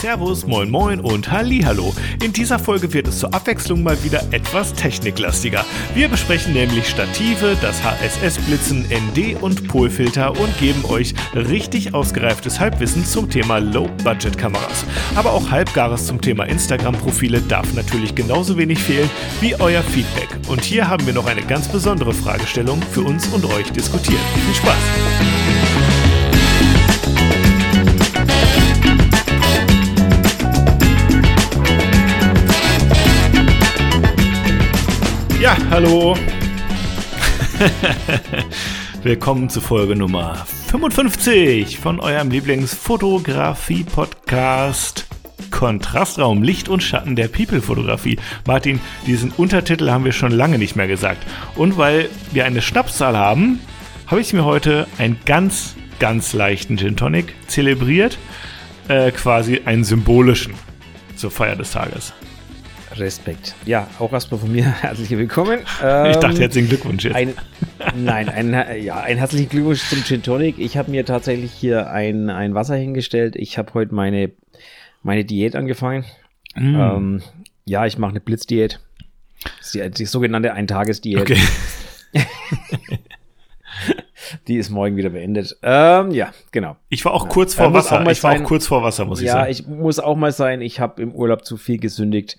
[0.00, 1.92] Servus, moin moin und Hallihallo.
[2.22, 5.64] In dieser Folge wird es zur Abwechslung mal wieder etwas techniklastiger.
[5.92, 13.04] Wir besprechen nämlich Stative, das HSS-Blitzen, ND und Polfilter und geben euch richtig ausgereiftes Halbwissen
[13.04, 14.84] zum Thema Low-Budget-Kameras.
[15.16, 19.10] Aber auch Halbgares zum Thema Instagram-Profile darf natürlich genauso wenig fehlen
[19.40, 20.28] wie euer Feedback.
[20.46, 24.20] Und hier haben wir noch eine ganz besondere Fragestellung für uns und euch diskutiert.
[24.46, 25.57] Viel Spaß!
[35.70, 36.16] Hallo.
[39.02, 45.08] Willkommen zu Folge Nummer 55 von eurem Lieblingsfotografie-Podcast
[45.50, 48.18] Kontrastraum, Licht und Schatten der People-Fotografie.
[48.46, 51.26] Martin, diesen Untertitel haben wir schon lange nicht mehr gesagt.
[51.56, 53.60] Und weil wir eine Schnapszahl haben,
[54.06, 58.18] habe ich mir heute einen ganz, ganz leichten Gin Tonic zelebriert.
[58.88, 60.54] Äh, quasi einen symbolischen
[61.16, 62.14] zur Feier des Tages.
[62.98, 63.54] Respekt.
[63.66, 65.60] Ja, auch erstmal von mir herzlich willkommen.
[65.82, 67.14] Ähm, ich dachte, ähm, herzlichen Glückwunsch jetzt.
[67.14, 67.34] Ein,
[67.96, 70.58] nein, ein, ja, ein herzlichen Glückwunsch zum Gin Tonic.
[70.58, 73.36] Ich habe mir tatsächlich hier ein, ein Wasser hingestellt.
[73.36, 74.30] Ich habe heute meine,
[75.02, 76.04] meine Diät angefangen.
[76.54, 76.74] Mm.
[76.74, 77.22] Ähm,
[77.64, 78.80] ja, ich mache eine Blitzdiät.
[79.72, 81.20] Die, die sogenannte Eintagesdiät.
[81.20, 81.38] Okay.
[84.46, 85.56] Die ist morgen wieder beendet.
[85.62, 86.76] Ähm, ja, genau.
[86.88, 88.04] Ich war auch kurz vor Wasser.
[88.10, 89.44] ich war auch kurz vor Wasser, muss ich ja, sagen.
[89.44, 90.60] Ja, ich muss auch mal sein.
[90.60, 92.36] Ich habe im Urlaub zu viel gesündigt.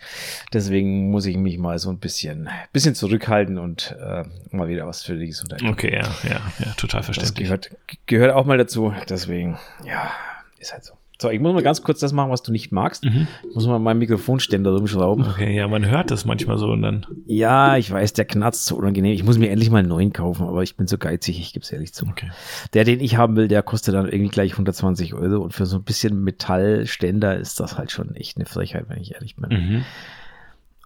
[0.54, 5.04] Deswegen muss ich mich mal so ein bisschen, bisschen zurückhalten und äh, mal wieder was
[5.04, 5.64] für die Gesundheit.
[5.64, 7.50] Okay, ja, ja, ja, total verständlich.
[7.50, 7.70] Das gehört,
[8.06, 8.94] gehört auch mal dazu.
[9.10, 10.12] Deswegen, ja,
[10.60, 10.99] ist halt so.
[11.22, 13.04] So, ich muss mal ganz kurz das machen, was du nicht magst.
[13.04, 13.28] Mhm.
[13.50, 15.28] Ich muss mal meinen Mikrofonständer rumschrauben.
[15.28, 17.06] Okay, ja, man hört das manchmal so und dann.
[17.26, 19.12] Ja, ich weiß, der knarzt so unangenehm.
[19.14, 21.64] Ich muss mir endlich mal einen neuen kaufen, aber ich bin so geizig, ich gebe
[21.64, 22.06] es ehrlich zu.
[22.06, 22.32] Okay.
[22.74, 25.76] Der, den ich haben will, der kostet dann irgendwie gleich 120 Euro und für so
[25.76, 29.50] ein bisschen Metallständer ist das halt schon echt eine Frechheit, wenn ich ehrlich bin.
[29.50, 29.86] Mhm.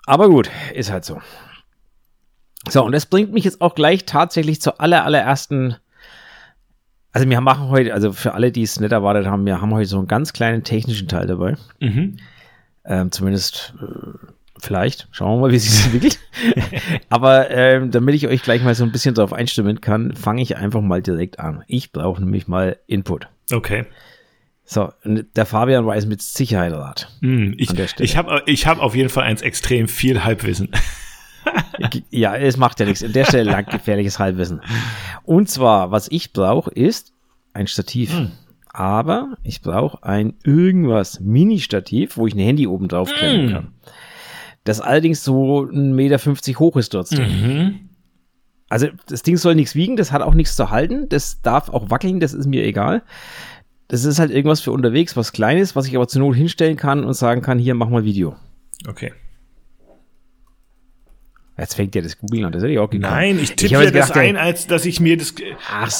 [0.07, 1.21] Aber gut, ist halt so.
[2.69, 5.75] So, und das bringt mich jetzt auch gleich tatsächlich zur aller, allerersten
[7.13, 9.87] also wir machen heute, also für alle, die es nicht erwartet haben, wir haben heute
[9.87, 11.55] so einen ganz kleinen technischen Teil dabei.
[11.79, 12.17] Mhm.
[12.85, 14.27] Ähm, zumindest äh,
[14.59, 15.07] vielleicht.
[15.11, 16.19] Schauen wir mal, wie es sich entwickelt.
[17.09, 20.57] Aber ähm, damit ich euch gleich mal so ein bisschen darauf einstimmen kann, fange ich
[20.57, 21.63] einfach mal direkt an.
[21.67, 23.27] Ich brauche nämlich mal Input.
[23.51, 23.85] Okay.
[24.65, 27.09] So, der Fabian weiß mit Sicherheit Rat.
[27.19, 30.69] Mm, ich ich habe ich hab auf jeden Fall eins extrem viel Halbwissen.
[32.09, 33.03] Ja, es macht ja nichts.
[33.03, 34.61] An der Stelle lang gefährliches Halbwissen.
[35.23, 37.13] Und zwar, was ich brauche, ist
[37.53, 38.13] ein Stativ.
[38.13, 38.31] Hm.
[38.67, 43.53] Aber ich brauche ein irgendwas Mini-Stativ, wo ich ein Handy oben drauf klemmen hm.
[43.53, 43.67] kann.
[44.63, 47.11] Das allerdings so 1,50 Meter hoch ist dort.
[47.11, 47.89] Mhm.
[48.69, 51.89] Also das Ding soll nichts wiegen, das hat auch nichts zu halten, das darf auch
[51.89, 53.03] wackeln, das ist mir egal.
[53.87, 57.03] Das ist halt irgendwas für unterwegs, was Kleines, was ich aber zur Not hinstellen kann
[57.03, 58.35] und sagen kann, hier mach mal Video.
[58.87, 59.13] Okay.
[61.57, 63.13] Jetzt fängt ja das Google an, das hätte ich auch gekommen.
[63.13, 65.35] Nein, ich tippe ja das ein, als dass ich mir das,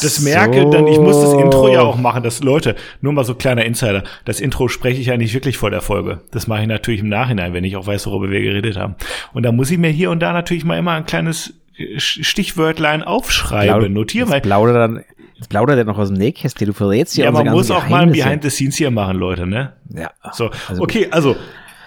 [0.02, 3.36] das merke, dann ich muss das Intro ja auch machen, dass Leute, nur mal so
[3.36, 6.22] kleiner Insider, das Intro spreche ich ja nicht wirklich vor der Folge.
[6.31, 8.96] Das mache ich natürlich im Nachhinein, wenn ich auch weiß, worüber wir geredet haben.
[9.34, 11.53] Und da muss ich mir hier und da natürlich mal immer ein kleines
[11.97, 14.42] Stichwörtlein aufschreiben, notieren, weil.
[14.42, 15.03] Plaudert dann,
[15.36, 18.03] jetzt plaudert er noch aus dem Nähkästchen, du verrätst ja Ja, man muss auch mal
[18.03, 19.74] ein Behind the Scenes hier machen, Leute, ne?
[19.90, 20.12] Ja.
[20.34, 21.36] So, also, okay, also,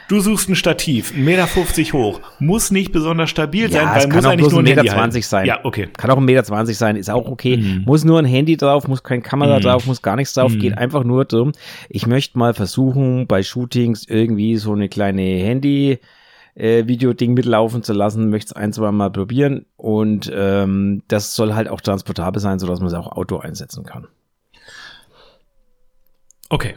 [0.08, 1.46] Du suchst ein Stativ, 1,50 Meter
[1.92, 5.46] hoch, muss nicht besonders stabil sein, ja, weil muss eigentlich nur ein Meter 20 sein.
[5.46, 5.88] Ja, okay.
[5.96, 7.56] Kann auch ein Meter 20 sein, ist auch okay.
[7.56, 7.82] Mhm.
[7.86, 9.62] Muss nur ein Handy drauf, muss keine Kamera mhm.
[9.62, 10.60] drauf, muss gar nichts drauf, mhm.
[10.60, 11.52] geht einfach nur darum.
[11.88, 15.98] Ich möchte mal versuchen, bei Shootings irgendwie so eine kleine Handy
[16.54, 21.54] äh, Video-Ding mitlaufen zu lassen, möchte es ein, zwei Mal probieren und ähm, das soll
[21.54, 24.06] halt auch transportabel sein, sodass man es auch Auto einsetzen kann.
[26.48, 26.74] Okay.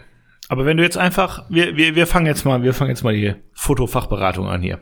[0.50, 3.14] Aber wenn du jetzt einfach, wir, wir, wir fangen jetzt mal, wir fangen jetzt mal
[3.14, 4.80] die Fotofachberatung an hier.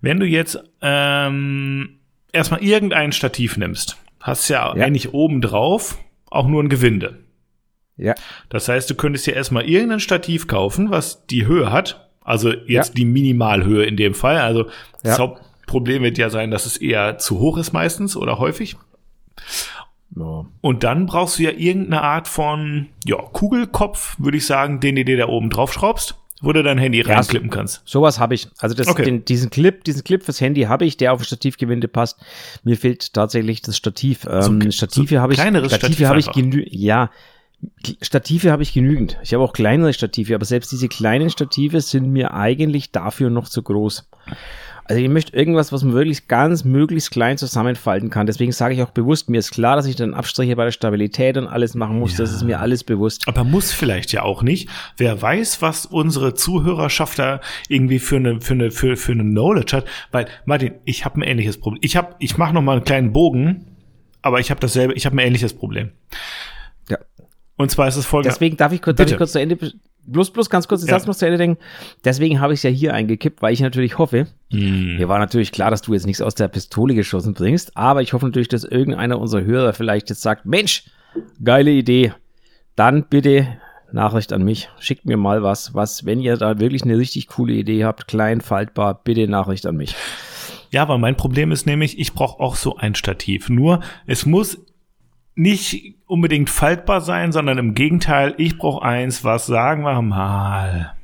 [0.00, 1.98] Wenn du jetzt ähm,
[2.32, 4.84] erstmal irgendein Stativ nimmst, hast ja, ja.
[4.84, 5.98] eigentlich oben drauf
[6.30, 7.18] auch nur ein Gewinde.
[7.96, 8.14] Ja.
[8.48, 12.08] Das heißt, du könntest dir erstmal irgendein Stativ kaufen, was die Höhe hat.
[12.20, 12.94] Also jetzt ja.
[12.94, 14.38] die Minimalhöhe in dem Fall.
[14.38, 14.70] Also ja.
[15.02, 18.76] das Hauptproblem wird ja sein, dass es eher zu hoch ist meistens oder häufig.
[20.16, 20.46] Ja.
[20.62, 25.04] Und dann brauchst du ja irgendeine Art von ja, Kugelkopf, würde ich sagen, den du
[25.04, 27.82] dir da oben drauf schraubst, wo du dein Handy ja, reinklippen kannst.
[27.84, 28.48] Sowas habe ich.
[28.58, 29.04] Also das, okay.
[29.04, 32.18] den, diesen Clip, diesen Clip fürs Handy habe ich, der auf Stativgewinde passt.
[32.64, 34.26] Mir fehlt tatsächlich das Stativ.
[34.28, 35.38] Ähm, so, Stative so habe ich.
[35.38, 37.10] Kleineres Stative Stativ habe ich genü ja.
[38.02, 39.18] Stative habe ich genügend.
[39.22, 43.48] Ich habe auch kleinere Stative, aber selbst diese kleinen Stative sind mir eigentlich dafür noch
[43.48, 44.08] zu groß.
[44.88, 48.26] Also ich möchte irgendwas, was man wirklich ganz möglichst klein zusammenfalten kann.
[48.26, 51.36] Deswegen sage ich auch bewusst, mir ist klar, dass ich dann Abstriche bei der Stabilität
[51.36, 52.12] und alles machen muss.
[52.12, 52.18] Ja.
[52.18, 53.26] Das ist mir alles bewusst.
[53.26, 54.68] Aber muss vielleicht ja auch nicht.
[54.96, 59.76] Wer weiß, was unsere Zuhörerschaft da irgendwie für eine für eine für, für eine Knowledge
[59.76, 59.86] hat.
[60.12, 61.80] Weil Martin, ich habe ein ähnliches Problem.
[61.82, 63.66] Ich habe ich mache noch mal einen kleinen Bogen,
[64.22, 64.94] aber ich habe dasselbe.
[64.94, 65.90] Ich habe ein ähnliches Problem.
[66.88, 66.98] Ja.
[67.56, 68.36] Und zwar ist es folgendes.
[68.36, 69.58] Deswegen darf ich, kurz, darf ich kurz zu Ende
[70.06, 70.98] bloß, bloß ganz kurz den ja.
[70.98, 71.58] Satz noch zu Ende denken.
[72.04, 74.96] Deswegen habe ich es ja hier eingekippt, weil ich natürlich hoffe, mm.
[74.96, 78.12] mir war natürlich klar, dass du jetzt nichts aus der Pistole geschossen bringst, aber ich
[78.12, 80.84] hoffe natürlich, dass irgendeiner unserer Hörer vielleicht jetzt sagt, Mensch,
[81.42, 82.12] geile Idee,
[82.74, 83.48] dann bitte
[83.92, 87.54] Nachricht an mich, schickt mir mal was, was, wenn ihr da wirklich eine richtig coole
[87.54, 89.94] Idee habt, klein, faltbar, bitte Nachricht an mich.
[90.70, 93.48] Ja, aber mein Problem ist nämlich, ich brauche auch so ein Stativ.
[93.48, 94.58] Nur, es muss
[95.36, 100.94] nicht unbedingt faltbar sein, sondern im Gegenteil, ich brauche eins, was sagen wir mal,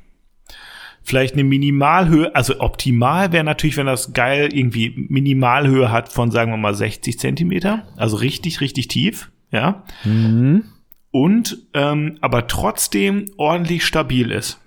[1.03, 6.51] vielleicht eine Minimalhöhe, also optimal wäre natürlich, wenn das geil irgendwie Minimalhöhe hat von, sagen
[6.51, 9.85] wir mal, 60 Zentimeter, also richtig, richtig tief, ja.
[10.05, 10.65] Mhm.
[11.11, 14.62] Und ähm, aber trotzdem ordentlich stabil ist.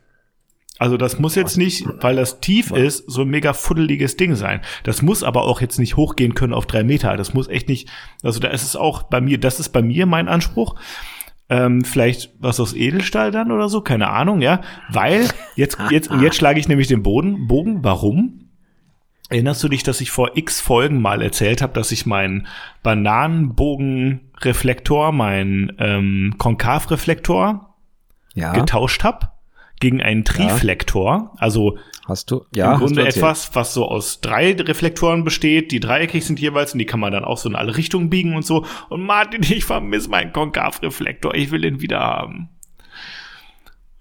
[0.78, 4.60] Also das muss jetzt nicht, weil das tief ist, so ein mega fuddeliges Ding sein.
[4.84, 7.16] Das muss aber auch jetzt nicht hochgehen können auf drei Meter.
[7.16, 7.88] Das muss echt nicht,
[8.24, 10.76] also da ist es auch bei mir, das ist bei mir mein Anspruch.
[11.48, 14.62] Ähm, vielleicht was aus Edelstahl dann oder so, keine Ahnung, ja.
[14.90, 17.84] Weil, jetzt, jetzt, und jetzt schlage ich nämlich den Boden, Bogen.
[17.84, 18.50] Warum?
[19.30, 22.48] Erinnerst du dich, dass ich vor x Folgen mal erzählt habe, dass ich meinen
[22.84, 27.76] Bananenbogenreflektor, meinen ähm, Konkavreflektor
[28.34, 28.54] ja.
[28.54, 29.35] getauscht habe?
[29.80, 31.32] Gegen einen Triflektor.
[31.34, 31.40] Ja.
[31.40, 36.26] Also hast du ja im Grunde etwas, was so aus drei Reflektoren besteht, die dreieckig
[36.26, 38.66] sind jeweils und die kann man dann auch so in alle Richtungen biegen und so.
[38.90, 42.50] Und Martin, ich vermisse meinen Konkavreflektor, ich will ihn wieder haben.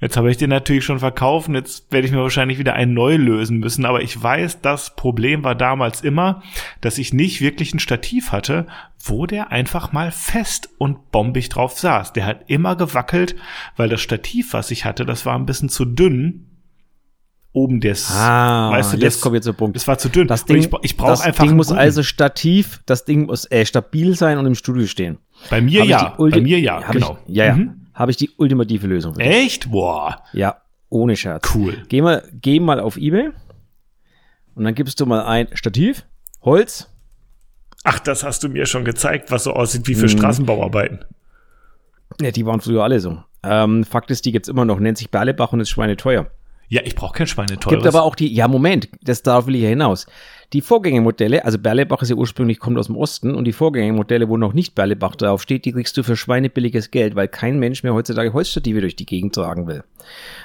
[0.00, 2.94] Jetzt habe ich den natürlich schon verkauft und jetzt werde ich mir wahrscheinlich wieder einen
[2.94, 3.86] neu lösen müssen.
[3.86, 6.42] Aber ich weiß, das Problem war damals immer,
[6.80, 8.66] dass ich nicht wirklich ein Stativ hatte,
[8.98, 12.12] wo der einfach mal fest und bombig drauf saß.
[12.12, 13.36] Der hat immer gewackelt,
[13.76, 16.50] weil das Stativ, was ich hatte, das war ein bisschen zu dünn.
[17.52, 19.76] Oben des, ah, weißt du, jetzt das, kommt jetzt der Punkt.
[19.76, 20.26] Das war zu dünn.
[20.26, 21.44] Das Ding, ich, ich brauche einfach.
[21.44, 25.18] Das Ding muss also stativ, das Ding muss äh, stabil sein und im Studio stehen.
[25.50, 27.16] Bei mir ja, bei mir ja, genau.
[27.28, 27.54] Ich, ja, ja.
[27.54, 29.18] Mhm habe ich die ultimative Lösung.
[29.18, 29.70] Echt?
[29.70, 30.22] Boah.
[30.32, 31.54] Ja, ohne Scherz.
[31.54, 31.82] Cool.
[31.88, 33.30] Geh mal, geh mal auf Ebay
[34.54, 36.04] und dann gibst du mal ein Stativ,
[36.42, 36.90] Holz.
[37.84, 40.10] Ach, das hast du mir schon gezeigt, was so aussieht wie für mhm.
[40.10, 41.04] Straßenbauarbeiten.
[42.20, 43.22] Ja, die waren früher alle so.
[43.42, 46.30] Ähm, Fakt ist, die gibt's immer noch, nennt sich Berlebach und ist schweineteuer.
[46.68, 47.72] Ja, ich brauche kein Schweineteuer.
[47.72, 50.06] Gibt aber auch die, ja Moment, das darauf will ich ja hinaus.
[50.52, 54.36] Die Vorgängermodelle, also Berlebach ist ja ursprünglich, kommt aus dem Osten und die Vorgängermodelle, wo
[54.36, 58.32] noch nicht Berlebach draufsteht, die kriegst du für schweinebilliges Geld, weil kein Mensch mehr heutzutage
[58.32, 59.82] Holzstative durch die Gegend tragen will.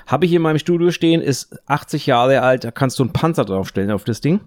[0.08, 3.14] Habe ich hier in meinem Studio stehen, ist 80 Jahre alt, da kannst du einen
[3.14, 4.42] Panzer draufstellen auf das Ding.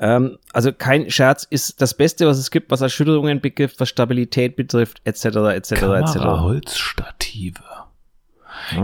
[0.00, 4.56] Ähm, also kein Scherz, ist das Beste, was es gibt, was Erschütterungen betrifft, was Stabilität
[4.56, 6.16] betrifft, etc., etc., etc.
[6.16, 7.60] Holzstative.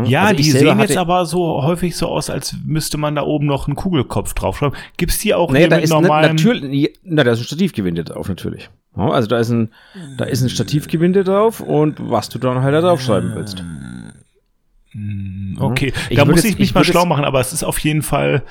[0.05, 3.47] Ja, also die sehen jetzt aber so häufig so aus, als müsste man da oben
[3.47, 4.77] noch einen Kugelkopf draufschreiben.
[4.97, 6.37] Gibt's die auch naja, da ist normalem?
[6.37, 8.71] natürlich, na, da ist ein Stativgewinde drauf natürlich.
[8.95, 9.71] also da ist ein,
[10.17, 13.63] da ist ein Stativgewinde drauf und was du dann halt da draufschreiben willst.
[14.93, 18.03] Hm, okay, ich da muss ich mich mal schlau machen, aber es ist auf jeden
[18.03, 18.43] Fall,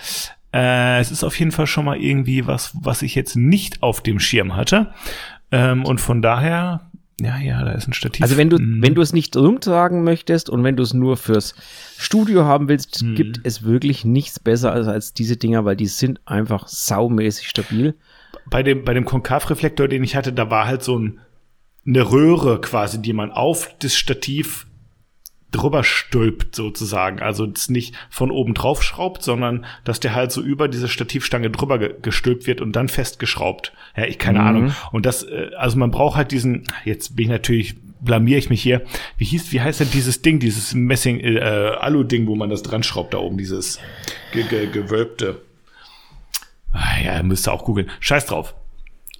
[0.53, 4.01] äh, es ist auf jeden Fall schon mal irgendwie was, was ich jetzt nicht auf
[4.01, 4.93] dem Schirm hatte.
[5.51, 6.91] Ähm, und von daher
[7.21, 8.21] ja, ja, da ist ein Stativ.
[8.21, 8.81] Also wenn du, mhm.
[8.81, 11.55] wenn du es nicht rumtragen möchtest und wenn du es nur fürs
[11.97, 13.15] Studio haben willst, mhm.
[13.15, 17.95] gibt es wirklich nichts besser als, als diese Dinger, weil die sind einfach saumäßig stabil.
[18.49, 21.19] Bei dem, bei dem Konkavreflektor, den ich hatte, da war halt so ein,
[21.87, 24.67] eine Röhre quasi, die man auf das Stativ
[25.55, 27.21] drüber stülpt sozusagen.
[27.21, 31.49] Also das nicht von oben drauf schraubt, sondern dass der halt so über diese Stativstange
[31.49, 33.73] drüber ge gestülpt wird und dann festgeschraubt.
[33.95, 34.47] Ja, ich keine mhm.
[34.47, 34.75] Ahnung.
[34.91, 38.61] Und das, äh, also man braucht halt diesen, jetzt bin ich natürlich blamier ich mich
[38.61, 38.83] hier.
[39.17, 42.83] Wie hieß, wie heißt denn dieses Ding, dieses Messing äh, Alu-Ding, wo man das dran
[42.83, 43.79] schraubt da oben, dieses
[44.31, 45.41] ge ge gewölbte.
[46.71, 47.89] Ah, ja, müsst ihr auch googeln.
[47.99, 48.53] Scheiß drauf.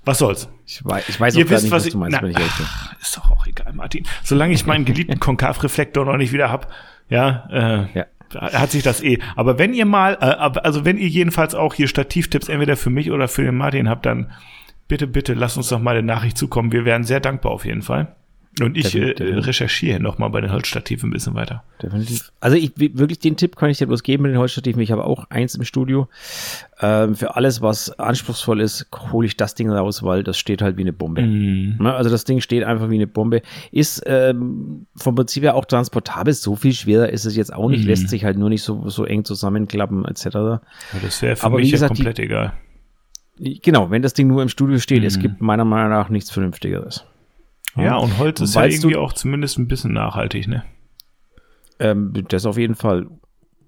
[0.06, 0.50] Was soll's?
[0.66, 2.38] Ich weiß, ich weiß Ihr auch wisst, nicht, was, was du meinst, na, wenn ich
[2.38, 4.06] ach, Ist doch auch egal, Martin.
[4.24, 6.72] Solange ich meinen geliebten Konkavreflektor noch nicht wieder hab,
[7.10, 9.20] ja, äh, ja hat sich das eh.
[9.36, 13.12] Aber wenn ihr mal, äh, also wenn ihr jedenfalls auch hier Stativtipps entweder für mich
[13.12, 14.32] oder für den Martin habt, dann
[14.88, 16.72] bitte, bitte lasst uns doch mal eine Nachricht zukommen.
[16.72, 18.16] Wir wären sehr dankbar auf jeden Fall.
[18.62, 21.64] Und ich äh, recherchiere noch mal bei den Holzstativen ein bisschen weiter.
[21.82, 22.32] Definitiv.
[22.40, 24.82] Also ich wirklich den Tipp kann ich dir bloß geben mit den Holzstativen.
[24.82, 26.08] Ich habe auch eins im Studio.
[26.80, 30.78] Ähm, für alles, was anspruchsvoll ist, hole ich das Ding raus, weil das steht halt
[30.78, 31.22] wie eine Bombe.
[31.22, 31.86] Mm.
[31.86, 33.42] Also das Ding steht einfach wie eine Bombe.
[33.72, 36.34] Ist ähm, vom Prinzip her auch transportabel.
[36.34, 37.86] So viel schwerer ist es jetzt auch nicht.
[37.86, 37.88] Mm.
[37.88, 40.26] Lässt sich halt nur nicht so, so eng zusammenklappen etc.
[40.26, 40.62] Ja,
[41.02, 42.54] das wäre für Aber mich gesagt, ja komplett die, egal
[43.38, 45.08] Genau, wenn das Ding nur im Studio steht, mhm.
[45.08, 47.04] es gibt meiner Meinung nach nichts Vernünftigeres.
[47.76, 50.64] Ja, und Holz ist ja irgendwie auch zumindest ein bisschen nachhaltig, ne?
[51.80, 53.08] Ähm, das auf jeden Fall.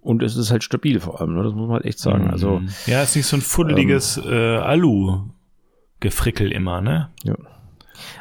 [0.02, 1.44] Und es ist halt stabil vor allem, ne?
[1.44, 2.26] das muss man halt echt sagen.
[2.26, 2.30] Mhm.
[2.30, 7.10] Also, ja, es ist nicht so ein fuddeliges ähm, äh, Alu-Gefrickel immer, ne?
[7.24, 7.36] Ja.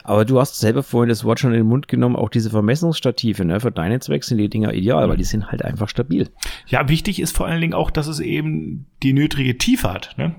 [0.02, 3.44] Aber du hast selber vorhin das Wort schon in den Mund genommen, auch diese Vermessungsstative,
[3.44, 3.60] ne?
[3.60, 6.28] Für deine Zwecke sind die Dinger ideal, weil die sind halt einfach stabil.
[6.66, 10.34] Ja, wichtig ist vor allen Dingen auch, dass es eben die nötige Tiefe hat, ne?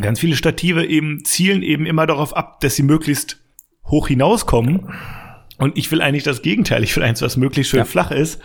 [0.00, 3.38] Ganz viele Stative eben zielen eben immer darauf ab, dass sie möglichst
[3.86, 4.92] hoch hinauskommen.
[5.58, 6.82] Und ich will eigentlich das Gegenteil.
[6.84, 7.84] Ich will eins, was möglichst schön ja.
[7.84, 8.40] flach ist.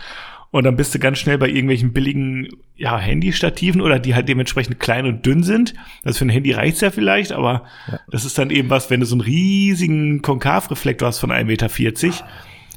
[0.50, 4.78] Und dann bist du ganz schnell bei irgendwelchen billigen ja, Handy-Stativen oder die halt dementsprechend
[4.78, 5.72] klein und dünn sind.
[6.04, 8.00] Das für ein Handy reicht's ja vielleicht, aber ja.
[8.10, 12.28] das ist dann eben was, wenn du so einen riesigen Konkavreflektor hast von 1,40 Meter,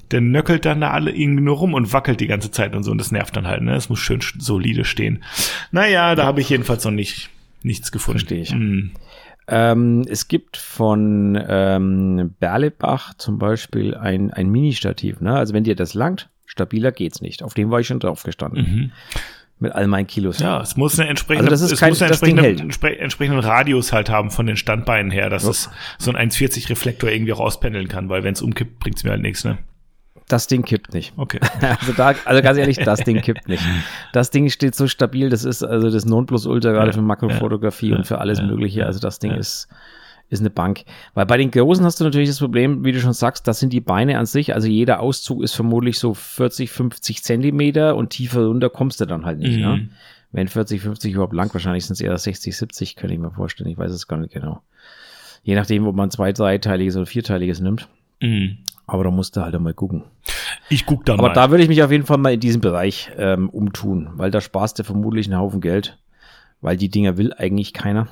[0.10, 2.92] dann nöckelt dann da alle irgendwie nur rum und wackelt die ganze Zeit und so
[2.92, 3.76] und das nervt dann halt, ne?
[3.76, 5.22] Es muss schön solide stehen.
[5.72, 7.30] Naja, da habe ich jedenfalls noch nicht
[7.66, 8.20] nichts gefunden.
[8.20, 8.54] Verstehe ich.
[8.54, 8.92] Mhm.
[9.48, 15.22] Ähm, es gibt von ähm, Berlebach zum Beispiel ein, ein Mini-Stativ.
[15.22, 15.36] Ne?
[15.36, 17.44] Also wenn dir das langt, stabiler geht's nicht.
[17.44, 18.62] Auf dem war ich schon drauf gestanden.
[18.62, 18.92] Mhm.
[19.58, 20.40] Mit all meinen Kilos.
[20.40, 24.10] Ja, es muss eine entsprechende, also das ist kein, muss einen entsprechenden, entsprechenden Radius halt
[24.10, 25.52] haben von den Standbeinen her, dass oh.
[25.52, 29.22] es so ein 1,40 Reflektor irgendwie rauspendeln kann, weil wenn es umkippt, bringt's mir halt
[29.22, 29.60] nichts, ne?
[30.28, 31.14] Das Ding kippt nicht.
[31.18, 31.40] Okay.
[31.62, 33.64] Also da, also ganz ehrlich, das Ding kippt nicht.
[34.14, 37.98] Das Ding steht so stabil, das ist also das Nonplusultra gerade ja, für Makrofotografie ja,
[37.98, 38.86] und für alles ja, Mögliche.
[38.86, 39.68] Also das Ding ist,
[40.30, 40.84] ist eine Bank.
[41.14, 43.74] Weil bei den Großen hast du natürlich das Problem, wie du schon sagst, das sind
[43.74, 44.54] die Beine an sich.
[44.54, 49.26] Also jeder Auszug ist vermutlich so 40, 50 Zentimeter und tiefer runter kommst du dann
[49.26, 49.60] halt nicht.
[49.60, 49.68] Ne?
[49.68, 49.74] Mhm.
[49.74, 49.90] Ne?
[50.32, 53.70] Wenn 40, 50 überhaupt lang, wahrscheinlich sind es eher 60, 70, könnte ich mir vorstellen.
[53.70, 54.62] Ich weiß es gar nicht genau.
[55.44, 57.88] Je nachdem, ob man zwei, dreiteiliges oder vierteiliges nimmt.
[58.22, 58.58] Mhm.
[58.88, 60.04] Aber da musst du halt einmal gucken.
[60.70, 61.26] Ich guck da Aber mal.
[61.30, 64.32] Aber da würde ich mich auf jeden Fall mal in diesem Bereich ähm, umtun, weil
[64.32, 65.98] da sparst du vermutlich einen Haufen Geld,
[66.62, 68.08] weil die Dinger will eigentlich keiner.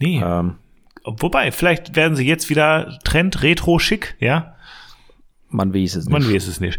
[0.00, 0.22] Nee.
[0.24, 0.56] Ähm,
[1.04, 4.56] Wobei, vielleicht werden sie jetzt wieder Trend Retro schick, ja?
[5.48, 6.12] Man weiß es nicht.
[6.12, 6.78] Man weiß es nicht.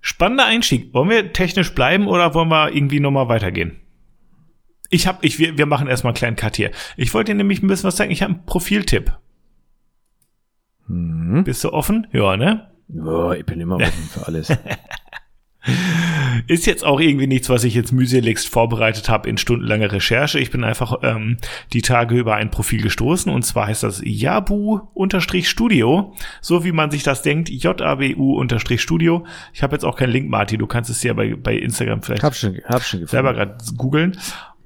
[0.00, 0.92] Spannender Einstieg.
[0.94, 3.76] Wollen wir technisch bleiben oder wollen wir irgendwie nochmal weitergehen?
[4.88, 6.72] Ich hab, ich, wir, wir machen erstmal einen kleinen Cut hier.
[6.96, 8.10] Ich wollte dir nämlich ein bisschen was zeigen.
[8.10, 9.12] Ich habe einen Profiltipp.
[10.90, 11.44] Mhm.
[11.44, 12.08] Bist du offen?
[12.12, 12.68] Ja, ne?
[12.88, 14.48] Ja, ich bin immer offen für alles.
[16.46, 20.38] Ist jetzt auch irgendwie nichts, was ich jetzt mühseligst vorbereitet habe in stundenlanger Recherche.
[20.38, 21.36] Ich bin einfach ähm,
[21.74, 27.02] die Tage über ein Profil gestoßen und zwar heißt das Jabu-Studio, so wie man sich
[27.02, 29.26] das denkt, J-A-B-U-Studio.
[29.52, 32.22] Ich habe jetzt auch keinen Link, Marty, du kannst es ja bei, bei Instagram vielleicht
[32.22, 34.16] hab schon, hab schon selber gerade googeln.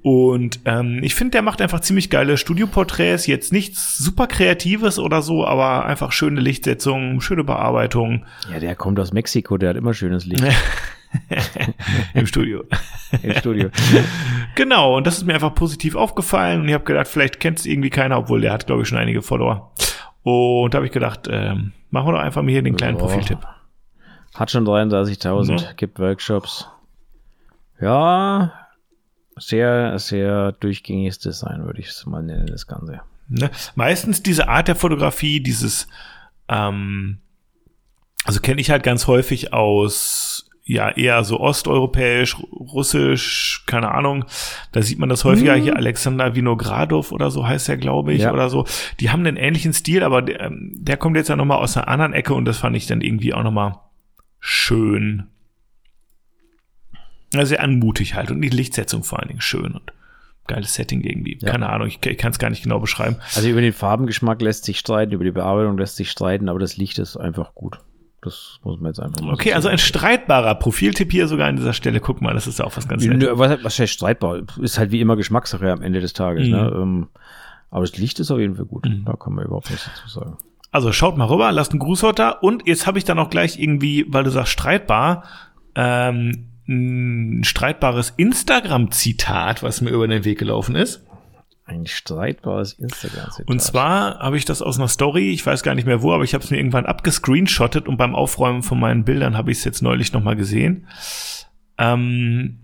[0.05, 3.27] Und ähm, ich finde, der macht einfach ziemlich geile Studioporträts.
[3.27, 8.27] Jetzt nichts super Kreatives oder so, aber einfach schöne Lichtsetzung, schöne Bearbeitung.
[8.53, 10.45] Ja, der kommt aus Mexiko, der hat immer schönes Licht.
[12.15, 12.65] Im Studio.
[13.23, 13.71] Im Studio.
[14.57, 16.61] genau, und das ist mir einfach positiv aufgefallen.
[16.61, 18.99] Und ich habe gedacht, vielleicht kennt es irgendwie keiner, obwohl der hat, glaube ich, schon
[18.99, 19.73] einige Follower.
[20.23, 23.01] Und da habe ich gedacht, ähm, machen wir doch einfach mal hier den kleinen oh.
[23.01, 23.39] Profiltipp.
[24.35, 25.73] Hat schon 33.000, ja.
[25.73, 26.69] gibt Workshops.
[27.81, 28.53] Ja,
[29.37, 33.01] sehr, sehr durchgängiges Design, würde ich es mal nennen, das Ganze.
[33.29, 33.51] Ne?
[33.75, 35.89] Meistens diese Art der Fotografie, dieses,
[36.49, 37.19] ähm,
[38.25, 44.25] also kenne ich halt ganz häufig aus, ja, eher so osteuropäisch, russisch, keine Ahnung.
[44.73, 45.57] Da sieht man das häufiger.
[45.57, 45.63] Mhm.
[45.63, 48.33] Hier Alexander Vinogradov oder so heißt er, glaube ich, ja.
[48.33, 48.65] oder so.
[48.99, 51.89] Die haben einen ähnlichen Stil, aber der, ähm, der kommt jetzt ja nochmal aus einer
[51.89, 53.77] anderen Ecke und das fand ich dann irgendwie auch nochmal
[54.41, 55.27] schön
[57.43, 59.93] sehr anmutig halt und die Lichtsetzung vor allen Dingen schön und
[60.47, 61.39] geiles Setting irgendwie.
[61.41, 61.51] Ja.
[61.51, 63.17] Keine Ahnung, ich, ich kann es gar nicht genau beschreiben.
[63.35, 66.77] Also über den Farbengeschmack lässt sich streiten, über die Bearbeitung lässt sich streiten, aber das
[66.77, 67.79] Licht ist einfach gut.
[68.25, 71.57] Das muss man jetzt einfach mal Okay, so also ein streitbarer Profiltipp hier sogar an
[71.57, 72.01] dieser Stelle.
[72.01, 73.29] Guck mal, das ist ja auch was ganz Nettes.
[73.33, 74.41] Was, was heißt streitbar?
[74.61, 76.49] Ist halt wie immer Geschmackssache am Ende des Tages.
[76.49, 76.73] Ne?
[76.75, 77.01] Mhm.
[77.01, 77.07] Ne?
[77.71, 78.87] Aber das Licht ist auf jeden Fall gut.
[78.87, 79.05] Mhm.
[79.05, 80.39] Da kann man überhaupt nichts dazu sagen.
[80.71, 83.59] Also schaut mal rüber, lasst einen Gruß heute Und jetzt habe ich dann auch gleich
[83.61, 85.25] irgendwie, weil du sagst streitbar,
[85.75, 91.05] ähm, ein streitbares Instagram-Zitat, was mir über den Weg gelaufen ist.
[91.67, 93.49] Ein streitbares Instagram-Zitat.
[93.49, 96.25] Und zwar habe ich das aus einer Story, ich weiß gar nicht mehr wo, aber
[96.25, 99.65] ich habe es mir irgendwann abgescreenshottet und beim Aufräumen von meinen Bildern habe ich es
[99.65, 100.87] jetzt neulich nochmal gesehen.
[101.79, 102.61] Ähm,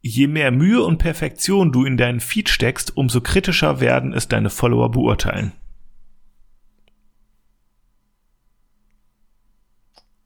[0.00, 4.50] je mehr Mühe und Perfektion du in deinen Feed steckst, umso kritischer werden es deine
[4.50, 5.52] Follower beurteilen.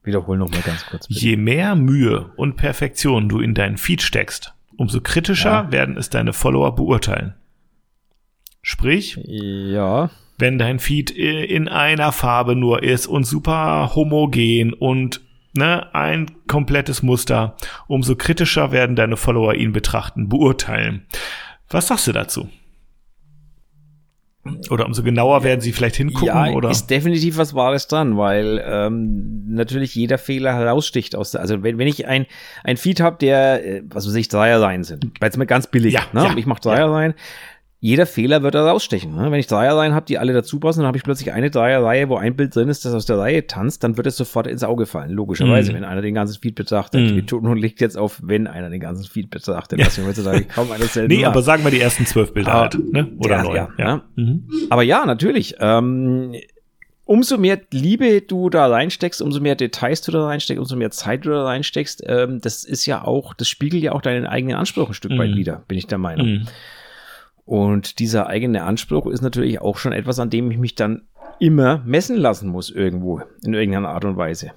[0.08, 1.06] Wiederhol noch mal ganz kurz.
[1.06, 1.20] Bitte.
[1.20, 5.72] Je mehr Mühe und Perfektion du in deinen Feed steckst, umso kritischer ja.
[5.72, 7.34] werden es deine Follower beurteilen.
[8.62, 10.10] Sprich, ja.
[10.38, 15.20] wenn dein Feed in einer Farbe nur ist und super homogen und
[15.52, 21.06] ne, ein komplettes Muster, umso kritischer werden deine Follower ihn betrachten, beurteilen.
[21.68, 22.48] Was sagst du dazu?
[24.70, 26.70] Oder umso genauer werden sie vielleicht hingucken, ja, oder?
[26.70, 31.76] ist definitiv was Wahres dran, weil ähm, natürlich jeder Fehler heraussticht aus der, also wenn,
[31.76, 32.24] wenn ich ein,
[32.64, 35.66] ein Feed habe, der, äh, was weiß ich, Dreier sein sind, weil es mir ganz
[35.66, 36.24] billig, Ja, ne?
[36.24, 37.14] ja, ich mache Dreier sein,
[37.80, 39.14] jeder Fehler wird da rausstechen.
[39.14, 39.30] Ne?
[39.30, 42.16] Wenn ich Dreierreihen habe, die alle dazu passen, dann habe ich plötzlich eine Dreierreihe, wo
[42.16, 44.86] ein Bild drin ist, das aus der Reihe tanzt, dann wird es sofort ins Auge
[44.86, 45.10] fallen.
[45.12, 45.76] Logischerweise, Mm.
[45.76, 47.02] wenn einer den ganzen Feed betrachtet.
[47.02, 47.06] Mm.
[47.06, 50.72] Die Betonung liegt jetzt auf, wenn einer den ganzen Feed betrachtet, was wir heutzutage kaum
[50.72, 51.30] einer selten Nee, macht.
[51.30, 53.12] aber sagen wir die ersten zwölf Bilder Aber- halt, ne?
[53.18, 53.54] Oder Ja, neun.
[53.56, 54.02] ja, Ja.
[54.16, 54.48] Mhm.
[54.70, 55.54] Aber ja, natürlich.
[55.60, 56.34] Ähm,
[57.04, 61.24] umso mehr Liebe du da reinsteckst, umso mehr Details du da reinsteckst, umso mehr Zeit
[61.24, 64.88] du da reinsteckst, ähm, das ist ja auch, das spiegelt ja auch deinen eigenen Anspruch
[64.88, 65.36] ein Stück weit Mhm.
[65.36, 66.46] wider, bin ich der Meinung.
[67.48, 71.08] Und dieser eigene Anspruch ist natürlich auch schon etwas, an dem ich mich dann
[71.40, 74.50] immer messen lassen muss irgendwo, in irgendeiner Art und Weise.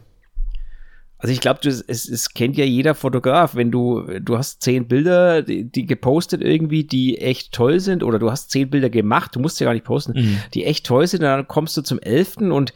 [1.17, 5.41] Also ich glaube, es, es kennt ja jeder Fotograf, wenn du, du hast zehn Bilder,
[5.41, 9.39] die, die gepostet irgendwie, die echt toll sind, oder du hast zehn Bilder gemacht, du
[9.39, 10.39] musst ja gar nicht posten, Mhm.
[10.53, 12.73] die echt toll sind, dann kommst du zum elften und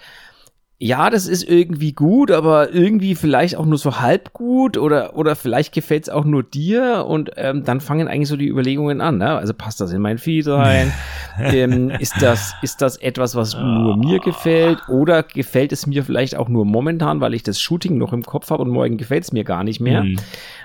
[0.77, 5.37] ja, das ist irgendwie gut, aber irgendwie vielleicht auch nur so halb gut oder, oder
[5.37, 9.17] vielleicht gefällt es auch nur dir und ähm, dann fangen eigentlich so die Überlegungen an.
[9.17, 9.37] Ne?
[9.37, 10.91] Also passt das in mein Feed rein?
[11.39, 16.35] ähm, ist, das, ist das etwas, was nur mir gefällt oder gefällt es mir vielleicht
[16.35, 19.31] auch nur momentan, weil ich das Shooting noch im Kopf habe und morgen gefällt es
[19.31, 20.03] mir gar nicht mehr?
[20.03, 20.17] Mhm.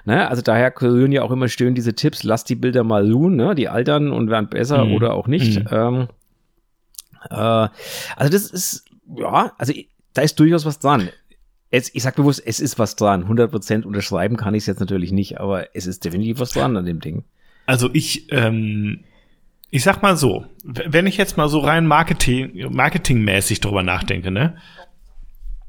[0.07, 0.29] Ne?
[0.29, 3.55] Also daher kursieren ja auch immer schön diese Tipps, lass die Bilder mal ruhen, ne?
[3.55, 4.93] die altern und werden besser Mhm.
[4.93, 5.61] oder auch nicht.
[5.61, 5.67] Mhm.
[5.71, 6.09] Ähm,
[7.31, 8.87] äh, also das ist,
[9.17, 9.73] ja, also
[10.15, 11.09] da ist durchaus was dran.
[11.71, 13.27] Jetzt, ich sag bewusst, es ist was dran.
[13.29, 16.85] 100% unterschreiben kann ich es jetzt natürlich nicht, aber es ist definitiv was dran an
[16.85, 17.25] dem Ding.
[17.67, 19.05] Also ich, ähm,
[19.71, 24.57] ich sag mal so, wenn ich jetzt mal so rein Marketing, marketingmäßig drüber nachdenke, ne?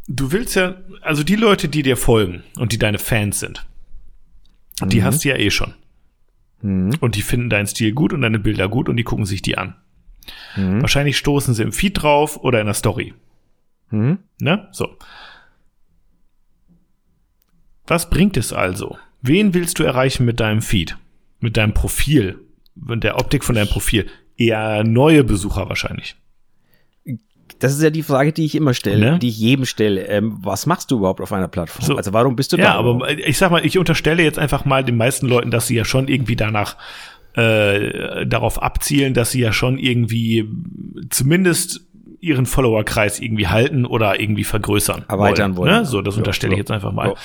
[0.07, 3.67] Du willst ja, also die Leute, die dir folgen und die deine Fans sind,
[4.83, 5.03] die Mhm.
[5.03, 5.75] hast du ja eh schon.
[6.63, 6.95] Mhm.
[6.99, 9.59] Und die finden deinen Stil gut und deine Bilder gut und die gucken sich die
[9.59, 9.75] an.
[10.55, 10.81] Mhm.
[10.81, 13.13] Wahrscheinlich stoßen sie im Feed drauf oder in der Story.
[13.91, 14.19] Mhm.
[14.39, 14.67] Ne?
[14.71, 14.97] So.
[17.87, 18.97] Was bringt es also?
[19.21, 20.97] Wen willst du erreichen mit deinem Feed?
[21.39, 22.39] Mit deinem Profil?
[22.75, 24.07] Mit der Optik von deinem Profil?
[24.37, 26.15] Eher neue Besucher wahrscheinlich.
[27.59, 29.19] Das ist ja die Frage, die ich immer stelle, Ne?
[29.19, 30.07] die ich jedem stelle.
[30.07, 31.85] Ähm, was machst du überhaupt auf einer Plattform?
[31.85, 31.95] So.
[31.97, 32.63] Also warum bist du da?
[32.63, 35.75] Ja, aber ich sag mal, ich unterstelle jetzt einfach mal den meisten Leuten, dass sie
[35.75, 36.77] ja schon irgendwie danach
[37.33, 40.49] äh, darauf abzielen, dass sie ja schon irgendwie
[41.09, 41.81] zumindest
[42.21, 45.05] ihren Followerkreis irgendwie halten oder irgendwie vergrößern.
[45.07, 45.71] Erweitern wollen.
[45.71, 45.85] Ne?
[45.85, 47.09] So, das Ja, unterstelle ich jetzt einfach mal.
[47.09, 47.15] Ja.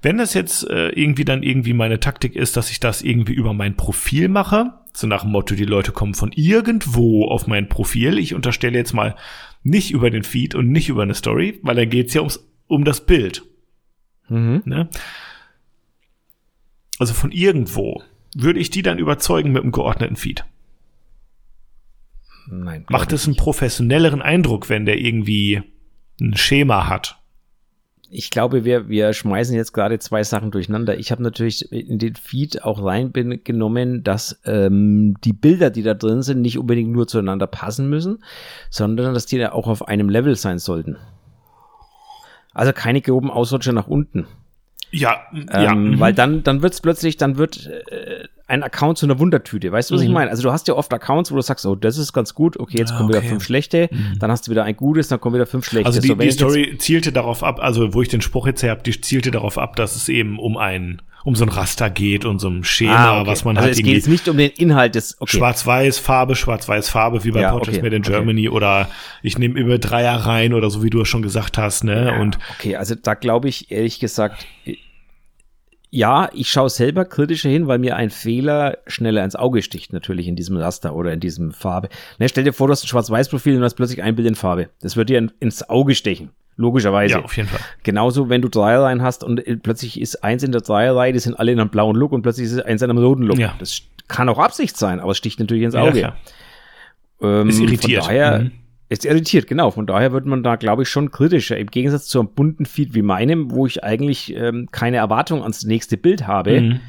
[0.00, 3.52] Wenn das jetzt äh, irgendwie dann irgendwie meine Taktik ist, dass ich das irgendwie über
[3.52, 8.18] mein Profil mache, so nach dem Motto, die Leute kommen von irgendwo auf mein Profil.
[8.18, 9.16] Ich unterstelle jetzt mal
[9.62, 12.84] nicht über den Feed und nicht über eine Story, weil da geht's ja ums, um
[12.84, 13.42] das Bild.
[14.28, 14.62] Mhm.
[14.64, 14.88] Ne?
[16.98, 18.02] Also von irgendwo
[18.34, 20.44] würde ich die dann überzeugen mit einem geordneten Feed.
[22.54, 22.84] Nein.
[22.88, 25.62] Macht es einen professionelleren Eindruck, wenn der irgendwie
[26.20, 27.22] ein Schema hat?
[28.14, 30.98] ich glaube, wir, wir schmeißen jetzt gerade zwei Sachen durcheinander.
[30.98, 36.20] Ich habe natürlich in den Feed auch reingenommen, dass ähm, die Bilder, die da drin
[36.20, 38.22] sind, nicht unbedingt nur zueinander passen müssen,
[38.68, 40.98] sondern dass die da auch auf einem Level sein sollten.
[42.52, 44.26] Also keine groben Ausrutscher nach unten.
[44.90, 45.72] Ja, ja.
[45.72, 46.00] Ähm, mhm.
[46.00, 49.72] Weil dann, dann wird's plötzlich, dann wird äh, ein Account zu einer Wundertüte.
[49.72, 50.14] Weißt du, was ich Mhm.
[50.14, 50.30] meine?
[50.30, 52.78] Also du hast ja oft Accounts, wo du sagst, oh, das ist ganz gut, okay,
[52.78, 53.28] jetzt Ah, kommen wieder okay.
[53.28, 54.18] fünf schlechte, Mhm.
[54.18, 55.86] dann hast du wieder ein gutes, dann kommen wieder fünf schlechte.
[55.86, 58.62] Also die, So, die ich Story zielte darauf ab, also wo ich den Spruch jetzt
[58.62, 61.88] her habe, die zielte darauf ab, dass es eben um ein, um so ein Raster
[61.88, 63.30] geht und so ein Schema, Ah, okay.
[63.30, 65.36] was man also halt es geht irgendwie jetzt nicht um den Inhalt des, okay.
[65.36, 68.10] Schwarz-Weiß Farbe, Schwarz-Weiß Farbe, wie bei Ja, Portraits okay, Made in okay.
[68.12, 68.88] Germany oder
[69.22, 72.18] ich nehme über Dreier rein oder so wie du es schon gesagt hast, ne?
[72.20, 74.44] Und Okay, also da glaube ich ehrlich gesagt,
[75.94, 80.26] ja, ich schaue selber kritischer hin, weil mir ein Fehler schneller ins Auge sticht, natürlich
[80.26, 81.90] in diesem Raster oder in diesem Farbe.
[82.18, 84.70] Ne, stell dir vor, du hast ein Schwarz-Weiß-Profil und hast plötzlich ein Bild in Farbe.
[84.80, 86.30] Das wird dir in, ins Auge stechen.
[86.56, 87.14] Logischerweise.
[87.14, 87.60] ja, auf jeden Fall.
[87.82, 91.38] Genauso, wenn du Dreierreihen hast und äh, plötzlich ist eins in der Dreierreihe, die sind
[91.38, 93.38] alle in einem blauen Look und plötzlich ist eins in einem roten Look.
[93.38, 93.54] Ja.
[93.58, 95.98] Das kann auch Absicht sein, aber es sticht natürlich ins Ja, Auge.
[95.98, 96.16] klar.
[97.20, 98.04] Ähm, Ist irritiert.
[98.04, 98.50] Von daher, Mhm.
[98.92, 99.70] Ist irritiert, genau.
[99.70, 101.56] Von daher wird man da, glaube ich, schon kritischer.
[101.56, 105.64] Im Gegensatz zu einem bunten Feed wie meinem, wo ich eigentlich ähm, keine Erwartung ans
[105.64, 106.60] nächste Bild habe.
[106.60, 106.80] Mhm.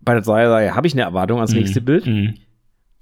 [0.00, 2.06] Bei der Dreierreihe habe ich eine Erwartung ans nächste Bild.
[2.06, 2.34] Mhm.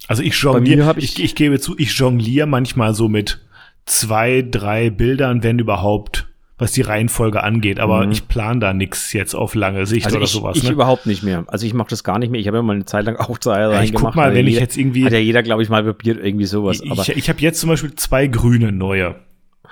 [0.09, 3.41] Also ich jongliere, ich, ich- ich, gebe zu, ich jongliere manchmal so mit
[3.87, 7.81] zwei, drei Bildern, wenn überhaupt, was die Reihenfolge angeht.
[7.81, 8.13] Aber Mhm.
[8.13, 10.57] ich plane da nichts jetzt auf lange Sicht Also oder ich, sowas.
[10.57, 10.71] ich ne?
[10.71, 11.45] überhaupt nicht mehr.
[11.49, 12.41] Also ich mache das gar nicht mehr.
[12.41, 14.59] Ich habe ja mal eine Zeit lang auch Dreierreihen Ja, ich guck mal, wenn ich
[14.61, 16.81] jetzt irgendwie- Hat ja jeder, glaube ich, mal probiert, irgendwie sowas.
[16.89, 19.17] Aber ich ich habe jetzt zum Beispiel zwei grüne neue.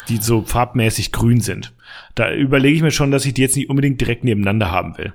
[0.08, 1.72] die so farbmäßig grün sind.
[2.16, 5.12] Da überlege ich mir schon, dass ich die jetzt nicht unbedingt direkt nebeneinander haben will.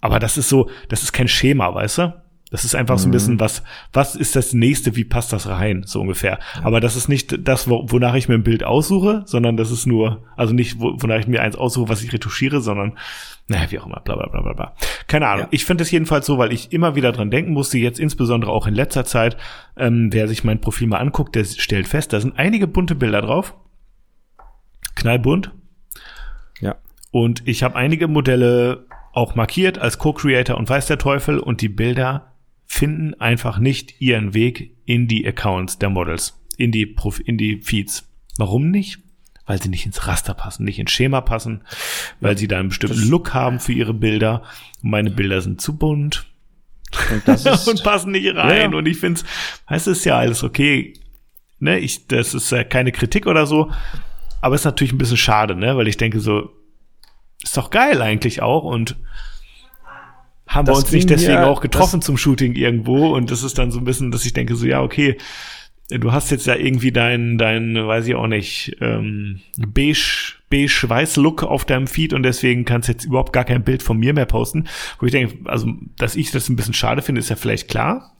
[0.00, 2.14] Aber das ist so, das ist kein Schema, weißt du?
[2.50, 3.40] Das ist einfach so ein bisschen, mhm.
[3.40, 6.38] was, was ist das nächste, wie passt das rein, so ungefähr.
[6.62, 10.22] Aber das ist nicht das, wonach ich mir ein Bild aussuche, sondern das ist nur,
[10.36, 12.96] also nicht, wonach ich mir eins aussuche, was ich retuschiere, sondern,
[13.48, 14.74] naja, wie auch immer, bla bla bla bla bla.
[15.08, 15.46] Keine Ahnung.
[15.46, 15.48] Ja.
[15.50, 18.68] Ich finde es jedenfalls so, weil ich immer wieder dran denken musste, jetzt insbesondere auch
[18.68, 19.36] in letzter Zeit,
[19.76, 23.22] ähm, wer sich mein Profil mal anguckt, der stellt fest, da sind einige bunte Bilder
[23.22, 23.54] drauf.
[24.94, 25.50] Knallbunt.
[26.60, 26.76] Ja.
[27.10, 31.68] Und ich habe einige Modelle auch markiert als Co-Creator und weiß der Teufel und die
[31.68, 32.35] Bilder
[32.66, 37.60] finden einfach nicht ihren Weg in die Accounts der Models, in die, Prof in die
[37.60, 38.08] Feeds.
[38.36, 38.98] Warum nicht?
[39.46, 41.62] Weil sie nicht ins Raster passen, nicht ins Schema passen,
[42.20, 44.42] weil sie da einen bestimmten Look haben für ihre Bilder.
[44.82, 46.26] Und meine Bilder sind zu bunt.
[47.12, 48.72] Und, ist, und passen nicht rein.
[48.72, 48.78] Ja.
[48.78, 49.26] Und ich finde es,
[49.68, 50.94] es ist ja alles okay.
[51.58, 53.70] Ne, ich, das ist ja keine Kritik oder so.
[54.40, 56.50] Aber es ist natürlich ein bisschen schade, ne, weil ich denke so,
[57.42, 58.96] ist doch geil eigentlich auch und
[60.46, 63.58] haben das wir uns nicht deswegen ja, auch getroffen zum Shooting irgendwo und das ist
[63.58, 65.16] dann so ein bisschen, dass ich denke so, ja, okay,
[65.88, 71.16] du hast jetzt ja irgendwie dein, dein, weiß ich auch nicht, ähm, beige, beige weiß
[71.16, 74.12] Look auf deinem Feed und deswegen kannst du jetzt überhaupt gar kein Bild von mir
[74.12, 74.64] mehr posten.
[74.98, 78.16] Wo ich denke, also, dass ich das ein bisschen schade finde, ist ja vielleicht klar.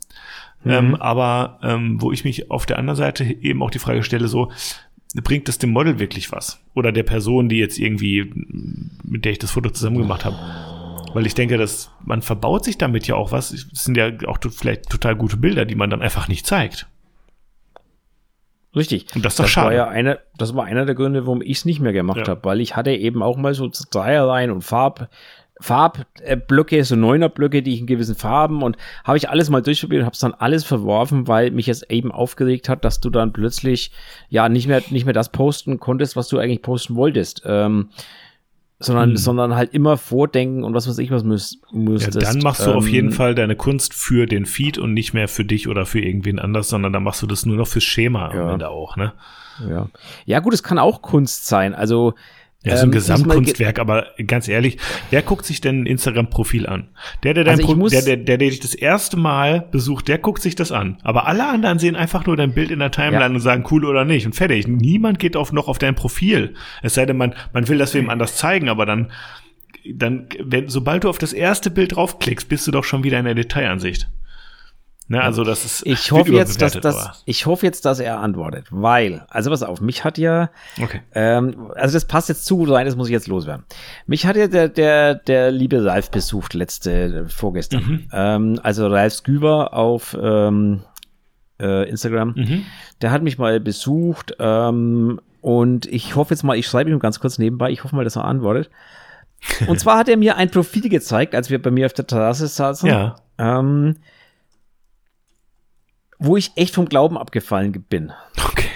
[0.65, 0.71] Mhm.
[0.71, 4.29] Ähm, aber ähm, wo ich mich auf der anderen Seite eben auch die Frage stelle,
[4.29, 4.51] so,
[5.23, 6.61] bringt es dem Model wirklich was?
[6.75, 8.31] Oder der Person, die jetzt irgendwie,
[9.03, 10.37] mit der ich das Foto zusammen gemacht habe?
[11.17, 13.51] Weil ich denke, dass man verbaut sich damit ja auch was.
[13.51, 16.89] Es sind ja auch vielleicht total gute Bilder, die man dann einfach nicht zeigt.
[18.77, 19.07] Richtig.
[19.15, 19.67] Und das ist doch das schade.
[19.69, 22.29] War ja eine, das war einer der Gründe, warum ich es nicht mehr gemacht ja.
[22.29, 25.09] habe, weil ich hatte eben auch mal so Dreierlein und Farb,
[25.59, 30.05] Farbblöcke, so Neunerblöcke, die ich in gewissen Farben und habe ich alles mal durchprobiert und
[30.05, 33.91] habe es dann alles verworfen, weil mich es eben aufgeregt hat, dass du dann plötzlich
[34.29, 37.41] ja nicht mehr nicht mehr das posten konntest, was du eigentlich posten wolltest.
[37.47, 37.89] Ähm,
[38.79, 39.17] sondern, hm.
[39.17, 42.21] sondern halt immer vordenken und was weiß ich was müß, müsstest.
[42.21, 45.15] Ja, dann machst du ähm, auf jeden Fall deine Kunst für den Feed und nicht
[45.15, 47.85] mehr für dich oder für irgendwen anders, sondern dann machst du das nur noch fürs
[47.85, 48.43] Schema ja.
[48.43, 49.13] am Ende auch, ne?
[49.67, 49.89] Ja.
[50.27, 51.75] Ja, gut, es kann auch Kunst sein.
[51.75, 52.15] Also
[52.67, 54.79] ja, so ein ähm, Gesamtkunstwerk, aber ganz ehrlich,
[55.11, 56.89] wer guckt sich denn ein Instagram-Profil an?
[57.23, 60.43] Der, der, dein also der, der, der, der dich das erste Mal besucht, der guckt
[60.43, 60.99] sich das an.
[61.03, 63.35] Aber alle anderen sehen einfach nur dein Bild in der Timeline ja.
[63.35, 64.67] und sagen cool oder nicht und fertig.
[64.67, 66.55] Niemand geht auf, noch auf dein Profil.
[66.83, 69.13] Es sei denn, man, man will das wem anders zeigen, aber dann,
[69.89, 73.27] dann, wenn, sobald du auf das erste Bild draufklickst, bist du doch schon wieder in
[73.27, 74.09] der Detailansicht.
[75.09, 75.87] Ne, also das ist.
[75.87, 77.23] Ich hoffe jetzt, dass das.
[77.27, 80.51] Ich hoffe jetzt, dass er antwortet, weil, also pass auf, mich hat ja.
[80.83, 81.01] Okay.
[81.15, 83.65] Ähm, also das passt jetzt zu gut rein, das muss ich jetzt loswerden.
[84.07, 87.83] Mich hat ja der der der liebe Ralf besucht letzte vorgestern.
[87.83, 88.09] Mhm.
[88.13, 90.83] Ähm, also Ralf Sküber auf ähm,
[91.61, 92.35] äh, Instagram.
[92.37, 92.65] Mhm.
[93.01, 97.21] Der hat mich mal besucht ähm, und ich hoffe jetzt mal, ich schreibe ihm ganz
[97.21, 97.71] kurz nebenbei.
[97.71, 98.71] Ich hoffe mal, dass er antwortet.
[99.69, 102.49] Und zwar hat er mir ein Profil gezeigt, als wir bei mir auf der Terrasse
[102.49, 102.89] saßen.
[102.89, 103.17] Ja.
[103.39, 103.97] Ähm,
[106.19, 108.13] wo ich echt vom Glauben abgefallen bin.
[108.49, 108.69] Okay.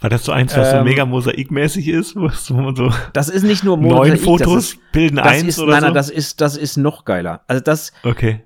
[0.00, 3.44] War das so eins, was ähm, so mega mosaikmäßig ist, wo man so Das ist
[3.44, 5.86] nicht nur Mosaik, neun Fotos ist, bilden eins ist, oder nein, so.
[5.86, 7.42] Nein, das ist das ist noch geiler.
[7.46, 8.42] Also das Okay.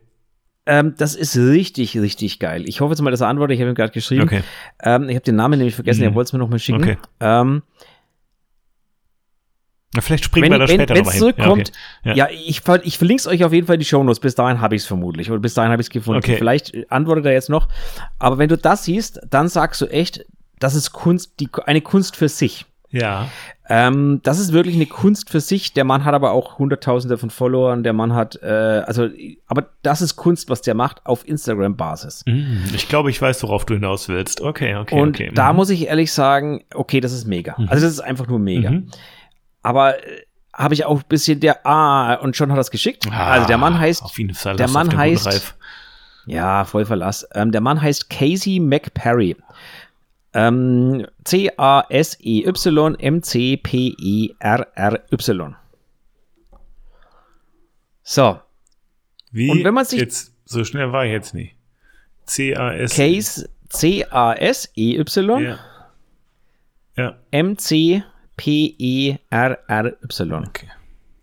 [0.69, 2.65] Ähm, das ist richtig, richtig geil.
[2.67, 3.55] Ich hoffe jetzt mal, dass er antwortet.
[3.55, 4.25] Ich habe ihm gerade geschrieben.
[4.25, 4.43] Okay.
[4.83, 6.01] Ähm, ich habe den Namen nämlich vergessen.
[6.01, 6.09] Mhm.
[6.09, 6.83] Er wollte es mir noch mal schicken.
[6.83, 6.99] Okay.
[7.21, 7.63] Ähm,
[9.95, 11.21] na, vielleicht springen wenn, wir da wenn, später nochmal hin.
[11.21, 11.73] zurückkommt,
[12.05, 12.19] ja, okay.
[12.19, 12.29] ja.
[12.29, 14.21] ja, ich, ich verlinke es euch auf jeden Fall in die Shownotes.
[14.21, 15.31] Bis dahin habe ich es vermutlich.
[15.31, 16.19] Oder bis dahin habe ich es gefunden.
[16.19, 16.37] Okay.
[16.37, 17.69] Vielleicht antwortet er jetzt noch.
[18.19, 20.27] Aber wenn du das siehst, dann sagst du echt,
[20.59, 22.67] das ist Kunst, die, eine Kunst für sich.
[22.91, 23.29] Ja.
[23.69, 25.73] Ähm, das ist wirklich eine Kunst für sich.
[25.73, 27.83] Der Mann hat aber auch Hunderttausende von Followern.
[27.83, 28.47] Der Mann hat, äh,
[28.87, 29.09] also,
[29.47, 32.25] aber das ist Kunst, was der macht auf Instagram-Basis.
[32.27, 34.41] Mm, ich glaube, ich weiß, worauf du hinaus willst.
[34.41, 35.01] Okay, okay.
[35.01, 35.31] Und okay.
[35.35, 35.57] da mhm.
[35.57, 37.57] muss ich ehrlich sagen, okay, das ist mega.
[37.59, 37.69] Mhm.
[37.69, 38.71] Also das ist einfach nur mega.
[38.71, 38.89] Mhm.
[39.67, 40.23] Aber äh,
[40.55, 43.05] habe ich auch ein bisschen der Ah und schon hat er es geschickt.
[43.11, 44.01] Ah, also der Mann heißt
[44.35, 45.57] Fall der Mann heißt
[46.27, 47.27] ja voll Verlass.
[47.35, 49.37] Ähm, der Mann heißt Casey McPerry.
[50.35, 55.57] Ähm, C A S E Y M C P E R R Y.
[58.05, 58.39] So.
[59.33, 59.51] Wie?
[59.51, 61.57] Und wenn man sich jetzt so schnell war ich jetzt nicht.
[62.25, 65.43] C A S Case C A S E Y.
[65.43, 65.59] Ja.
[66.97, 67.17] ja.
[67.33, 68.05] M C
[68.37, 70.33] P-E-R-R-Y.
[70.47, 70.69] Okay.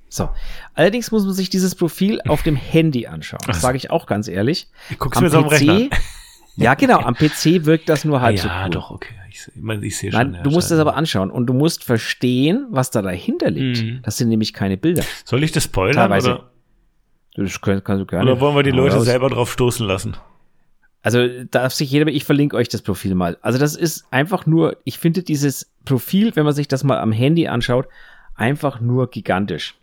[0.09, 0.29] So.
[0.75, 3.41] Allerdings muss man sich dieses Profil auf dem Handy anschauen.
[3.47, 4.67] Das sage ich auch ganz ehrlich.
[4.99, 5.89] Guckst du mir am Rechner?
[6.55, 6.99] Ja, genau.
[6.99, 8.53] Am PC wirkt das nur halb ja, so cool.
[8.53, 9.15] Ja, doch, okay.
[9.29, 9.47] Ich,
[9.81, 10.31] ich sehe schon.
[10.31, 13.81] Nein, du musst es aber anschauen und du musst verstehen, was da dahinter liegt.
[13.81, 14.01] Mhm.
[14.03, 15.03] Das sind nämlich keine Bilder.
[15.25, 15.95] Soll ich das spoilern?
[15.95, 16.35] Teilweise.
[16.35, 16.49] Oder?
[17.35, 18.31] Das kannst, kannst du gerne.
[18.31, 20.15] Oder wollen wir die Leute selber drauf stoßen lassen?
[21.03, 23.37] Also darf sich jeder, ich verlinke euch das Profil mal.
[23.41, 27.11] Also das ist einfach nur, ich finde dieses Profil, wenn man sich das mal am
[27.11, 27.89] Handy anschaut,
[28.35, 29.75] einfach nur gigantisch.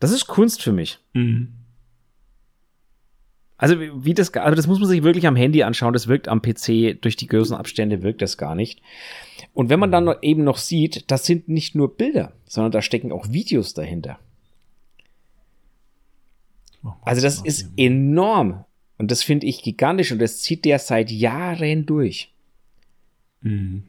[0.00, 0.98] Das ist Kunst für mich.
[1.12, 1.52] Mhm.
[3.58, 5.92] Also wie das, also das muss man sich wirklich am Handy anschauen.
[5.92, 8.82] Das wirkt am PC durch die Größenabstände wirkt das gar nicht.
[9.54, 12.82] Und wenn man dann noch eben noch sieht, das sind nicht nur Bilder, sondern da
[12.82, 14.18] stecken auch Videos dahinter.
[17.02, 18.65] Also das ist enorm
[18.98, 22.32] und das finde ich gigantisch und das zieht der seit Jahren durch.
[23.42, 23.84] Mhm.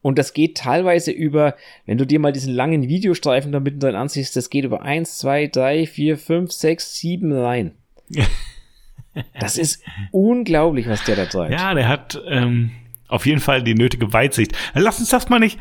[0.00, 1.56] Und das geht teilweise über,
[1.86, 5.46] wenn du dir mal diesen langen Videostreifen da mittendrin ansiehst, das geht über eins, zwei,
[5.46, 7.72] drei, vier, fünf, sechs, sieben Reihen.
[9.38, 11.52] Das ist unglaublich, was der da treibt.
[11.52, 12.72] Ja, der hat ähm,
[13.06, 14.56] auf jeden Fall die nötige Weitsicht.
[14.74, 15.58] Lass uns das mal nicht,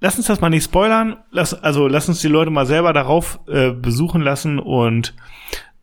[0.00, 1.16] lass uns das mal nicht spoilern.
[1.30, 5.14] Lass, also lass uns die Leute mal selber darauf äh, besuchen lassen und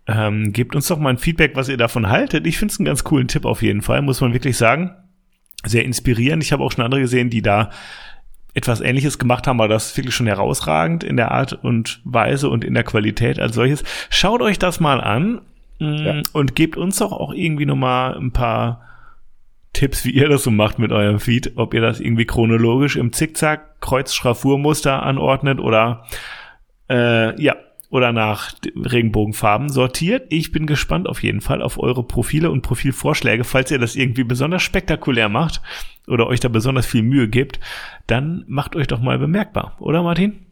[0.07, 2.45] ähm, gebt uns doch mal ein Feedback, was ihr davon haltet.
[2.45, 4.91] Ich finde es einen ganz coolen Tipp auf jeden Fall, muss man wirklich sagen.
[5.65, 6.43] Sehr inspirierend.
[6.43, 7.69] Ich habe auch schon andere gesehen, die da
[8.53, 12.49] etwas Ähnliches gemacht haben, aber das ist wirklich schon herausragend in der Art und Weise
[12.49, 13.83] und in der Qualität als solches.
[14.09, 15.41] Schaut euch das mal an
[15.79, 16.13] ja.
[16.13, 18.81] Mm, und gebt uns doch auch irgendwie nochmal ein paar
[19.73, 23.11] Tipps, wie ihr das so macht mit eurem Feed, ob ihr das irgendwie chronologisch im
[23.11, 26.05] Zickzack Kreuzschraffurmuster anordnet oder
[26.89, 27.55] äh, ja,
[27.93, 30.25] oder nach Regenbogenfarben sortiert.
[30.29, 33.43] Ich bin gespannt auf jeden Fall auf eure Profile und Profilvorschläge.
[33.43, 35.61] Falls ihr das irgendwie besonders spektakulär macht
[36.07, 37.59] oder euch da besonders viel Mühe gibt,
[38.07, 40.47] dann macht euch doch mal bemerkbar, oder Martin?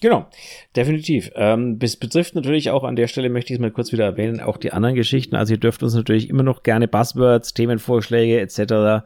[0.00, 0.26] Genau,
[0.74, 1.30] definitiv.
[1.34, 4.40] Ähm, das betrifft natürlich auch an der Stelle, möchte ich es mal kurz wieder erwähnen,
[4.40, 5.36] auch die anderen Geschichten.
[5.36, 9.04] Also ihr dürft uns natürlich immer noch gerne Buzzwords, Themenvorschläge etc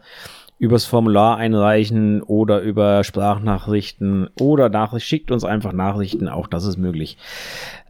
[0.59, 6.77] übers Formular einreichen oder über Sprachnachrichten oder Nachricht, schickt uns einfach Nachrichten, auch das ist
[6.77, 7.17] möglich.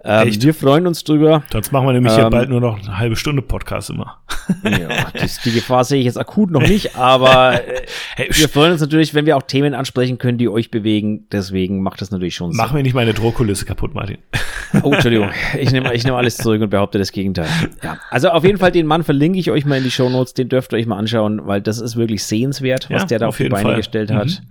[0.05, 1.43] Ähm, wir freuen uns drüber.
[1.51, 4.19] Sonst machen wir nämlich ähm, hier bald nur noch eine halbe Stunde Podcast immer.
[4.65, 7.83] ja, das, die Gefahr sehe ich jetzt akut noch nicht, aber äh,
[8.15, 11.27] hey, wir freuen uns natürlich, wenn wir auch Themen ansprechen können, die euch bewegen.
[11.33, 12.59] Deswegen macht das natürlich schon Sinn.
[12.59, 14.19] Mach mir nicht meine Drohkulisse kaputt, Martin.
[14.83, 15.31] Oh, Entschuldigung.
[15.59, 17.49] Ich nehme ich nehm alles zurück und behaupte das Gegenteil.
[17.83, 20.35] Ja, also auf jeden Fall den Mann verlinke ich euch mal in die Show Notes.
[20.35, 23.29] Den dürft ihr euch mal anschauen, weil das ist wirklich sehenswert, was ja, der da
[23.29, 23.77] auf, die Beine Fall.
[23.77, 24.27] gestellt hat.
[24.27, 24.47] Mhm.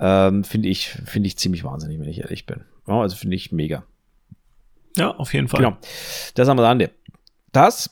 [0.00, 2.60] Ähm, finde ich, finde ich ziemlich wahnsinnig, wenn ich ehrlich bin.
[2.86, 3.84] Ja, also finde ich mega.
[4.98, 5.60] Ja, auf jeden Fall.
[5.60, 5.76] Genau.
[6.34, 6.90] Das am Rande.
[7.52, 7.90] Das,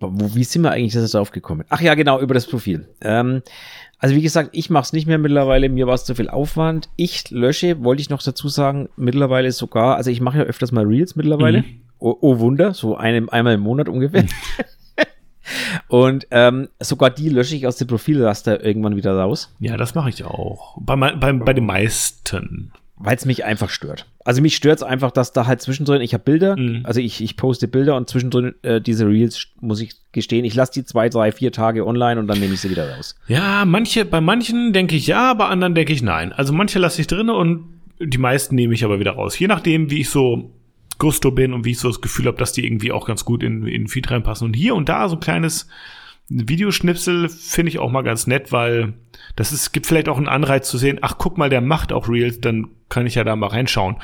[0.00, 1.64] wo, wie sind wir eigentlich das drauf gekommen?
[1.68, 2.88] Ach ja, genau, über das Profil.
[3.00, 3.42] Ähm,
[3.98, 6.88] also wie gesagt, ich mache es nicht mehr mittlerweile, mir war es zu viel Aufwand.
[6.96, 10.84] Ich lösche, wollte ich noch dazu sagen, mittlerweile sogar, also ich mache ja öfters mal
[10.84, 11.62] Reels mittlerweile.
[11.62, 11.80] Mhm.
[11.98, 14.26] Oh, oh, Wunder, so einem, einmal im Monat ungefähr.
[15.88, 19.54] Und ähm, sogar die lösche ich aus dem Profilraster irgendwann wieder raus.
[19.60, 20.76] Ja, das mache ich auch.
[20.80, 22.72] Bei, bei, bei den meisten.
[22.96, 24.06] Weil es mich einfach stört.
[24.24, 26.82] Also mich stört es einfach, dass da halt zwischendrin, ich habe Bilder, mhm.
[26.84, 30.72] also ich, ich poste Bilder und zwischendrin äh, diese Reels, muss ich gestehen, ich lasse
[30.72, 33.16] die zwei, drei, vier Tage online und dann nehme ich sie wieder raus.
[33.26, 36.32] Ja, manche, bei manchen denke ich ja, bei anderen denke ich nein.
[36.32, 39.38] Also manche lasse ich drin und die meisten nehme ich aber wieder raus.
[39.38, 40.52] Je nachdem, wie ich so
[40.98, 43.42] Gusto bin und wie ich so das Gefühl habe, dass die irgendwie auch ganz gut
[43.42, 44.46] in, in Feed reinpassen.
[44.46, 45.68] Und hier und da so ein kleines
[46.28, 48.94] Videoschnipsel finde ich auch mal ganz nett, weil
[49.36, 52.08] das ist, gibt vielleicht auch einen Anreiz zu sehen, ach guck mal, der macht auch
[52.08, 53.96] Reels, dann kann ich ja da mal reinschauen.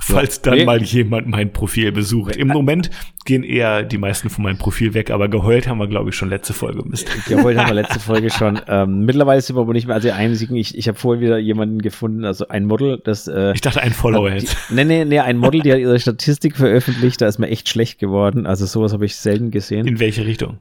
[0.00, 0.64] Falls dann nee.
[0.64, 2.36] mal jemand mein Profil besucht.
[2.36, 2.90] Im Moment
[3.24, 6.30] gehen eher die meisten von meinem Profil weg, aber geheult haben wir, glaube ich, schon
[6.30, 6.82] letzte Folge.
[6.88, 7.10] Mist.
[7.26, 8.60] Geheult haben wir letzte Folge schon.
[8.68, 10.54] Ähm, mittlerweile sind wir aber nicht mehr also einzigen.
[10.56, 13.92] Ich, ich habe vorhin wieder jemanden gefunden, also ein Model, das äh, Ich dachte ein
[13.92, 14.56] Follower jetzt.
[14.70, 17.98] Nee, nee, nee, ein Model, die hat ihre Statistik veröffentlicht, da ist mir echt schlecht
[17.98, 18.46] geworden.
[18.46, 19.86] Also sowas habe ich selten gesehen.
[19.86, 20.58] In welche Richtung?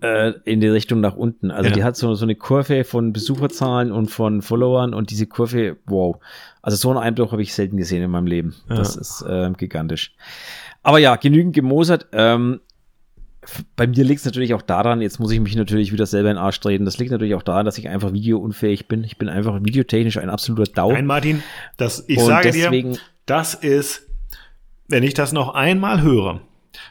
[0.00, 1.50] Äh, in die Richtung nach unten.
[1.50, 1.76] Also ja.
[1.76, 6.16] die hat so, so eine Kurve von Besucherzahlen und von Followern und diese Kurve, wow.
[6.62, 8.54] Also so einen Eindruck habe ich selten gesehen in meinem Leben.
[8.68, 8.76] Ja.
[8.76, 10.14] Das ist äh, gigantisch.
[10.82, 12.08] Aber ja, genügend gemosert.
[12.12, 12.60] Ähm,
[13.76, 16.36] bei mir liegt es natürlich auch daran, jetzt muss ich mich natürlich wieder selber in
[16.36, 16.84] den Arsch treten.
[16.84, 19.04] Das liegt natürlich auch daran, dass ich einfach videounfähig bin.
[19.04, 20.92] Ich bin einfach videotechnisch ein absoluter Dau.
[20.92, 21.42] Nein, Martin,
[21.76, 24.06] das, ich und sage deswegen, dir, das ist,
[24.88, 26.40] wenn ich das noch einmal höre,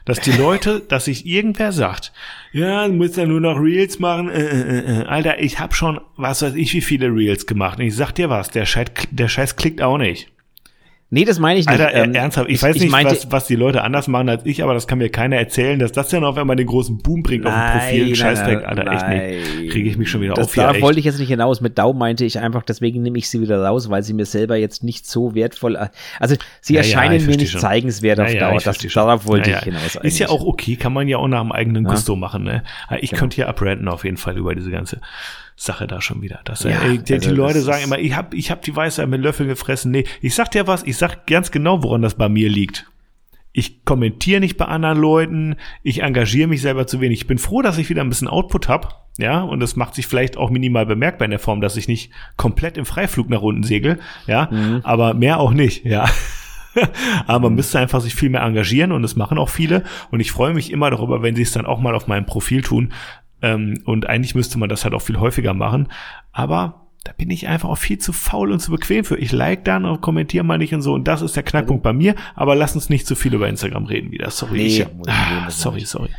[0.06, 2.12] dass die Leute, dass sich irgendwer sagt,
[2.52, 4.30] ja, du musst ja nur noch Reels machen.
[4.30, 5.02] Äh, äh, äh.
[5.02, 5.06] äh.
[5.06, 7.80] Alter, ich habe schon, was weiß ich, wie viele Reels gemacht.
[7.80, 10.33] Und ich sag dir was, der Scheiß, der Scheiß klickt auch nicht.
[11.14, 11.80] Nee, das meine ich nicht.
[11.80, 14.30] Alter, ähm, ernsthaft, ich, ich weiß nicht, ich meinte, was, was die Leute anders machen
[14.30, 16.98] als ich, aber das kann mir keiner erzählen, dass das ja noch einmal den großen
[16.98, 18.16] Boom bringt nein, auf dem Profil.
[18.16, 18.96] Scheißdreck, Alter, nein.
[18.96, 19.72] echt nicht.
[19.72, 20.56] Kriege ich mich schon wieder das, auf.
[20.56, 21.62] Da wollte ich jetzt nicht hinaus.
[21.62, 24.56] Mit Daumen meinte ich einfach, deswegen nehme ich sie wieder raus, weil sie mir selber
[24.56, 25.78] jetzt nicht so wertvoll,
[26.20, 27.62] also sie ja, erscheinen ja, mir nicht schon.
[27.62, 28.60] zeigenswert auf Dauer.
[28.64, 29.96] Das, darauf wollte ich hinaus.
[29.96, 30.14] Eigentlich.
[30.14, 32.64] Ist ja auch okay, kann man ja auch nach dem eigenen Gusto machen, ne?
[33.02, 33.20] Ich genau.
[33.20, 35.00] könnte hier abrenten auf jeden Fall über diese ganze
[35.56, 36.42] Sache da schon wieder.
[36.46, 39.08] Das, ja, ey, die, also die Leute sagen immer, ich habe ich hab die Weisheit
[39.08, 39.92] mit Löffeln gefressen.
[39.92, 42.88] Nee, ich sag dir was, ich sag ganz genau, woran das bei mir liegt.
[43.54, 47.22] ich kommentiere nicht bei anderen Leuten, ich engagiere mich selber zu wenig.
[47.22, 48.90] Ich bin froh, dass ich wieder ein bisschen Output habe,
[49.20, 52.12] ja, und das macht sich vielleicht auch minimal bemerkbar in der Form, dass ich nicht
[52.36, 54.82] komplett im Freiflug nach unten segel, ja, mhm.
[54.84, 56.10] aber mehr auch nicht, ja.
[57.28, 60.32] aber man müsste einfach sich viel mehr engagieren und das machen auch viele und ich
[60.32, 62.92] freue mich immer darüber, wenn sie es dann auch mal auf meinem Profil tun
[63.44, 65.90] ähm, und eigentlich müsste man das halt auch viel häufiger machen,
[66.32, 69.18] aber da bin ich einfach auch viel zu faul und zu bequem für.
[69.18, 70.94] Ich like dann und kommentiere mal nicht und so.
[70.94, 72.16] Und das ist der Knackpunkt bei mir.
[72.34, 74.30] Aber lass uns nicht zu viel über Instagram reden wieder.
[74.30, 74.58] Sorry.
[74.58, 76.12] Nee, ich, ah, sorry, sorry.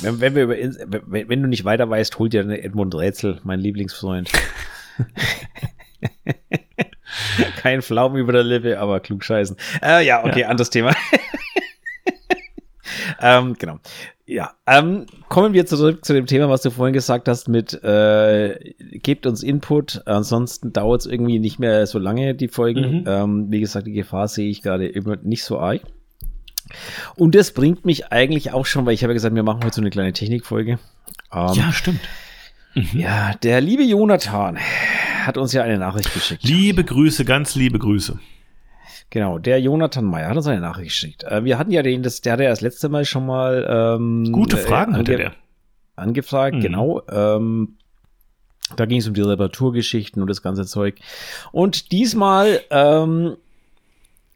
[0.00, 3.60] Wenn, wenn, wir über, wenn, wenn, du nicht weiter weißt, hol dir Edmund Rätsel, mein
[3.60, 4.32] Lieblingsfreund.
[7.56, 9.56] Kein Pflaumen über der Lippe, aber klug scheißen.
[9.82, 10.48] Äh, ja, okay, ja.
[10.48, 10.94] anderes Thema.
[13.20, 13.78] ähm, genau.
[14.30, 18.74] Ja, ähm, kommen wir zurück zu dem Thema, was du vorhin gesagt hast mit äh,
[18.78, 23.00] gebt uns Input, ansonsten dauert es irgendwie nicht mehr so lange, die Folgen.
[23.00, 23.04] Mhm.
[23.08, 25.80] Ähm, wie gesagt, die Gefahr sehe ich gerade immer nicht so arg.
[27.16, 29.74] Und das bringt mich eigentlich auch schon, weil ich habe ja gesagt, wir machen heute
[29.74, 30.78] so eine kleine Technikfolge.
[31.32, 32.00] Ähm, ja, stimmt.
[32.76, 33.00] Mhm.
[33.00, 34.58] Ja, der liebe Jonathan
[35.26, 36.44] hat uns ja eine Nachricht geschickt.
[36.44, 38.20] Liebe Grüße, ganz liebe Grüße.
[39.10, 41.24] Genau, der Jonathan Meyer hat uns eine Nachricht geschickt.
[41.24, 43.66] Äh, wir hatten ja den, das, der hatte ja das letzte Mal schon mal
[43.98, 45.32] ähm, gute äh, Fragen äh, hatte der
[45.96, 46.60] angefragt, mhm.
[46.60, 47.02] genau.
[47.10, 47.76] Ähm,
[48.76, 50.98] da ging es um die Reparaturgeschichten und das ganze Zeug.
[51.52, 53.36] Und diesmal ähm,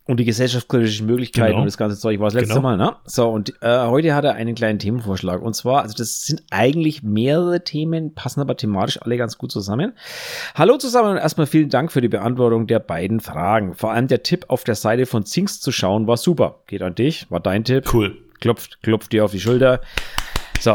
[0.07, 1.61] und die gesellschaftskritischen Möglichkeiten genau.
[1.61, 2.61] und das ganze Zeug war das letzte genau.
[2.61, 2.97] Mal, ne?
[3.07, 5.41] So, und äh, heute hat er einen kleinen Themenvorschlag.
[5.41, 9.95] Und zwar, also das sind eigentlich mehrere Themen, passen aber thematisch alle ganz gut zusammen.
[10.55, 13.75] Hallo zusammen und erstmal vielen Dank für die Beantwortung der beiden Fragen.
[13.75, 16.61] Vor allem der Tipp, auf der Seite von Zinks zu schauen, war super.
[16.67, 17.93] Geht an dich, war dein Tipp.
[17.93, 18.19] Cool.
[18.41, 19.81] Klopft, klopft dir auf die Schulter.
[20.61, 20.75] So,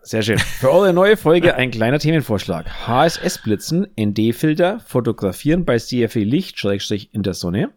[0.00, 0.38] sehr schön.
[0.38, 2.66] Für eure neue Folge ein kleiner Themenvorschlag.
[2.86, 7.70] HSS-Blitzen, ND-Filter, fotografieren bei CFE Licht, Schrägstrich in der Sonne.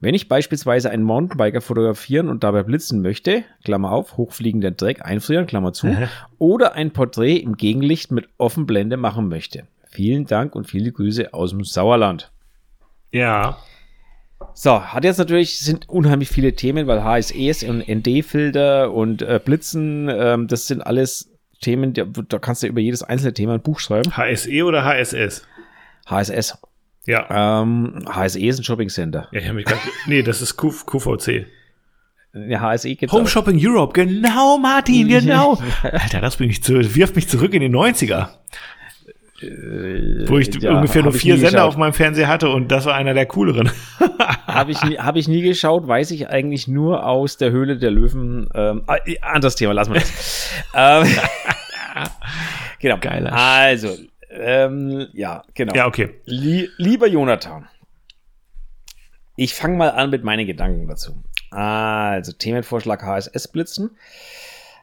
[0.00, 5.46] Wenn ich beispielsweise einen Mountainbiker fotografieren und dabei blitzen möchte, Klammer auf, hochfliegender Dreck einfrieren,
[5.46, 5.88] Klammer zu,
[6.38, 9.66] oder ein Porträt im Gegenlicht mit Offenblende machen möchte.
[9.90, 12.30] Vielen Dank und viele Grüße aus dem Sauerland.
[13.10, 13.58] Ja.
[14.54, 20.08] So, hat jetzt natürlich, sind unheimlich viele Themen, weil HSEs und ND-Filter und äh, Blitzen,
[20.08, 23.80] ähm, das sind alles Themen, da, da kannst du über jedes einzelne Thema ein Buch
[23.80, 24.16] schreiben.
[24.16, 25.42] HSE oder HSS?
[26.06, 26.58] HSS.
[27.08, 27.62] Ja.
[27.62, 29.28] Ähm, HSE ist ein Shopping Center.
[29.32, 31.46] Ja, ich mich grad, nee, das ist Q, QVC.
[32.34, 33.28] Ja, HSE gibt's Home auch.
[33.28, 35.58] Shopping Europe, genau, Martin, genau.
[35.82, 38.28] Alter, das bringt mich zurück, wirft mich zurück in die 90er.
[39.40, 41.68] Äh, Wo ich ja, ungefähr nur vier Sender geschaut.
[41.68, 43.70] auf meinem Fernseher hatte und das war einer der cooleren.
[44.46, 47.90] habe ich, nie, hab ich nie geschaut, weiß ich eigentlich nur aus der Höhle der
[47.90, 48.50] Löwen.
[48.54, 50.50] Ähm, ah, anderes Thema, lassen wir das.
[50.74, 51.06] ähm,
[52.80, 52.98] genau.
[53.00, 53.32] Geiler.
[53.32, 53.96] Also,
[54.30, 55.74] ähm, ja, genau.
[55.74, 56.20] Ja, okay.
[56.24, 57.68] Lie lieber Jonathan,
[59.36, 61.22] ich fange mal an mit meinen Gedanken dazu.
[61.50, 63.96] Also, Themenvorschlag HSS-Blitzen.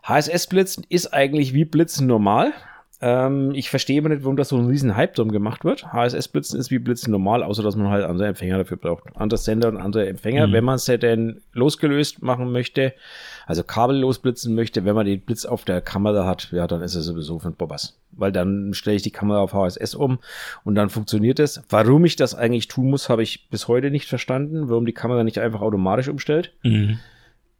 [0.03, 2.53] HSS-Blitzen ist eigentlich wie Blitzen normal.
[3.01, 5.91] Ähm, ich verstehe aber nicht, warum das so ein riesen Hype drum gemacht wird.
[5.91, 9.03] HSS-Blitzen ist wie Blitzen normal, außer dass man halt andere Empfänger dafür braucht.
[9.15, 10.47] Andere Sender und andere Empfänger.
[10.47, 10.53] Mhm.
[10.53, 12.93] Wenn man es denn losgelöst machen möchte,
[13.45, 16.95] also kabellos blitzen möchte, wenn man den Blitz auf der Kamera hat, ja, dann ist
[16.95, 17.99] es sowieso für ein Bobbers.
[18.11, 20.19] Weil dann stelle ich die Kamera auf HSS um
[20.63, 21.61] und dann funktioniert es.
[21.69, 25.23] Warum ich das eigentlich tun muss, habe ich bis heute nicht verstanden, warum die Kamera
[25.23, 26.53] nicht einfach automatisch umstellt.
[26.63, 26.99] Mhm.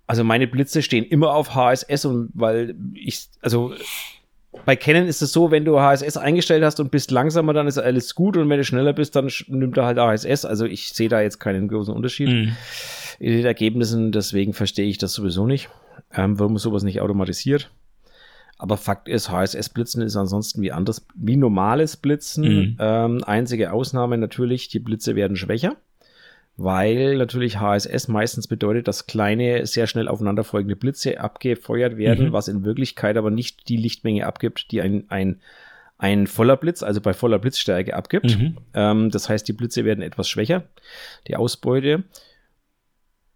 [0.07, 3.73] Also meine Blitze stehen immer auf HSS und weil ich, also
[4.65, 7.77] bei Canon ist es so, wenn du HSS eingestellt hast und bist langsamer, dann ist
[7.77, 10.45] alles gut und wenn du schneller bist, dann nimmt er halt HSS.
[10.45, 12.55] Also ich sehe da jetzt keinen großen Unterschied mhm.
[13.19, 15.69] in den Ergebnissen, deswegen verstehe ich das sowieso nicht,
[16.13, 17.69] ähm, warum sowas nicht automatisiert.
[18.57, 22.43] Aber Fakt ist, HSS-Blitzen ist ansonsten wie anders, wie normales Blitzen.
[22.43, 22.77] Mhm.
[22.79, 25.75] Ähm, einzige Ausnahme natürlich, die Blitze werden schwächer
[26.57, 32.33] weil natürlich HSS meistens bedeutet, dass kleine, sehr schnell aufeinanderfolgende Blitze abgefeuert werden, mhm.
[32.33, 35.41] was in Wirklichkeit aber nicht die Lichtmenge abgibt, die ein, ein,
[35.97, 38.37] ein voller Blitz, also bei voller Blitzstärke abgibt.
[38.37, 38.57] Mhm.
[38.73, 40.63] Ähm, das heißt, die Blitze werden etwas schwächer,
[41.27, 42.03] die Ausbeute.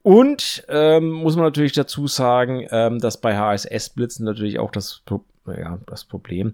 [0.01, 5.03] Und ähm, muss man natürlich dazu sagen, ähm, dass bei HSS-Blitzen natürlich auch das,
[5.45, 6.53] ja, das Problem,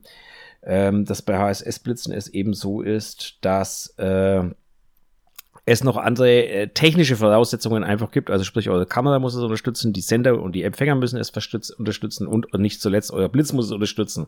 [0.64, 4.44] ähm, dass bei HSS-Blitzen es eben so ist, dass äh,
[5.68, 8.30] es noch andere äh, technische Voraussetzungen einfach gibt.
[8.30, 11.32] Also sprich, eure Kamera muss es unterstützen, die Sender und die Empfänger müssen es
[11.72, 14.28] unterstützen und, und nicht zuletzt euer Blitz muss es unterstützen.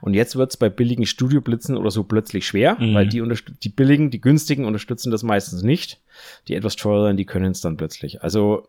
[0.00, 2.94] Und jetzt wird es bei billigen Studioblitzen oder so plötzlich schwer, mhm.
[2.94, 3.22] weil die,
[3.62, 6.00] die billigen, die günstigen unterstützen das meistens nicht.
[6.48, 8.22] Die etwas teureren, die können es dann plötzlich.
[8.22, 8.68] Also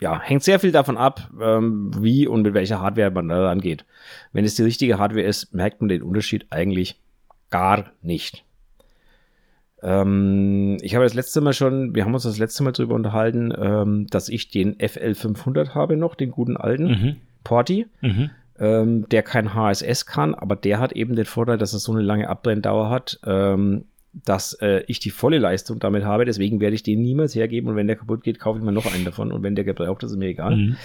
[0.00, 3.84] ja, hängt sehr viel davon ab, ähm, wie und mit welcher Hardware man da rangeht.
[4.32, 6.98] Wenn es die richtige Hardware ist, merkt man den Unterschied eigentlich
[7.50, 8.44] gar nicht.
[9.82, 13.52] Ähm, ich habe das letzte Mal schon, wir haben uns das letzte Mal darüber unterhalten,
[13.56, 17.16] ähm, dass ich den FL500 habe noch, den guten alten mhm.
[17.44, 17.86] Porti.
[18.00, 18.30] Mhm.
[18.58, 22.00] Ähm, der kein HSS kann, aber der hat eben den Vorteil, dass er so eine
[22.00, 23.84] lange Abbrenndauer hat, ähm,
[24.24, 26.24] dass äh, ich die volle Leistung damit habe.
[26.24, 28.90] Deswegen werde ich den niemals hergeben und wenn der kaputt geht, kaufe ich mir noch
[28.90, 30.56] einen davon und wenn der gebraucht ist, ist mir egal.
[30.56, 30.76] Mhm.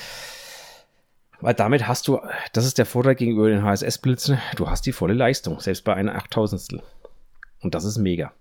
[1.40, 2.20] Weil damit hast du,
[2.52, 6.16] das ist der Vorteil gegenüber den HSS-Blitzen, du hast die volle Leistung, selbst bei einer
[6.16, 6.82] Achttausendstel.
[7.62, 8.34] Und das ist mega.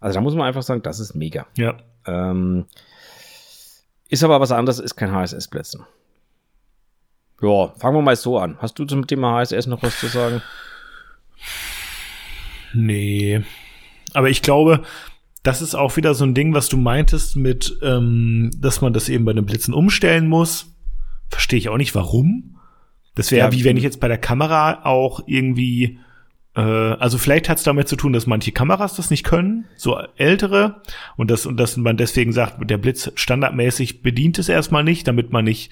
[0.00, 1.46] Also da muss man einfach sagen, das ist mega.
[1.56, 1.76] Ja.
[2.06, 2.66] Ähm,
[4.08, 5.84] ist aber was anderes, ist kein HSS-Blitzen.
[7.42, 8.58] Ja, fangen wir mal so an.
[8.58, 10.42] Hast du zum Thema HSS noch was zu sagen?
[12.74, 13.42] Nee.
[14.12, 14.82] Aber ich glaube,
[15.42, 19.08] das ist auch wieder so ein Ding, was du meintest mit, ähm, dass man das
[19.08, 20.74] eben bei den Blitzen umstellen muss.
[21.28, 22.58] Verstehe ich auch nicht, warum.
[23.14, 25.98] Das wäre ja, wie wenn ich jetzt bei der Kamera auch irgendwie,
[26.62, 30.82] also vielleicht hat es damit zu tun, dass manche Kameras das nicht können, so ältere,
[31.16, 35.32] und das und dass man deswegen sagt, der Blitz standardmäßig bedient es erstmal nicht, damit
[35.32, 35.70] man nicht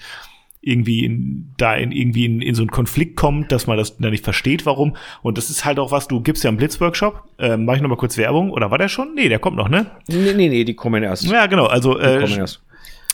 [0.61, 4.09] irgendwie in, da in, irgendwie in, in so einen Konflikt kommt, dass man das da
[4.09, 4.97] nicht versteht, warum.
[5.21, 7.23] Und das ist halt auch was, du gibst ja einen Blitzworkshop.
[7.39, 8.51] Ähm, mach ich noch mal kurz Werbung.
[8.51, 9.13] Oder war der schon?
[9.15, 9.85] Nee, der kommt noch, ne?
[10.07, 11.23] Nee, nee, nee, die kommen erst.
[11.23, 11.67] Ja, genau.
[11.67, 12.45] Also äh,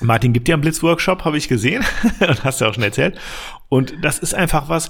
[0.01, 1.83] Martin gibt ja einen Blitzworkshop, habe ich gesehen.
[2.19, 3.15] und hast ja auch schon erzählt.
[3.69, 4.89] Und das ist einfach was,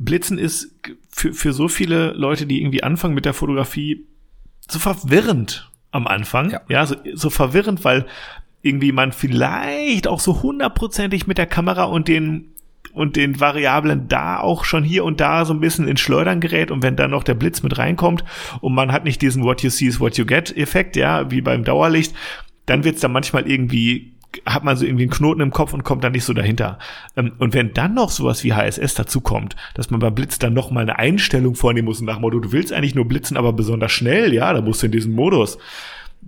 [0.00, 0.74] Blitzen ist
[1.10, 4.06] für, für so viele Leute, die irgendwie anfangen mit der Fotografie,
[4.68, 6.50] so verwirrend am Anfang.
[6.50, 8.06] Ja, ja so, so verwirrend, weil
[8.62, 12.46] irgendwie man vielleicht auch so hundertprozentig mit der Kamera und den
[12.92, 16.70] und den Variablen da auch schon hier und da so ein bisschen ins Schleudern gerät
[16.70, 18.24] und wenn dann noch der Blitz mit reinkommt
[18.60, 21.40] und man hat nicht diesen What you see is what you get Effekt, ja, wie
[21.40, 22.14] beim Dauerlicht,
[22.66, 24.12] dann wird's dann manchmal irgendwie
[24.46, 26.78] hat man so irgendwie einen Knoten im Kopf und kommt dann nicht so dahinter.
[27.16, 30.54] Ähm, und wenn dann noch sowas wie HSS dazu kommt, dass man beim Blitz dann
[30.54, 33.92] noch mal eine Einstellung vornehmen muss nach Motto, du willst eigentlich nur blitzen, aber besonders
[33.92, 35.58] schnell, ja, da musst du in diesen Modus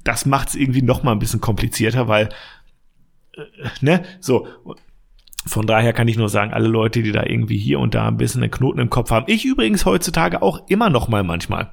[0.04, 2.28] das macht es irgendwie noch mal ein bisschen komplizierter, weil,
[3.36, 3.42] äh,
[3.80, 4.46] ne, so.
[5.44, 8.16] Von daher kann ich nur sagen, alle Leute, die da irgendwie hier und da ein
[8.16, 9.26] bisschen einen Knoten im Kopf haben.
[9.26, 11.72] Ich übrigens heutzutage auch immer noch mal manchmal.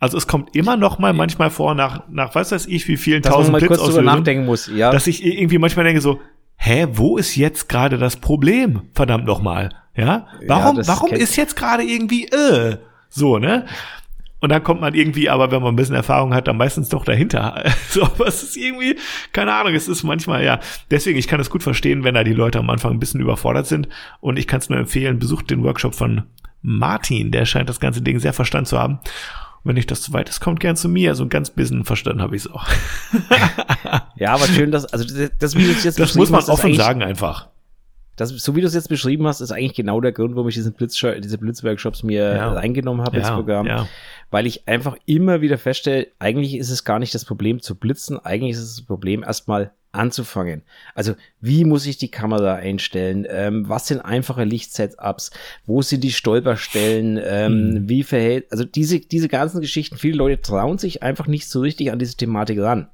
[0.00, 3.20] Also es kommt immer noch mal manchmal vor, nach, nach was weiß ich, wie vielen
[3.20, 4.90] dass tausend Blitz kurz nachdenken muss, ja.
[4.90, 6.20] Dass ich irgendwie manchmal denke so,
[6.56, 8.82] hä, wo ist jetzt gerade das Problem?
[8.94, 9.68] Verdammt noch mal.
[9.94, 10.26] Ja?
[10.46, 12.78] Warum, ja, warum ist jetzt gerade irgendwie, äh,
[13.10, 13.66] so, ne?
[14.40, 17.04] Und dann kommt man irgendwie, aber wenn man ein bisschen Erfahrung hat, dann meistens doch
[17.04, 17.62] dahinter.
[17.90, 18.96] so, aber es ist irgendwie,
[19.32, 20.60] keine Ahnung, es ist manchmal, ja.
[20.90, 23.66] Deswegen, ich kann es gut verstehen, wenn da die Leute am Anfang ein bisschen überfordert
[23.66, 23.88] sind.
[24.20, 26.22] Und ich kann es nur empfehlen, besucht den Workshop von
[26.62, 27.30] Martin.
[27.32, 29.00] Der scheint das ganze Ding sehr verstanden zu haben.
[29.62, 31.14] Und wenn nicht das zu weit ist, kommt gern zu mir.
[31.14, 32.66] So ein ganz bisschen verstanden habe ich es auch.
[34.16, 37.48] ja, aber schön, dass, also das, das, wie jetzt Das muss man offen sagen einfach
[38.20, 40.54] das, so wie du es jetzt beschrieben hast, ist eigentlich genau der Grund, warum ich
[40.54, 42.52] diesen Blitz, diese Blitzworkshops mir ja.
[42.52, 43.66] reingenommen habe ja, ins Programm.
[43.66, 43.88] Ja.
[44.30, 48.18] Weil ich einfach immer wieder feststelle, eigentlich ist es gar nicht das Problem zu blitzen,
[48.18, 50.62] eigentlich ist es das Problem erstmal anzufangen.
[50.94, 53.26] Also wie muss ich die Kamera einstellen?
[53.28, 55.30] Ähm, was sind einfache Lichtsetups?
[55.66, 57.20] Wo sind die Stolperstellen?
[57.22, 57.88] Ähm, mhm.
[57.88, 61.90] Wie verhält, also diese, diese ganzen Geschichten, viele Leute trauen sich einfach nicht so richtig
[61.90, 62.88] an diese Thematik ran.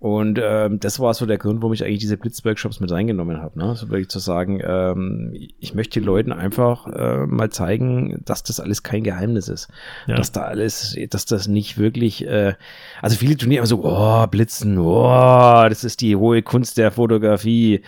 [0.00, 3.58] Und ähm, das war so der Grund, warum ich eigentlich diese Blitzworkshops mit reingenommen habe.
[3.58, 3.76] Ne?
[3.76, 8.60] So wirklich zu sagen, ähm, ich möchte den Leuten einfach äh, mal zeigen, dass das
[8.60, 9.68] alles kein Geheimnis ist.
[10.06, 10.16] Ja.
[10.16, 12.54] Dass da alles, dass das nicht wirklich, äh,
[13.02, 17.82] also viele tun immer so, oh, Blitzen, oh, das ist die hohe Kunst der Fotografie.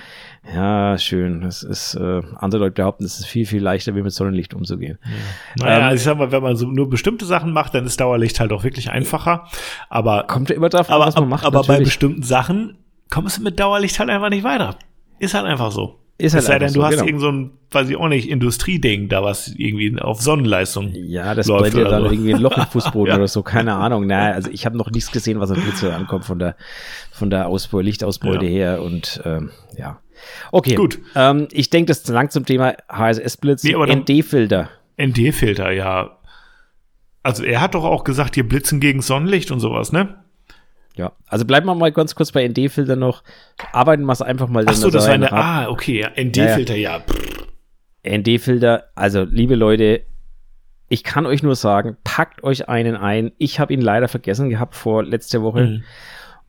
[0.52, 1.42] Ja, schön.
[1.42, 4.98] Das ist, äh, andere Leute behaupten, es ist viel, viel leichter, wie mit Sonnenlicht umzugehen.
[5.58, 5.64] Ja.
[5.64, 8.40] Naja, ähm, ich sag mal, wenn man so nur bestimmte Sachen macht, dann ist Dauerlicht
[8.40, 9.46] halt auch wirklich einfacher.
[9.88, 11.44] Aber kommt ja immer drauf an, was man macht.
[11.44, 11.78] Aber natürlich.
[11.78, 12.78] bei bestimmten Sachen
[13.08, 14.76] kommst du mit Dauerlicht halt einfach nicht weiter.
[15.20, 16.00] Ist halt einfach so.
[16.18, 17.06] Ist halt es sei denn, du so, hast genau.
[17.06, 20.90] irgend so ein, weiß ich auch nicht, Industrieding, da was irgendwie auf Sonnenleistung.
[20.92, 22.10] Ja, das läuft ja dann so.
[22.10, 23.16] irgendwie ein Loch im Fußboden ja.
[23.16, 24.06] oder so, keine Ahnung.
[24.06, 26.56] Naja, also ich habe noch nichts gesehen, was an Blitze ankommt von der
[27.10, 28.50] von der Ausbeute, Lichtausbeute ja.
[28.50, 30.01] her und ähm, ja.
[30.50, 30.74] Okay.
[30.74, 30.98] Gut.
[31.14, 33.64] Ähm, ich denke, das ist lang zum Thema HSS-Blitz.
[33.64, 34.70] Nee, ND-Filter.
[35.00, 36.18] ND-Filter, ja.
[37.22, 40.16] Also er hat doch auch gesagt, hier blitzen gegen Sonnenlicht und sowas, ne?
[40.94, 43.22] Ja, also bleiben wir mal ganz kurz bei ND-Filter noch.
[43.72, 44.64] Arbeiten wir es einfach mal.
[44.66, 47.02] Ach so, das war eine, ah, okay, ja, ND-Filter, ja.
[48.04, 48.18] ja.
[48.18, 50.02] ND-Filter, also liebe Leute,
[50.88, 53.32] ich kann euch nur sagen, packt euch einen ein.
[53.38, 55.64] Ich habe ihn leider vergessen gehabt vor letzter Woche.
[55.64, 55.84] Mhm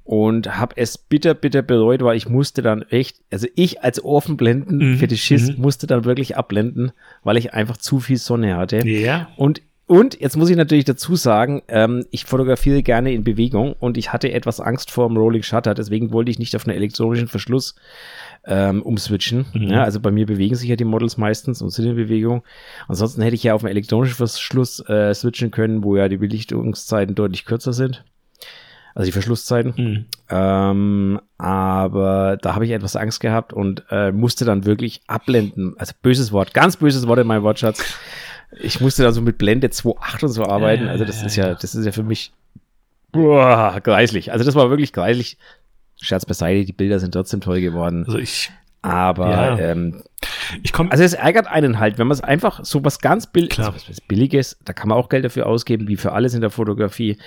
[0.04, 4.78] und habe es bitter, bitter bereut, weil ich musste dann echt, also ich als Offenblenden
[4.78, 4.98] mhm.
[4.98, 5.62] Fetischist mhm.
[5.62, 6.92] musste dann wirklich abblenden,
[7.24, 8.88] weil ich einfach zu viel Sonne hatte.
[8.88, 9.30] Ja.
[9.38, 13.98] Und und jetzt muss ich natürlich dazu sagen, ähm, ich fotografiere gerne in Bewegung und
[13.98, 17.28] ich hatte etwas Angst vor dem Rolling Shutter, deswegen wollte ich nicht auf einen elektronischen
[17.28, 17.76] Verschluss
[18.46, 19.46] ähm, umswitchen.
[19.54, 19.68] Mhm.
[19.68, 22.44] Ja, also bei mir bewegen sich ja die Models meistens und sind in Bewegung.
[22.88, 27.14] Ansonsten hätte ich ja auf einen elektronischen Verschluss äh, switchen können, wo ja die Belichtungszeiten
[27.14, 28.06] deutlich kürzer sind.
[28.96, 29.74] Also die Verschlusszeiten.
[29.76, 30.06] Mhm.
[30.30, 35.76] Ähm, aber da habe ich etwas Angst gehabt und äh, musste dann wirklich abblenden.
[35.78, 37.98] Also böses Wort, ganz böses Wort in meinem Wortschatz.
[38.62, 40.88] Ich musste da so mit Blende 2.8 und so arbeiten.
[40.88, 42.32] Also das ist ja, das ist ja für mich
[43.14, 44.32] boah, greislich.
[44.34, 45.38] Also das war wirklich greislich.
[46.02, 48.04] Scherz beiseite, die Bilder sind trotzdem toll geworden.
[48.06, 48.52] Also ich.
[48.82, 49.58] Aber ja.
[49.60, 50.04] ähm,
[50.62, 53.48] ich komm, also es ärgert einen halt, wenn man es einfach so was ganz Bill
[53.58, 56.50] also was Billiges, da kann man auch Geld dafür ausgeben, wie für alles in der
[56.50, 57.18] Fotografie.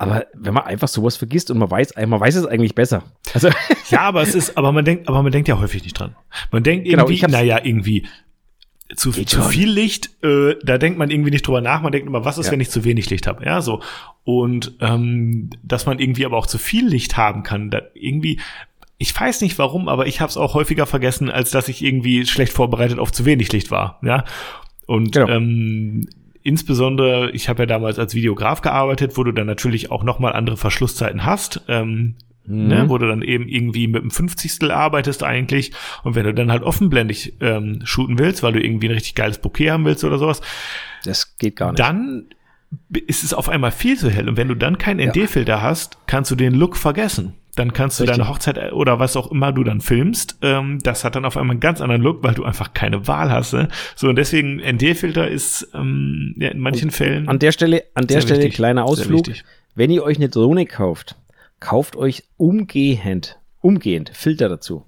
[0.00, 3.02] Aber wenn man einfach sowas vergisst und man weiß, man weiß es eigentlich besser.
[3.34, 3.50] Also
[3.90, 6.16] ja, aber es ist, aber man denkt, aber man denkt ja häufig nicht dran.
[6.50, 8.06] Man denkt genau, irgendwie, genau, naja, irgendwie
[8.96, 11.82] zu, zu viel Licht, äh, da denkt man irgendwie nicht drüber nach.
[11.82, 12.52] Man denkt immer, was ist, ja.
[12.52, 13.44] wenn ich zu wenig Licht habe?
[13.44, 13.82] Ja, so.
[14.24, 18.40] Und ähm, dass man irgendwie aber auch zu viel Licht haben kann, da irgendwie,
[18.96, 22.24] ich weiß nicht warum, aber ich habe es auch häufiger vergessen, als dass ich irgendwie
[22.24, 24.00] schlecht vorbereitet auf zu wenig Licht war.
[24.02, 24.24] Ja.
[24.86, 25.28] Und genau.
[25.28, 26.08] ähm,
[26.42, 30.56] insbesondere, ich habe ja damals als Videograf gearbeitet, wo du dann natürlich auch nochmal andere
[30.56, 31.62] verschlusszeiten hast.
[31.68, 32.16] Ähm,
[32.46, 32.68] Mhm.
[32.68, 35.72] Ne, wo du dann eben irgendwie mit einem Fünfzigstel arbeitest eigentlich.
[36.02, 39.38] Und wenn du dann halt offenblendig ähm, shooten willst, weil du irgendwie ein richtig geiles
[39.38, 40.40] Bouquet haben willst oder sowas.
[41.04, 41.78] Das geht gar nicht.
[41.78, 42.24] Dann
[43.06, 44.28] ist es auf einmal viel zu hell.
[44.28, 45.62] Und wenn du dann keinen ND-Filter ja.
[45.62, 47.34] hast, kannst du den Look vergessen.
[47.56, 48.18] Dann kannst du Richtig.
[48.18, 51.54] deine Hochzeit oder was auch immer du dann filmst, ähm, das hat dann auf einmal
[51.54, 53.52] einen ganz anderen Look, weil du einfach keine Wahl hast.
[53.52, 53.68] Ne?
[53.96, 57.28] So und deswegen ND-Filter ist ähm, ja, in manchen und Fällen.
[57.28, 59.26] An der Stelle, an der Stelle wichtig, kleiner Ausflug.
[59.74, 61.16] Wenn ihr euch eine Drohne kauft,
[61.58, 64.86] kauft euch umgehend, umgehend Filter dazu.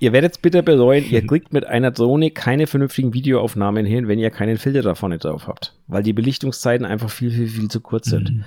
[0.00, 4.18] Ihr werdet es bitter bereuen, ihr kriegt mit einer Drohne keine vernünftigen Videoaufnahmen hin, wenn
[4.18, 7.80] ihr keinen Filter da vorne drauf habt, weil die Belichtungszeiten einfach viel, viel, viel zu
[7.80, 8.32] kurz sind.
[8.32, 8.44] Mhm.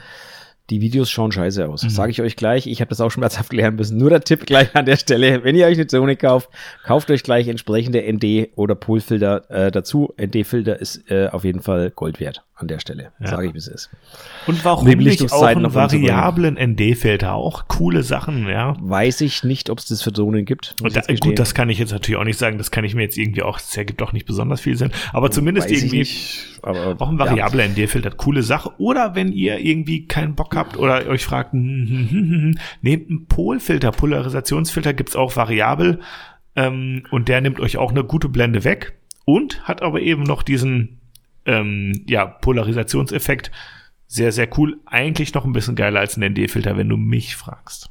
[0.72, 1.84] Die Videos schauen scheiße aus.
[1.84, 1.90] Mhm.
[1.90, 2.66] Sage ich euch gleich.
[2.66, 3.98] Ich habe das auch schon schmerzhaft lernen müssen.
[3.98, 5.44] Nur der Tipp gleich an der Stelle.
[5.44, 6.50] Wenn ihr euch eine Zone kauft,
[6.84, 10.14] kauft euch gleich entsprechende ND oder Polfilter äh, dazu.
[10.20, 13.12] ND-Filter ist äh, auf jeden Fall Gold wert an der Stelle.
[13.20, 13.28] Ja.
[13.28, 13.90] Sage ich, wie es ist.
[14.48, 17.34] Und warum um nicht auch einen variablen ND-Filter?
[17.34, 18.76] Auch coole Sachen, ja.
[18.80, 20.76] Weiß ich nicht, ob es das für Drohnen gibt.
[20.82, 22.58] Und da, gut, das kann ich jetzt natürlich auch nicht sagen.
[22.58, 24.92] Das kann ich mir jetzt irgendwie auch, das ergibt auch nicht besonders viel Sinn.
[25.14, 26.08] Aber zumindest Weiß irgendwie
[26.62, 27.72] aber, auch ein variabler ja.
[27.72, 28.12] ND-Filter.
[28.12, 28.72] Coole Sache.
[28.78, 33.28] Oder wenn ihr irgendwie keinen Bock habt oder euch fragt, hm, hm, hm, nehmt einen
[33.28, 33.92] Polfilter.
[33.92, 36.00] Polarisationsfilter gibt's auch variabel.
[36.56, 38.94] Ähm, und der nimmt euch auch eine gute Blende weg.
[39.26, 41.01] Und hat aber eben noch diesen
[41.46, 43.52] ähm, ja, Polarisationseffekt.
[44.08, 44.80] Sehr, sehr cool.
[44.86, 47.90] Eigentlich noch ein bisschen geiler als ein ND-Filter, wenn du mich fragst.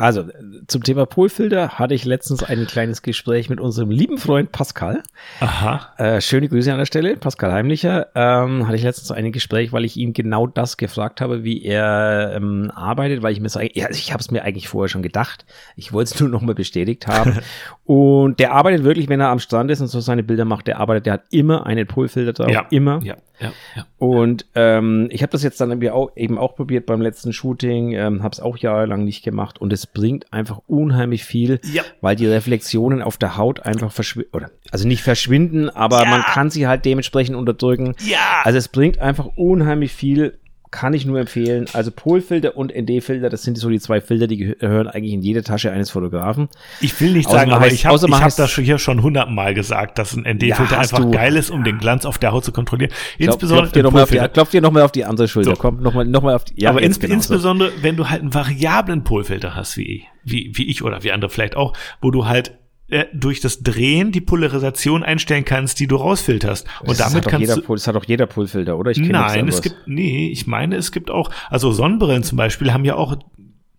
[0.00, 0.26] Also,
[0.68, 5.02] zum Thema Polfilter hatte ich letztens ein kleines Gespräch mit unserem lieben Freund Pascal.
[5.40, 5.92] Aha.
[5.96, 8.06] Äh, schöne Grüße an der Stelle, Pascal Heimlicher.
[8.14, 12.32] Ähm, hatte ich letztens ein Gespräch, weil ich ihn genau das gefragt habe, wie er
[12.36, 15.02] ähm, arbeitet, weil ich mir sage, ja, also ich habe es mir eigentlich vorher schon
[15.02, 15.44] gedacht.
[15.74, 17.40] Ich wollte es nur nochmal bestätigt haben.
[17.84, 20.78] und der arbeitet wirklich, wenn er am Strand ist und so seine Bilder macht, der
[20.78, 22.52] arbeitet, der hat immer einen Polfilter drauf.
[22.52, 22.66] Ja.
[22.70, 23.00] Immer.
[23.02, 23.16] Ja.
[23.40, 23.86] Ja, ja.
[23.98, 27.92] Und ähm, ich habe das jetzt dann eben auch, eben auch probiert beim letzten Shooting,
[27.92, 31.82] ähm, habe es auch jahrelang nicht gemacht und es bringt einfach unheimlich viel, ja.
[32.00, 36.10] weil die Reflexionen auf der Haut einfach verschwinden, oder also nicht verschwinden, aber ja.
[36.10, 37.94] man kann sie halt dementsprechend unterdrücken.
[38.04, 38.42] Ja.
[38.44, 40.38] Also es bringt einfach unheimlich viel
[40.70, 41.66] kann ich nur empfehlen.
[41.72, 45.42] Also Polfilter und ND-Filter, das sind so die zwei Filter, die gehören eigentlich in jede
[45.42, 46.48] Tasche eines Fotografen.
[46.80, 50.14] Ich will nicht sagen, aber heißt, ich habe hab das hier schon hundertmal gesagt, dass
[50.14, 52.92] ein ND-Filter ja, einfach du, geil ist, um den Glanz auf der Haut zu kontrollieren.
[53.18, 54.10] Insbesondere klopf, klopf dir nochmal auf,
[54.50, 55.50] die, noch auf die andere Schulter.
[55.50, 55.56] So.
[55.56, 56.60] Kommt nochmal noch mal auf die.
[56.60, 60.82] Ja, aber ins, insbesondere, wenn du halt einen variablen Polfilter hast, wie, wie, wie ich
[60.82, 62.58] oder wie andere vielleicht auch, wo du halt
[62.88, 66.66] äh, durch das Drehen die Polarisation einstellen kannst, die du rausfilterst.
[66.80, 67.74] Und das damit kannst jeder, du.
[67.74, 68.90] Das hat auch jeder Polfilter, oder?
[68.90, 72.84] Ich nein, es gibt, nee, ich meine, es gibt auch, also Sonnenbrillen zum Beispiel haben
[72.84, 73.16] ja auch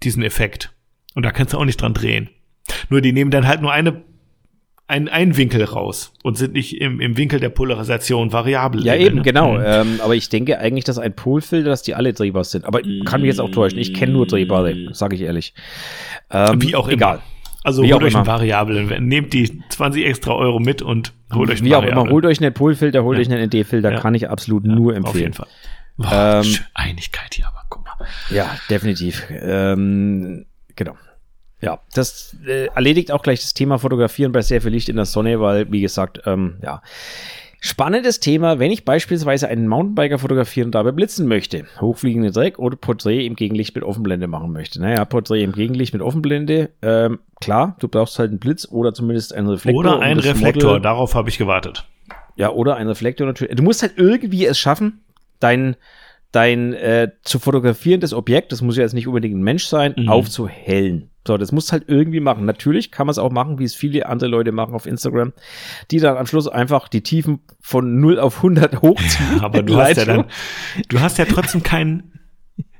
[0.03, 0.73] diesen Effekt.
[1.15, 2.29] Und da kannst du auch nicht dran drehen.
[2.89, 4.03] Nur die nehmen dann halt nur eine
[4.89, 8.83] einen, einen Winkel raus und sind nicht im, im Winkel der Polarisation variabel.
[8.83, 9.21] Ja, eben, ne?
[9.21, 9.53] genau.
[9.53, 9.63] Mhm.
[9.63, 12.65] Ähm, aber ich denke eigentlich, dass ein Polfilter, dass die alle drehbar sind.
[12.65, 13.77] Aber kann mich jetzt auch täuschen.
[13.77, 15.53] Ich kenne nur drehbare, sage ich ehrlich.
[16.31, 17.21] Ähm, Wie auch egal.
[17.69, 21.59] Also Wie holt euch einen Variablen, nehmt die 20 extra Euro mit und holt euch
[21.59, 23.21] einen Wie auch immer, holt euch einen Polfilter, holt ja.
[23.21, 23.99] euch einen ND-Filter, ja.
[23.99, 25.07] kann ich absolut ja, nur empfehlen.
[25.07, 25.47] Auf jeden Fall.
[25.95, 28.07] Boah, ähm, Einigkeit hier, aber guck mal.
[28.31, 29.23] Ja, definitiv.
[29.29, 30.95] Ähm, genau.
[31.61, 35.05] Ja, das äh, erledigt auch gleich das Thema Fotografieren bei sehr viel Licht in der
[35.05, 36.81] Sonne, weil, wie gesagt, ähm, ja,
[37.61, 41.65] Spannendes Thema, wenn ich beispielsweise einen Mountainbiker fotografieren und dabei blitzen möchte.
[41.81, 44.79] Hochfliegende Dreck oder Porträt im Gegenlicht mit Offenblende machen möchte.
[44.81, 49.33] Naja, Porträt im Gegenlicht mit Offenblende, ähm, klar, du brauchst halt einen Blitz oder zumindest
[49.33, 49.79] einen Reflektor.
[49.79, 51.85] Oder einen Reflektor, Model, darauf habe ich gewartet.
[52.37, 53.53] Ja, oder einen Reflektor natürlich.
[53.57, 55.01] Du musst halt irgendwie es schaffen,
[55.41, 55.75] dein,
[56.31, 60.09] dein äh, zu fotografierendes Objekt, das muss ja jetzt nicht unbedingt ein Mensch sein, mhm.
[60.09, 61.09] aufzuhellen.
[61.27, 62.45] So, das musst halt irgendwie machen.
[62.45, 65.33] Natürlich kann man es auch machen, wie es viele andere Leute machen auf Instagram,
[65.91, 69.37] die dann am Schluss einfach die Tiefen von 0 auf 100 hochziehen.
[69.37, 70.25] Ja, aber du hast ja dann,
[70.87, 72.13] du hast ja trotzdem keinen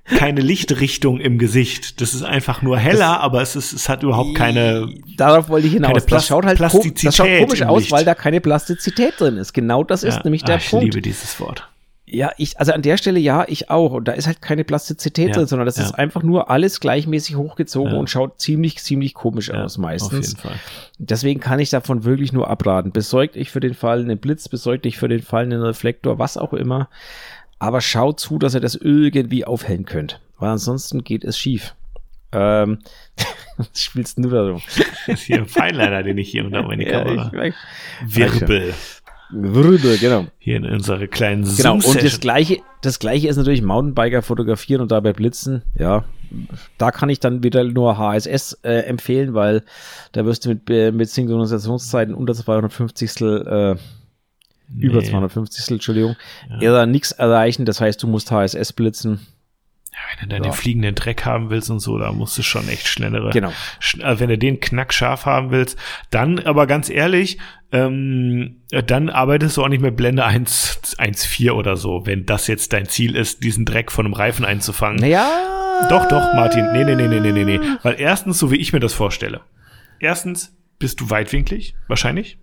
[0.06, 2.02] keine Lichtrichtung im Gesicht.
[2.02, 4.90] Das ist einfach nur heller, das, aber es, ist, es hat überhaupt keine.
[5.18, 6.06] Darauf wollte ich hinaus.
[6.08, 6.72] Das schaut halt das
[7.16, 9.54] schaut komisch aus, weil da keine Plastizität drin ist.
[9.54, 10.88] Genau das ist ja, nämlich der ach, Punkt.
[10.88, 11.69] Ich liebe dieses Wort.
[12.12, 13.92] Ja, ich, also an der Stelle ja, ich auch.
[13.92, 15.84] Und da ist halt keine Plastizität ja, drin, sondern das ja.
[15.84, 18.00] ist einfach nur alles gleichmäßig hochgezogen ja.
[18.00, 20.36] und schaut ziemlich, ziemlich komisch aus meistens.
[20.36, 20.60] Auf jeden Fall.
[20.98, 22.92] Deswegen kann ich davon wirklich nur abraten.
[22.92, 26.38] Besorgt euch für den Fall einen Blitz, besorgt euch für den Fall einen Reflektor, was
[26.38, 26.90] auch immer
[27.60, 31.76] aber schaut zu, dass ihr das irgendwie aufhellen könnt, weil ansonsten geht es schief.
[32.32, 32.80] Ähm,
[33.58, 34.62] was spielst du da so?
[35.08, 37.32] Das ist hier ein Feinliner, den ich hier unter meine Kamera.
[37.34, 37.54] Ja,
[38.06, 38.74] Wirbel.
[39.32, 40.26] Wirbel, genau.
[40.38, 44.92] Hier in unserer kleinen Genau, und das gleiche, das gleiche ist natürlich Mountainbiker fotografieren und
[44.92, 45.64] dabei blitzen.
[45.78, 46.06] Ja,
[46.78, 49.64] da kann ich dann wieder nur HSS äh, empfehlen, weil
[50.12, 53.76] da wirst du mit, äh, mit Synchronisationszeiten unter 250 äh,
[54.72, 54.86] Nee.
[54.86, 56.16] Über 250, Entschuldigung.
[56.62, 56.82] Ja.
[56.82, 59.20] Er nichts erreichen, das heißt, du musst HSS blitzen.
[59.92, 60.52] Ja, wenn du deinen ja.
[60.52, 63.32] fliegenden Dreck haben willst und so, da musst du schon echt schnellere.
[63.32, 63.52] Genau.
[63.80, 65.78] Schn also wenn du den knackscharf haben willst,
[66.12, 67.38] dann aber ganz ehrlich,
[67.72, 72.88] ähm, dann arbeitest du auch nicht mehr Blende 1.4 oder so, wenn das jetzt dein
[72.88, 75.04] Ziel ist, diesen Dreck von einem Reifen einzufangen.
[75.06, 75.28] Ja.
[75.90, 76.72] Doch, doch, Martin.
[76.74, 77.60] Nee, nee, nee, nee, nee, nee, nee.
[77.84, 79.42] Weil erstens, so wie ich mir das vorstelle.
[80.00, 82.38] Erstens bist du weitwinklig, wahrscheinlich.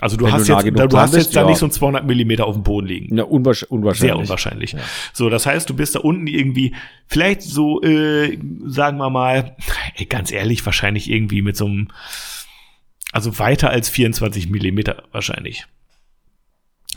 [0.00, 1.42] Also du Wenn hast du jetzt, du hast jetzt ja.
[1.42, 3.16] da nicht so ein 200 Millimeter auf dem Boden liegen.
[3.16, 4.00] Ja, unwahrscheinlich.
[4.00, 4.72] Sehr unwahrscheinlich.
[4.72, 4.80] Ja.
[5.12, 6.74] So, das heißt, du bist da unten irgendwie,
[7.06, 9.56] vielleicht so, äh, sagen wir mal,
[9.94, 11.88] ey, ganz ehrlich, wahrscheinlich irgendwie mit so einem,
[13.12, 15.64] also weiter als 24 Millimeter wahrscheinlich.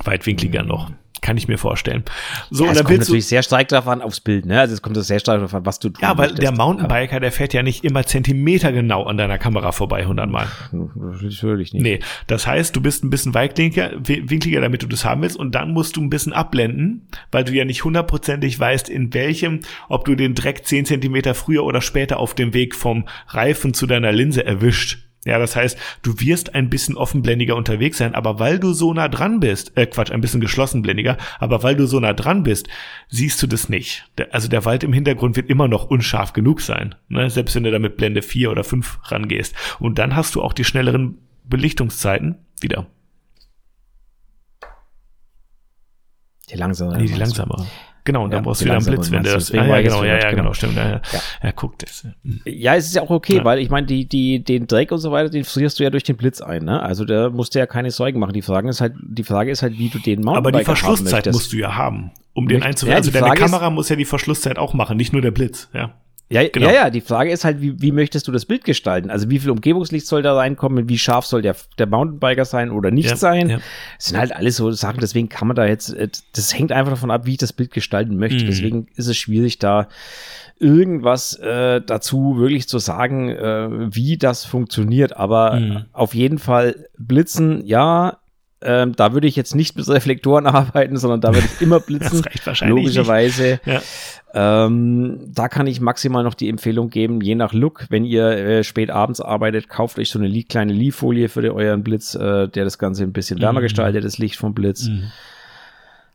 [0.03, 0.69] Weitwinkliger mhm.
[0.69, 0.91] noch.
[1.21, 2.03] Kann ich mir vorstellen.
[2.51, 4.59] So, ja, es kommt natürlich sehr stark davon aufs Bild, ne?
[4.59, 6.01] Also es kommt sehr stark davon, was du tust.
[6.01, 10.05] Ja, weil der Mountainbiker, der fährt ja nicht immer Zentimeter genau an deiner Kamera vorbei,
[10.05, 10.47] hundertmal.
[10.71, 11.81] Natürlich nicht.
[11.81, 15.55] Nee, das heißt, du bist ein bisschen weitwinkliger, winkliger, damit du das haben willst und
[15.55, 20.05] dann musst du ein bisschen abblenden, weil du ja nicht hundertprozentig weißt, in welchem, ob
[20.05, 24.11] du den Dreck zehn Zentimeter früher oder später auf dem Weg vom Reifen zu deiner
[24.11, 25.06] Linse erwischt.
[25.27, 29.09] Ja, das heißt, du wirst ein bisschen offenblendiger unterwegs sein, aber weil du so nah
[29.09, 32.67] dran bist, äh Quatsch, ein bisschen geschlossenblendiger, aber weil du so nah dran bist,
[33.09, 34.09] siehst du das nicht.
[34.31, 37.29] Also der Wald im Hintergrund wird immer noch unscharf genug sein, ne?
[37.29, 39.53] selbst wenn du da mit Blende 4 oder 5 rangehst.
[39.79, 42.87] Und dann hast du auch die schnelleren Belichtungszeiten wieder.
[46.49, 46.97] Die langsamere.
[46.97, 47.65] Nee, die langsamere.
[48.07, 49.51] Genau, und dann brauchst du wieder einen Blitz, wenn das.
[49.51, 50.77] Ah, ja, genau, ja, ja, genau, stimmt.
[50.77, 51.01] Ja, ja.
[51.43, 51.51] ja.
[51.51, 52.07] guckt es.
[52.45, 53.43] Ja, es ist ja auch okay, ja.
[53.43, 56.05] weil ich meine, die, die, den Dreck und so weiter, den frierst du ja durch
[56.05, 56.81] den Blitz ein, ne?
[56.81, 58.31] Also da musst du ja keine Sorgen machen.
[58.31, 61.25] Die Frage ist halt, die Frage ist halt, wie du den Mountainbiker Aber die Verschlusszeit
[61.33, 62.93] musst du ja haben, um den einzuwählen.
[62.93, 65.93] Ja, also deine Kamera muss ja die Verschlusszeit auch machen, nicht nur der Blitz, ja.
[66.29, 66.67] Ja, genau.
[66.67, 69.09] ja, ja, die Frage ist halt, wie, wie möchtest du das Bild gestalten?
[69.09, 70.89] Also wie viel Umgebungslicht soll da reinkommen?
[70.89, 73.49] Wie scharf soll der, der Mountainbiker sein oder nicht ja, sein?
[73.49, 73.59] Ja.
[73.95, 76.91] Das sind halt alles so Sachen, deswegen kann man da jetzt, äh, das hängt einfach
[76.91, 78.43] davon ab, wie ich das Bild gestalten möchte.
[78.43, 78.47] Mhm.
[78.47, 79.87] Deswegen ist es schwierig, da
[80.59, 85.15] irgendwas äh, dazu wirklich zu sagen, äh, wie das funktioniert.
[85.15, 85.85] Aber mhm.
[85.93, 88.17] auf jeden Fall blitzen, ja,
[88.61, 92.21] ähm, da würde ich jetzt nicht mit Reflektoren arbeiten, sondern da würde ich immer blitzen.
[92.21, 93.59] das reicht wahrscheinlich logischerweise.
[93.65, 93.81] Ja.
[94.33, 98.63] Ähm, da kann ich maximal noch die Empfehlung geben, je nach Look, wenn ihr äh,
[98.63, 102.77] spät abends arbeitet, kauft euch so eine kleine Lie-Folie für euren Blitz, äh, der das
[102.77, 103.63] Ganze ein bisschen wärmer mhm.
[103.63, 104.87] gestaltet, das Licht vom Blitz.
[104.87, 105.11] Mhm.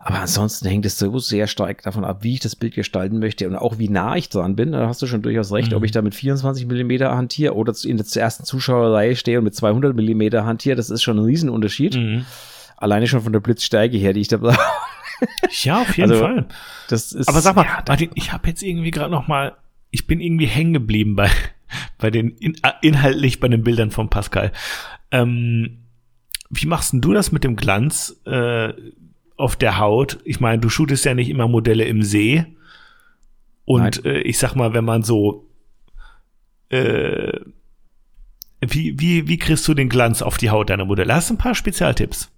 [0.05, 3.47] Aber ansonsten hängt es so sehr stark davon ab, wie ich das Bild gestalten möchte
[3.47, 4.73] und auch wie nah ich dran bin.
[4.73, 5.77] Da hast du schon durchaus recht, mhm.
[5.77, 9.55] ob ich da mit 24 Millimeter hantiere oder in der ersten Zuschauerreihe stehe und mit
[9.55, 11.95] 200 Millimeter hantiere, das ist schon ein Riesenunterschied.
[11.95, 12.27] Mhm.
[12.77, 14.59] Alleine schon von der Blitzstärke her, die ich da brauche.
[15.63, 16.47] Ja, auf jeden also, Fall.
[16.89, 19.57] Das ist, Aber sag mal, ja, Martin, ich habe jetzt irgendwie gerade noch mal,
[19.93, 21.31] ich bin irgendwie hängen geblieben bei,
[21.99, 24.51] bei den, in, inhaltlich bei den Bildern von Pascal.
[25.13, 25.79] Ähm,
[26.51, 28.73] wie machst denn du das mit dem Glanz äh,
[29.37, 30.19] auf der Haut?
[30.25, 32.47] Ich meine, du shootest ja nicht immer Modelle im See.
[33.65, 35.49] Und äh, ich sag mal, wenn man so
[36.69, 37.39] äh,
[38.61, 41.15] wie, wie, wie kriegst du den Glanz auf die Haut deiner Modelle?
[41.15, 42.31] Hast du ein paar Spezialtipps?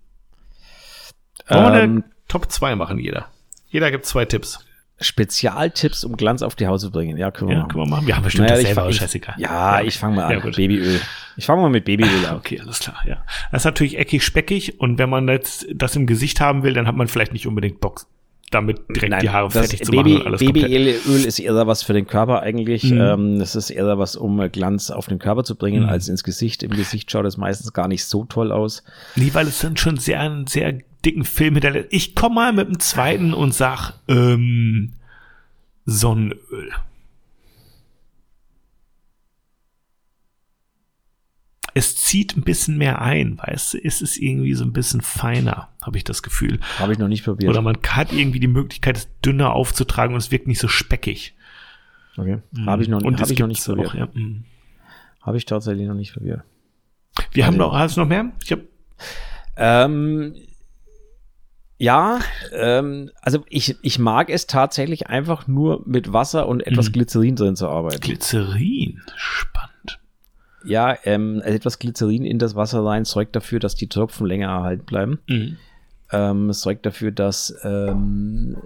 [1.49, 3.27] Wollen ähm, Top 2 machen jeder.
[3.69, 4.65] Jeder gibt zwei Tipps.
[5.01, 7.17] Spezialtipps, um Glanz auf die Haut zu bringen.
[7.17, 7.71] Ja, können wir ja, machen.
[7.71, 8.07] Können wir machen.
[8.07, 9.35] Wir haben bestimmt naja, selber, ich, scheißegal.
[9.39, 10.33] Ja, ja, ich fange mal an.
[10.33, 11.01] Ja, Babyöl.
[11.37, 12.37] Ich fange mal mit Babyöl an.
[12.37, 13.25] Okay, alles klar, ja.
[13.51, 16.87] Das ist natürlich eckig, speckig und wenn man jetzt das im Gesicht haben will, dann
[16.87, 18.07] hat man vielleicht nicht unbedingt Bock,
[18.55, 21.83] damit direkt Nein, die Haare fertig zu Baby, machen und alles Babyöl ist eher was
[21.83, 22.85] für den Körper eigentlich.
[22.85, 23.01] Mhm.
[23.01, 25.89] Ähm, das ist eher was, um Glanz auf den Körper zu bringen, mhm.
[25.89, 26.63] als ins Gesicht.
[26.63, 28.83] Im Gesicht schaut es meistens gar nicht so toll aus.
[29.17, 31.89] Nee, weil es dann schon sehr, sehr dicken Film hinterlässt.
[31.91, 34.93] Ich komme mal mit dem zweiten und sag, ähm,
[35.87, 36.71] Sonnenöl.
[41.75, 45.69] Es zieht ein bisschen mehr ein, weißt du, es ist irgendwie so ein bisschen feiner,
[45.83, 46.61] habe ich das Gefühl.
[46.79, 47.51] Habe ich noch nicht probiert.
[47.51, 51.35] Oder man hat irgendwie die Möglichkeit, es dünner aufzutragen und es wirkt nicht so speckig.
[52.17, 52.39] Okay.
[52.53, 52.67] Mhm.
[52.67, 53.89] Habe ich noch, und hab ich noch nicht probiert.
[53.89, 54.09] Auch, ja.
[54.13, 54.45] Mhm.
[55.21, 56.43] Habe ich tatsächlich noch nicht probiert.
[57.33, 58.33] Wir also, haben noch, hast du noch mehr?
[58.45, 58.63] Ich habe
[59.57, 60.35] ähm,
[61.77, 62.21] ja,
[62.53, 66.93] ähm, also ich, ich mag es tatsächlich einfach nur mit Wasser und etwas mhm.
[66.93, 68.01] Glycerin drin zu arbeiten.
[68.01, 69.54] Glycerin, spannend.
[70.65, 74.85] Ja, ähm, etwas Glycerin in das Wasser rein sorgt dafür, dass die Tropfen länger erhalten
[74.85, 75.19] bleiben.
[75.29, 75.57] Mhm.
[76.13, 78.57] Ähm, es sorgt dafür, dass ähm,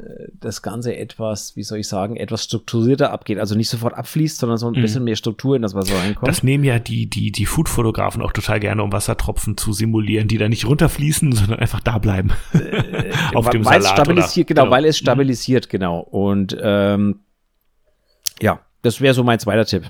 [0.41, 3.39] das Ganze etwas, wie soll ich sagen, etwas strukturierter abgeht.
[3.39, 4.83] Also nicht sofort abfließt, sondern so ein mhm.
[4.83, 6.29] bisschen mehr Struktur in das Wasser reinkommt.
[6.29, 10.37] Das nehmen ja die, die, die Food-Fotografen auch total gerne, um Wassertropfen zu simulieren, die
[10.37, 12.33] da nicht runterfließen, sondern einfach da bleiben.
[12.53, 13.85] Äh, Auf dem Salat.
[13.85, 15.05] Stabilisiert, genau, genau, weil es mhm.
[15.05, 16.01] stabilisiert, genau.
[16.01, 17.21] Und ähm,
[18.43, 19.85] ja, das wäre so mein zweiter Tipp.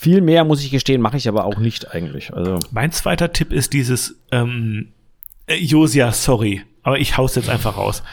[0.00, 2.32] Viel mehr, muss ich gestehen, mache ich aber auch nicht eigentlich.
[2.32, 2.60] Also.
[2.70, 4.92] Mein zweiter Tipp ist dieses ähm,
[5.48, 8.04] äh, Josia, sorry, aber ich hau's jetzt einfach raus.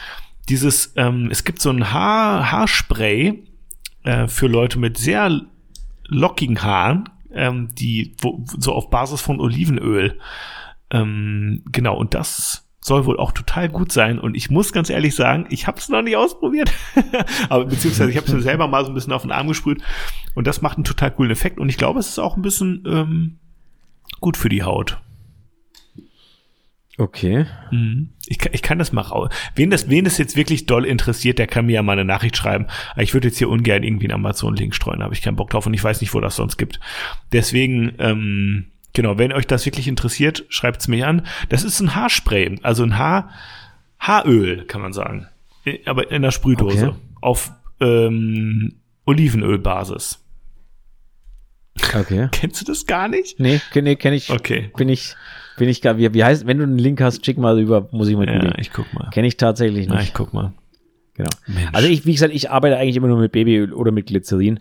[0.48, 3.44] Dieses, ähm, es gibt so ein Haar, Haarspray
[4.02, 5.42] äh, für Leute mit sehr
[6.08, 10.18] lockigen Haaren, ähm, die wo, so auf Basis von Olivenöl.
[10.90, 14.18] Ähm, genau, und das soll wohl auch total gut sein.
[14.18, 16.72] Und ich muss ganz ehrlich sagen, ich habe es noch nicht ausprobiert.
[17.48, 19.82] Aber beziehungsweise ich habe es mir selber mal so ein bisschen auf den Arm gesprüht.
[20.34, 21.58] Und das macht einen total coolen Effekt.
[21.58, 23.38] Und ich glaube, es ist auch ein bisschen ähm,
[24.20, 24.98] gut für die Haut.
[26.98, 27.46] Okay.
[27.72, 28.10] Mhm.
[28.26, 29.30] Ich, ich kann das mal raus.
[29.54, 32.36] Wen das, wen das jetzt wirklich doll interessiert, der kann mir ja mal eine Nachricht
[32.36, 32.66] schreiben.
[32.96, 35.74] Ich würde jetzt hier ungern irgendwie einen Amazon-Link streuen, habe ich keinen Bock drauf und
[35.74, 36.80] ich weiß nicht, wo das sonst gibt.
[37.32, 38.66] Deswegen, ähm,
[38.96, 41.26] genau, wenn euch das wirklich interessiert, schreibt's mir an.
[41.50, 43.30] Das ist ein Haarspray, also ein Haar,
[44.00, 45.28] Haaröl, kann man sagen.
[45.84, 46.88] Aber in der Sprühdose.
[46.88, 46.96] Okay.
[47.20, 50.24] Auf ähm, Olivenölbasis.
[51.94, 52.28] Okay.
[52.32, 53.38] Kennst du das gar nicht?
[53.38, 54.30] Nee, nee kenne ich.
[54.30, 54.70] Okay.
[54.76, 55.14] Bin ich
[55.58, 58.08] bin ich gar, wie, wie heißt, wenn du einen Link hast, schick mal rüber, muss
[58.08, 58.26] ich mal.
[58.26, 59.10] Ja, ich guck mal.
[59.10, 59.94] Kenne ich tatsächlich nicht.
[59.94, 60.52] Na, ich guck mal.
[61.16, 61.30] Genau.
[61.46, 61.70] Mensch.
[61.72, 64.60] Also ich, wie gesagt, ich arbeite eigentlich immer nur mit Babyöl oder mit Glycerin.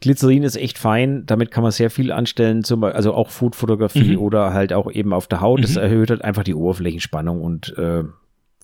[0.00, 4.16] Glycerin ist echt fein, damit kann man sehr viel anstellen, zum Beispiel, also auch Foodfotografie
[4.16, 4.18] mhm.
[4.18, 5.62] oder halt auch eben auf der Haut.
[5.62, 5.82] Das mhm.
[5.82, 8.02] erhöht halt einfach die Oberflächenspannung und äh,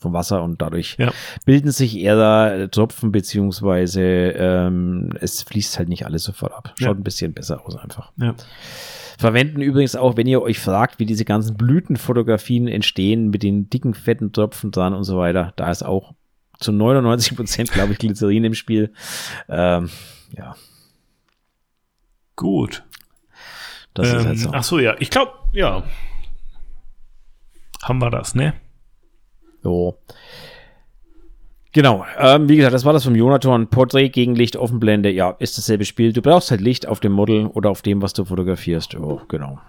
[0.01, 1.13] vom Wasser und dadurch ja.
[1.45, 6.73] bilden sich eher Tropfen beziehungsweise ähm, es fließt halt nicht alles sofort ab.
[6.77, 6.95] Schaut ja.
[6.95, 8.11] ein bisschen besser aus einfach.
[8.17, 8.35] Ja.
[9.19, 13.93] Verwenden übrigens auch, wenn ihr euch fragt, wie diese ganzen Blütenfotografien entstehen mit den dicken,
[13.93, 15.53] fetten Tropfen dran und so weiter.
[15.57, 16.15] Da ist auch
[16.61, 18.93] zu 99 Prozent, glaube ich, Glycerin im Spiel.
[19.49, 19.91] Ähm,
[20.37, 20.55] ja.
[22.37, 22.85] Gut.
[23.95, 24.51] Das ähm, ist halt so.
[24.53, 24.95] Ach so, ja.
[24.99, 25.83] Ich glaube, ja.
[27.83, 28.55] Haben wir das, ne?
[29.63, 29.99] So.
[31.73, 33.69] Genau, ähm, wie gesagt, das war das vom Jonathan.
[33.69, 36.13] Porträt gegen Licht, Offenblende, ja, ist dasselbe Spiel.
[36.13, 38.97] Du brauchst halt Licht auf dem Model oder auf dem, was du fotografierst.
[38.97, 39.61] Oh, genau.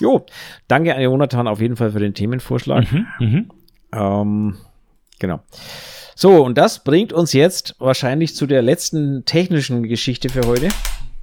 [0.00, 0.24] Jo,
[0.68, 2.90] danke an Jonathan auf jeden Fall für den Themenvorschlag.
[2.90, 3.50] Mhm, mhm.
[3.92, 4.56] Ähm,
[5.18, 5.40] genau.
[6.20, 10.68] So, und das bringt uns jetzt wahrscheinlich zu der letzten technischen Geschichte für heute,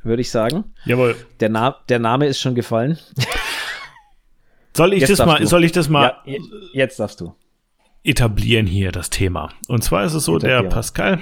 [0.03, 0.63] würde ich sagen.
[0.85, 1.17] Jawohl.
[1.41, 2.97] Der, Na der Name ist schon gefallen.
[4.73, 5.47] Soll ich jetzt das mal, du.
[5.47, 6.15] soll ich das mal?
[6.23, 6.37] Ja,
[6.71, 7.35] jetzt darfst du
[8.05, 9.49] etablieren hier das Thema.
[9.67, 11.19] Und zwar ist es so, der Pascal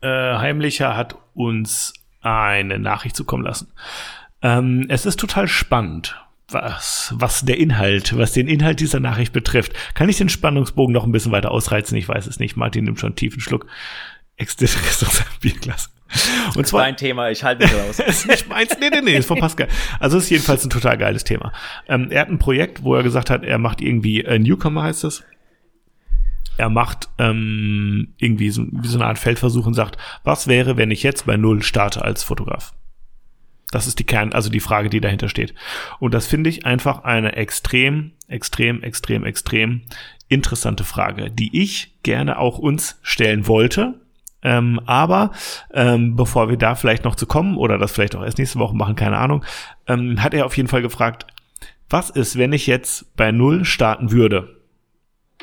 [0.00, 3.72] äh, Heimlicher hat uns eine Nachricht zukommen lassen.
[4.42, 6.16] Ähm, es ist total spannend,
[6.50, 9.72] was, was der Inhalt, was den Inhalt dieser Nachricht betrifft.
[9.94, 11.96] Kann ich den Spannungsbogen noch ein bisschen weiter ausreizen?
[11.96, 12.56] Ich weiß es nicht.
[12.56, 13.66] Martin nimmt schon einen tiefen Schluck.
[14.36, 15.90] Exzentris aus seinem Bierglas.
[16.54, 17.98] Und zwar ein Thema, ich halte mich raus.
[18.06, 19.68] ist nicht meins, nee, nee, nee, ist von Pascal.
[20.00, 21.52] Also ist jedenfalls ein total geiles Thema.
[21.86, 25.04] Ähm, er hat ein Projekt, wo er gesagt hat, er macht irgendwie äh, Newcomer heißt
[25.04, 25.24] es
[26.58, 31.04] er macht ähm, irgendwie so, so eine Art Feldversuch und sagt, was wäre, wenn ich
[31.04, 32.74] jetzt bei Null starte als Fotograf?
[33.70, 35.54] Das ist die Kern, also die Frage, die dahinter steht.
[35.98, 39.82] Und das finde ich einfach eine extrem, extrem, extrem, extrem
[40.28, 44.00] interessante Frage, die ich gerne auch uns stellen wollte.
[44.42, 45.32] Ähm, aber
[45.74, 48.76] ähm, bevor wir da vielleicht noch zu kommen oder das vielleicht auch erst nächste Woche
[48.76, 49.44] machen, keine Ahnung,
[49.86, 51.26] ähm, hat er auf jeden Fall gefragt,
[51.90, 54.57] was ist, wenn ich jetzt bei Null starten würde?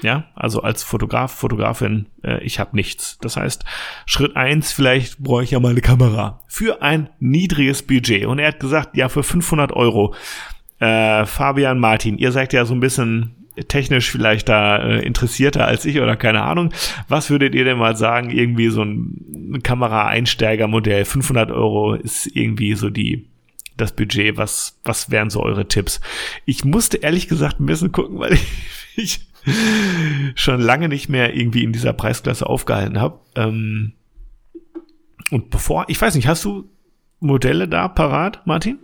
[0.02, 3.18] Ja, also als Fotograf, Fotografin, äh, ich habe nichts.
[3.22, 3.64] Das heißt,
[4.06, 8.26] Schritt eins, vielleicht brauche ich ja mal eine Kamera für ein niedriges Budget.
[8.26, 10.14] Und er hat gesagt, ja, für 500 Euro.
[10.80, 15.86] Äh, Fabian Martin, ihr seid ja so ein bisschen technisch vielleicht da äh, interessierter als
[15.86, 16.74] ich oder keine Ahnung.
[17.08, 18.30] Was würdet ihr denn mal sagen?
[18.30, 23.28] Irgendwie so ein Kamera-Einsteigermodell, 500 Euro ist irgendwie so die
[23.78, 24.38] das Budget.
[24.38, 26.02] Was was wären so eure Tipps?
[26.46, 28.42] Ich musste ehrlich gesagt ein bisschen gucken, weil ich,
[28.98, 29.20] ich
[30.36, 33.20] schon lange nicht mehr irgendwie in dieser Preisklasse aufgehalten habe.
[33.36, 33.94] Ähm,
[35.32, 36.70] und bevor, ich weiß nicht, hast du
[37.20, 38.80] Modelle da parat, Martin?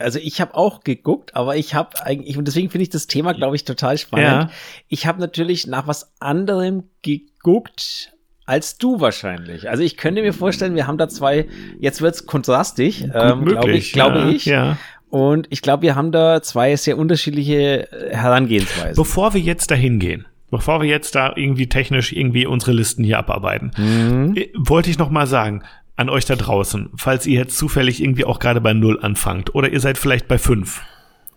[0.00, 3.32] also ich habe auch geguckt, aber ich habe eigentlich, und deswegen finde ich das Thema,
[3.34, 4.50] glaube ich, total spannend.
[4.50, 4.50] Ja.
[4.88, 8.12] Ich habe natürlich nach was anderem geguckt
[8.46, 9.70] als du wahrscheinlich.
[9.70, 11.46] Also ich könnte mir vorstellen, wir haben da zwei,
[11.78, 14.44] jetzt wird's kontrastig, ähm, glaube ich, glaube ja, ich.
[14.44, 14.76] Ja.
[15.10, 18.94] Und ich glaube, wir haben da zwei sehr unterschiedliche äh, Herangehensweisen.
[18.96, 23.18] Bevor wir jetzt dahin gehen, bevor wir jetzt da irgendwie technisch irgendwie unsere Listen hier
[23.18, 24.36] abarbeiten, mhm.
[24.36, 25.62] Äh, wollte ich noch mal sagen,
[25.96, 29.70] an euch da draußen, falls ihr jetzt zufällig irgendwie auch gerade bei Null anfangt oder
[29.70, 30.82] ihr seid vielleicht bei fünf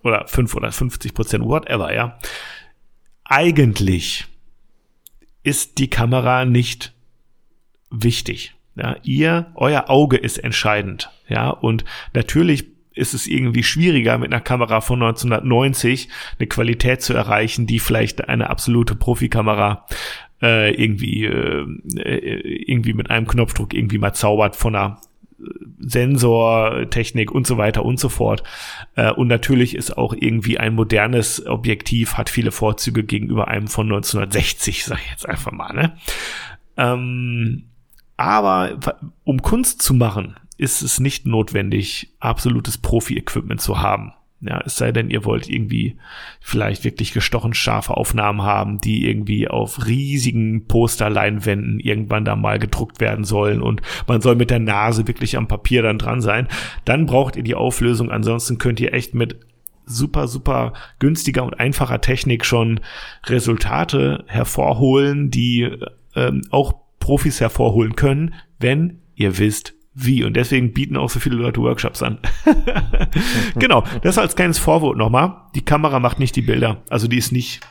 [0.04, 2.18] oder fünf oder 50 Prozent, whatever, ja.
[3.26, 4.26] Eigentlich
[5.44, 6.94] ist die Kamera nicht
[7.90, 8.54] wichtig.
[8.76, 11.10] Ja, ihr, euer Auge ist entscheidend.
[11.28, 17.14] Ja, und natürlich ist es irgendwie schwieriger, mit einer Kamera von 1990 eine Qualität zu
[17.14, 19.86] erreichen, die vielleicht eine absolute Profikamera
[20.42, 21.66] äh, irgendwie äh,
[22.68, 25.00] irgendwie mit einem Knopfdruck irgendwie mal zaubert von einer
[25.40, 25.46] äh,
[25.80, 28.44] Sensortechnik und so weiter und so fort.
[28.96, 33.88] Äh, und natürlich ist auch irgendwie ein modernes Objektiv, hat viele Vorzüge gegenüber einem von
[33.88, 35.74] 1960, sag ich jetzt einfach mal.
[35.74, 35.98] Ne?
[36.78, 37.64] Ähm,
[38.18, 38.80] aber
[39.24, 44.14] um Kunst zu machen, ist es nicht notwendig, absolutes Profi-Equipment zu haben.
[44.46, 45.96] Ja, es sei denn, ihr wollt irgendwie
[46.42, 53.00] vielleicht wirklich gestochen scharfe Aufnahmen haben, die irgendwie auf riesigen Posterleinwänden irgendwann da mal gedruckt
[53.00, 56.50] werden sollen und man soll mit der Nase wirklich am Papier dann dran sein.
[56.84, 58.12] Dann braucht ihr die Auflösung.
[58.12, 59.40] Ansonsten könnt ihr echt mit
[59.86, 62.82] super, super günstiger und einfacher Technik schon
[63.26, 65.70] Resultate hervorholen, die
[66.16, 70.24] ähm, auch Profis hervorholen können, wenn ihr wisst, wie.
[70.24, 72.20] Und deswegen bieten auch so viele Leute Workshops an.
[73.56, 75.36] genau, das als kleines Vorwort nochmal.
[75.56, 76.84] Die Kamera macht nicht die Bilder.
[76.90, 77.62] Also die ist nicht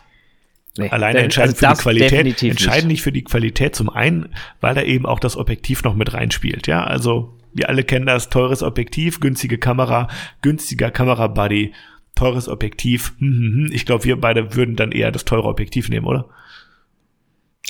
[0.78, 2.42] nee, alleine entscheidend also für die Qualität.
[2.42, 4.28] Entscheidend nicht für die Qualität zum einen,
[4.60, 6.66] weil da eben auch das Objektiv noch mit reinspielt.
[6.66, 10.08] Ja, also wir alle kennen das, teures Objektiv, günstige Kamera,
[10.40, 11.72] günstiger Kamerabuddy,
[12.14, 13.12] teures Objektiv.
[13.18, 13.72] Hm, hm, hm.
[13.72, 16.28] Ich glaube, wir beide würden dann eher das teure Objektiv nehmen, oder?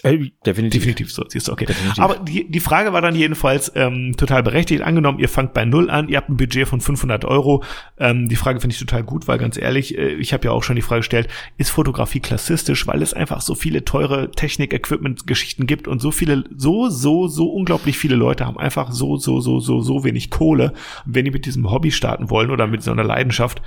[0.03, 0.83] Äh, definitiv.
[0.83, 1.67] Definitiv so, siehst du, okay.
[1.67, 2.03] Definitiv.
[2.03, 4.83] Aber die, die Frage war dann jedenfalls ähm, total berechtigt.
[4.83, 7.63] Angenommen, ihr fangt bei Null an, ihr habt ein Budget von 500 Euro.
[7.99, 10.63] Ähm, die Frage finde ich total gut, weil ganz ehrlich, äh, ich habe ja auch
[10.63, 15.87] schon die Frage gestellt, ist Fotografie klassistisch, weil es einfach so viele teure Technik-Equipment-Geschichten gibt
[15.87, 19.83] und so viele, so, so, so unglaublich viele Leute haben einfach so, so, so, so,
[19.83, 20.73] so wenig Kohle.
[21.07, 23.63] Und wenn die mit diesem Hobby starten wollen oder mit so einer Leidenschaft,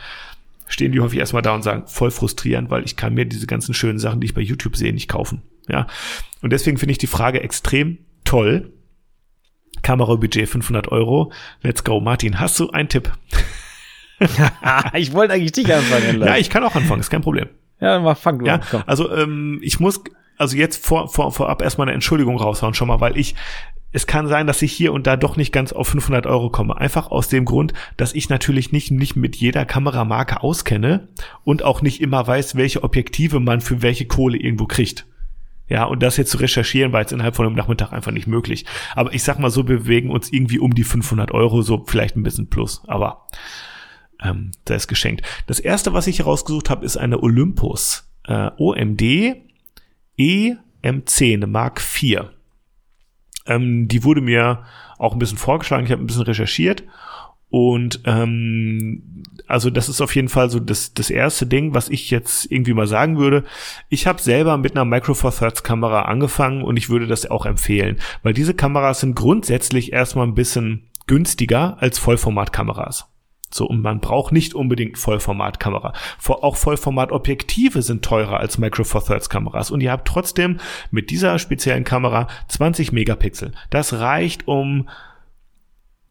[0.68, 3.74] stehen die häufig erstmal da und sagen, voll frustrierend, weil ich kann mir diese ganzen
[3.74, 5.42] schönen Sachen, die ich bei YouTube sehe, nicht kaufen.
[5.68, 5.88] Ja.
[6.42, 8.72] Und deswegen finde ich die Frage extrem toll.
[9.82, 11.32] Kamerabudget 500 Euro.
[11.62, 12.00] Let's go.
[12.00, 13.12] Martin, hast du einen Tipp?
[14.94, 16.22] ich wollte eigentlich dich anfangen.
[16.22, 17.50] Ja, ich kann auch anfangen, ist kein Problem.
[17.80, 18.84] Ja, mach, fang du ja, an.
[18.86, 20.02] Also ähm, ich muss
[20.38, 23.36] also jetzt vor, vor, vorab erstmal eine Entschuldigung raushauen schon mal, weil ich
[23.92, 26.78] es kann sein, dass ich hier und da doch nicht ganz auf 500 Euro komme.
[26.78, 31.08] Einfach aus dem Grund, dass ich natürlich nicht, nicht mit jeder Kameramarke auskenne
[31.44, 35.06] und auch nicht immer weiß, welche Objektive man für welche Kohle irgendwo kriegt.
[35.68, 38.66] Ja, und das jetzt zu recherchieren, war jetzt innerhalb von einem Nachmittag einfach nicht möglich.
[38.96, 42.16] Aber ich sag mal so, wir bewegen uns irgendwie um die 500 Euro, so vielleicht
[42.16, 43.26] ein bisschen plus, aber
[44.24, 45.24] ähm, da ist geschenkt.
[45.48, 49.38] Das erste, was ich herausgesucht habe, ist eine Olympus äh, OMD
[50.18, 52.22] EM10 eine Mark IV.
[53.46, 54.64] Ähm, die wurde mir
[54.98, 56.84] auch ein bisschen vorgeschlagen, ich habe ein bisschen recherchiert
[57.50, 62.10] und ähm, also das ist auf jeden Fall so das, das erste Ding, was ich
[62.12, 63.44] jetzt irgendwie mal sagen würde.
[63.88, 67.46] Ich habe selber mit einer Micro Four Thirds Kamera angefangen und ich würde das auch
[67.46, 73.08] empfehlen, weil diese Kameras sind grundsätzlich erstmal ein bisschen günstiger als Vollformatkameras.
[73.52, 75.94] So, und man braucht nicht unbedingt Vollformatkamera.
[76.28, 79.72] Auch Vollformatobjektive sind teurer als Micro Four Thirds Kameras.
[79.72, 80.58] Und ihr habt trotzdem
[80.92, 83.54] mit dieser speziellen Kamera 20 Megapixel.
[83.70, 84.90] Das reicht, um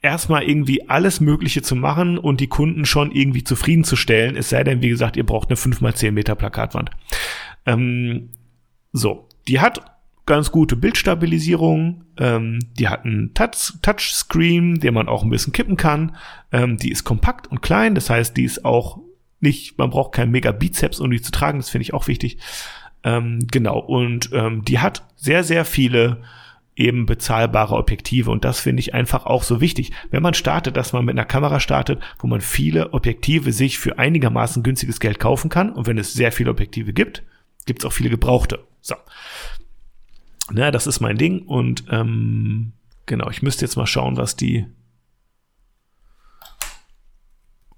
[0.04, 4.82] erstmal irgendwie alles Mögliche zu machen und die Kunden schon irgendwie zufriedenzustellen, es sei denn,
[4.82, 6.90] wie gesagt, ihr braucht eine 5x10 Meter Plakatwand.
[7.66, 8.30] Ähm,
[8.92, 9.93] so, die hat
[10.26, 15.76] ganz gute Bildstabilisierung, ähm, die hat einen Touch Touchscreen, den man auch ein bisschen kippen
[15.76, 16.16] kann,
[16.52, 18.98] ähm, die ist kompakt und klein, das heißt, die ist auch
[19.40, 22.38] nicht, man braucht keinen mega Bizeps, um die zu tragen, das finde ich auch wichtig.
[23.02, 26.22] Ähm, genau, und ähm, die hat sehr, sehr viele
[26.76, 28.30] eben bezahlbare Objektive.
[28.30, 29.92] Und das finde ich einfach auch so wichtig.
[30.10, 33.98] Wenn man startet, dass man mit einer Kamera startet, wo man viele Objektive sich für
[33.98, 35.72] einigermaßen günstiges Geld kaufen kann.
[35.72, 37.22] Und wenn es sehr viele Objektive gibt,
[37.66, 38.64] gibt es auch viele gebrauchte.
[38.80, 38.96] So.
[40.50, 41.42] Na, das ist mein Ding.
[41.46, 42.72] Und ähm,
[43.06, 44.66] genau, ich müsste jetzt mal schauen, was die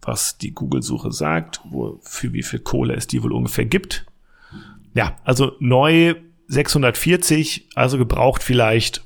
[0.06, 4.06] was die Google-Suche sagt, wo, für wie viel Kohle es die wohl ungefähr gibt.
[4.94, 6.14] Ja, also neu
[6.48, 9.04] 640, also gebraucht vielleicht,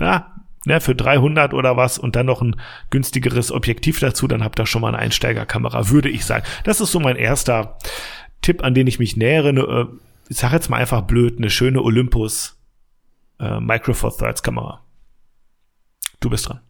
[0.00, 0.34] ja,
[0.66, 2.56] ne, für 300 oder was und dann noch ein
[2.90, 6.44] günstigeres Objektiv dazu, dann habt ihr schon mal eine Einsteigerkamera, würde ich sagen.
[6.64, 7.78] Das ist so mein erster
[8.42, 9.52] Tipp, an den ich mich nähere.
[9.52, 9.86] Ne, äh,
[10.28, 12.59] ich sag jetzt mal einfach blöd, eine schöne Olympus
[13.40, 14.84] äh, Micro Four Thirds Kamera.
[16.20, 16.60] Du bist dran.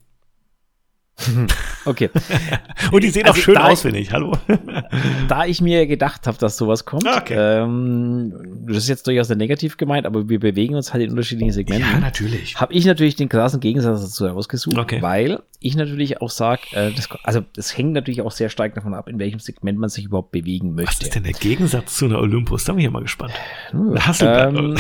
[1.86, 2.10] Okay.
[2.92, 4.12] Und die sehen also auch schön aus, finde ich.
[4.12, 4.36] Hallo.
[5.28, 7.62] da ich mir gedacht habe, dass sowas kommt, ah, okay.
[7.62, 11.88] ähm, das ist jetzt durchaus negativ gemeint, aber wir bewegen uns halt in unterschiedlichen Segmenten.
[11.90, 12.60] Ja, natürlich.
[12.60, 15.00] Habe ich natürlich den krassen Gegensatz dazu herausgesucht, okay.
[15.00, 16.92] weil ich natürlich auch sage, äh,
[17.24, 20.32] also das hängt natürlich auch sehr stark davon ab, in welchem Segment man sich überhaupt
[20.32, 20.98] bewegen möchte.
[20.98, 22.64] Was ist denn der Gegensatz zu einer Olympus?
[22.64, 23.32] Da bin ich ja mal gespannt.
[23.72, 24.76] Ähm,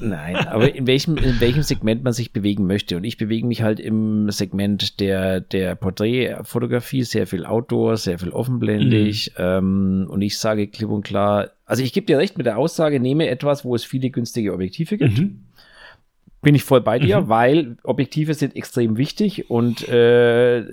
[0.00, 2.96] Nein, aber in welchem, in welchem Segment man sich bewegen möchte.
[2.96, 8.30] Und ich bewege mich halt im Segment der, der Porträtfotografie, sehr viel Outdoor, sehr viel
[8.30, 9.32] offenblendig.
[9.36, 9.44] Mhm.
[9.44, 13.00] Ähm, und ich sage klipp und klar, also ich gebe dir recht mit der Aussage,
[13.00, 15.18] nehme etwas, wo es viele günstige Objektive gibt.
[15.18, 15.40] Mhm.
[16.40, 17.28] Bin ich voll bei dir, mhm.
[17.28, 20.64] weil Objektive sind extrem wichtig und äh,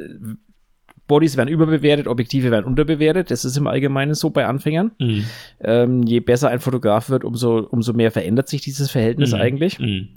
[1.08, 3.32] Bodies werden überbewertet, Objektive werden unterbewertet.
[3.32, 4.92] Das ist im Allgemeinen so bei Anfängern.
[5.00, 5.26] Mhm.
[5.62, 9.40] Ähm, je besser ein Fotograf wird, umso, umso mehr verändert sich dieses Verhältnis mhm.
[9.40, 9.80] eigentlich.
[9.80, 10.10] Mhm.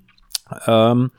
[0.66, 1.10] Ähm,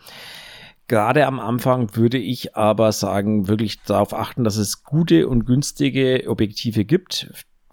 [0.87, 6.23] Gerade am Anfang würde ich aber sagen, wirklich darauf achten, dass es gute und günstige
[6.27, 7.29] Objektive gibt,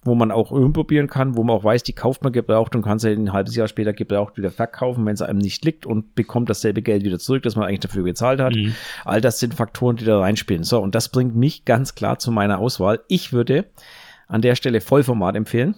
[0.06, 2.98] wo man auch umprobieren kann, wo man auch weiß, die kauft man gebraucht und kann
[2.98, 6.48] sie ein halbes Jahr später gebraucht wieder verkaufen, wenn es einem nicht liegt und bekommt
[6.48, 8.54] dasselbe Geld wieder zurück, das man eigentlich dafür gezahlt hat.
[8.54, 8.74] Mhm.
[9.04, 10.64] All das sind Faktoren, die da reinspielen.
[10.64, 13.00] So, und das bringt mich ganz klar zu meiner Auswahl.
[13.08, 13.66] Ich würde
[14.28, 15.74] an der Stelle Vollformat empfehlen.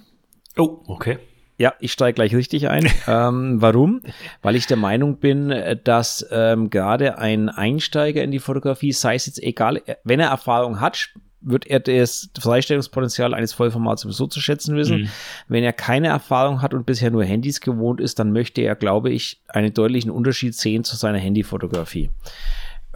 [0.57, 1.18] Oh, okay.
[1.59, 2.89] Ja, ich steige gleich richtig ein.
[3.09, 4.01] ähm, warum?
[4.43, 5.53] Weil ich der Meinung bin,
[5.83, 10.81] dass ähm, gerade ein Einsteiger in die Fotografie, sei es jetzt egal, wenn er Erfahrung
[10.81, 11.11] hat,
[11.41, 15.03] wird er das Freistellungspotenzial eines Vollformats sowieso zu schätzen wissen.
[15.03, 15.09] Mhm.
[15.49, 19.11] Wenn er keine Erfahrung hat und bisher nur Handys gewohnt ist, dann möchte er, glaube
[19.11, 22.11] ich, einen deutlichen Unterschied sehen zu seiner Handyfotografie.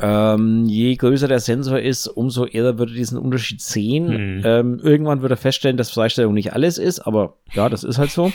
[0.01, 4.39] Ähm, je größer der Sensor ist, umso eher wird er diesen Unterschied sehen.
[4.39, 4.43] Mhm.
[4.45, 8.11] Ähm, irgendwann wird er feststellen, dass Freistellung nicht alles ist, aber ja, das ist halt
[8.11, 8.33] so.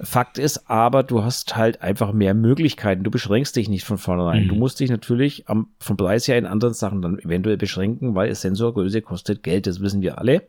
[0.00, 3.02] Fakt ist aber, du hast halt einfach mehr Möglichkeiten.
[3.02, 4.44] Du beschränkst dich nicht von vornherein.
[4.44, 4.48] Mhm.
[4.48, 8.34] Du musst dich natürlich am, vom Preis her in anderen Sachen dann eventuell beschränken, weil
[8.34, 10.42] Sensorgröße kostet Geld, das wissen wir alle.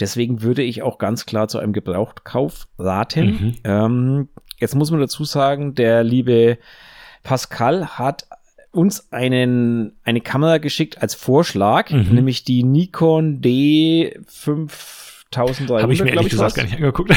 [0.00, 3.26] Deswegen würde ich auch ganz klar zu einem Gebrauchtkauf raten.
[3.26, 3.54] Mhm.
[3.64, 4.28] Ähm,
[4.58, 6.58] jetzt muss man dazu sagen, der liebe
[7.22, 8.26] Pascal hat
[8.70, 12.12] uns einen, eine Kamera geschickt als Vorschlag, mhm.
[12.12, 15.80] nämlich die Nikon D5300.
[15.80, 17.14] Habe ich mir ehrlich gesagt gar nicht angeguckt.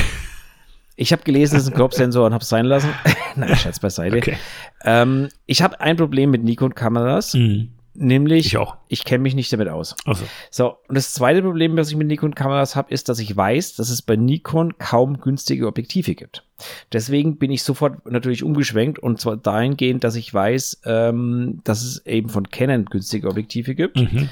[1.00, 2.90] Ich habe gelesen, es ist ein Crop-Sensor und habe es sein lassen.
[3.36, 4.18] Nein, Schatz beiseite.
[4.18, 4.38] Okay.
[4.84, 7.36] Ähm, ich habe ein Problem mit Nikon-Kameras.
[7.36, 7.70] Mhm.
[8.00, 8.78] Nämlich, ich, auch.
[8.90, 9.96] ich kenne mich nicht damit aus.
[10.06, 10.24] Also.
[10.52, 13.90] So, und das zweite Problem, was ich mit Nikon-Kameras habe, ist, dass ich weiß, dass
[13.90, 16.44] es bei Nikon kaum günstige Objektive gibt.
[16.94, 22.06] Deswegen bin ich sofort natürlich umgeschwenkt und zwar dahingehend, dass ich weiß, ähm, dass es
[22.06, 23.98] eben von Canon günstige Objektive gibt.
[23.98, 24.30] Mhm.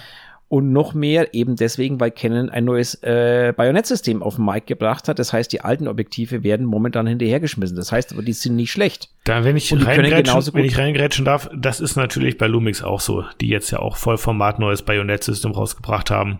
[0.55, 5.09] Und noch mehr eben deswegen, weil Canon ein neues äh, Bajonettsystem auf den Markt gebracht
[5.09, 5.19] hat.
[5.19, 7.75] Das heißt, die alten Objektive werden momentan hinterhergeschmissen.
[7.75, 9.09] Das heißt aber, die sind nicht schlecht.
[9.25, 13.25] Da, wenn ich, reingrätschen, wenn ich reingrätschen darf, das ist natürlich bei Lumix auch so,
[13.41, 16.39] die jetzt ja auch Vollformat neues Bajonettsystem rausgebracht haben.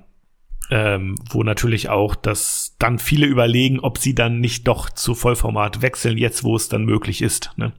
[0.71, 5.81] Ähm, wo natürlich auch das dann viele überlegen, ob sie dann nicht doch zu Vollformat
[5.81, 7.51] wechseln, jetzt wo es dann möglich ist.
[7.57, 7.73] Ne?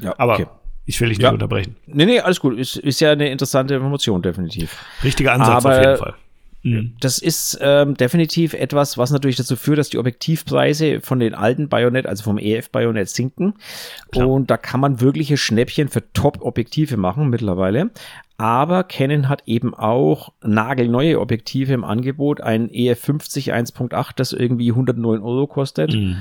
[0.00, 0.46] Ja, aber okay.
[0.90, 1.30] Ich will dich nicht ja.
[1.30, 1.76] unterbrechen.
[1.86, 2.58] Nee, nee, alles gut.
[2.58, 4.76] Ist, ist ja eine interessante Information, definitiv.
[5.04, 6.14] Richtiger Ansatz Aber auf jeden Fall.
[6.64, 6.94] Mhm.
[6.98, 11.68] Das ist ähm, definitiv etwas, was natürlich dazu führt, dass die Objektivpreise von den alten
[11.68, 13.54] Bayonet, also vom EF Bayonet sinken.
[14.10, 14.28] Klar.
[14.28, 17.90] Und da kann man wirkliche Schnäppchen für Top-Objektive machen mittlerweile.
[18.36, 24.70] Aber Canon hat eben auch nagelneue Objektive im Angebot, ein EF 50 1.8, das irgendwie
[24.70, 25.94] 109 Euro kostet.
[25.94, 26.16] Mhm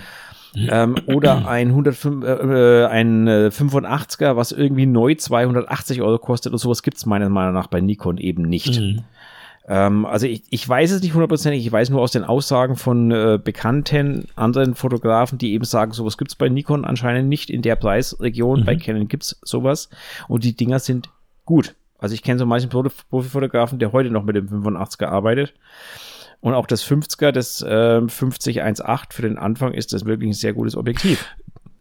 [0.55, 6.83] ähm, oder ein, 105, äh, ein 85er, was irgendwie neu 280 Euro kostet und sowas
[6.83, 8.79] gibt's meiner Meinung nach bei Nikon eben nicht.
[8.79, 9.03] Mhm.
[9.67, 13.11] Ähm, also ich, ich weiß es nicht hundertprozentig, ich weiß nur aus den Aussagen von
[13.11, 17.75] äh, bekannten anderen Fotografen, die eben sagen, sowas gibt's bei Nikon anscheinend nicht in der
[17.75, 18.65] Preisregion, mhm.
[18.65, 19.89] bei Canon gibt's sowas
[20.27, 21.09] und die Dinger sind
[21.45, 21.75] gut.
[21.99, 25.53] Also ich kenne so manchen Profifotografen, der heute noch mit dem 85er arbeitet.
[26.41, 30.53] Und auch das 50er, das äh, 5018 für den Anfang ist das wirklich ein sehr
[30.53, 31.25] gutes Objektiv.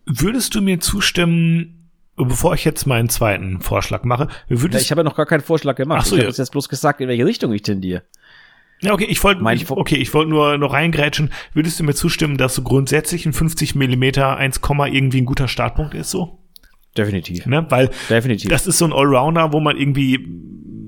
[0.04, 5.00] Würdest du mir zustimmen, bevor ich jetzt meinen zweiten Vorschlag mache, würdest ja, ich habe
[5.00, 6.00] ja noch gar keinen Vorschlag gemacht.
[6.02, 8.02] Ach so, ich habe jetzt bloß gesagt, in welche Richtung ich tendiere.
[8.80, 11.30] Ja, okay, ich wollte okay, ich wollte nur noch reingrätschen.
[11.52, 14.60] Würdest du mir zustimmen, dass so grundsätzlich ein 50 Millimeter 1,
[14.92, 16.38] irgendwie ein guter Startpunkt ist so?
[16.96, 17.46] Definitiv.
[17.46, 17.66] Ne?
[17.68, 18.50] Weil Definitiv.
[18.50, 20.26] das ist so ein Allrounder, wo man irgendwie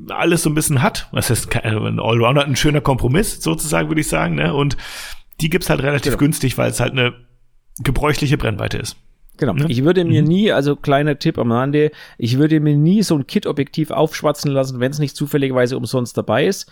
[0.09, 1.09] alles so ein bisschen hat.
[1.13, 2.45] Was heißt ein Allrounder?
[2.45, 4.35] Ein schöner Kompromiss, sozusagen, würde ich sagen.
[4.35, 4.55] Ne?
[4.55, 4.77] Und
[5.41, 6.19] die gibt's halt relativ genau.
[6.19, 7.15] günstig, weil es halt eine
[7.83, 8.97] gebräuchliche Brennweite ist.
[9.37, 9.55] Genau.
[9.55, 9.67] Ne?
[9.69, 10.29] Ich würde mir mhm.
[10.29, 14.81] nie, also kleiner Tipp am Rande, ich würde mir nie so ein Kit-Objektiv aufschwatzen lassen,
[14.81, 16.71] wenn es nicht zufälligerweise umsonst dabei ist.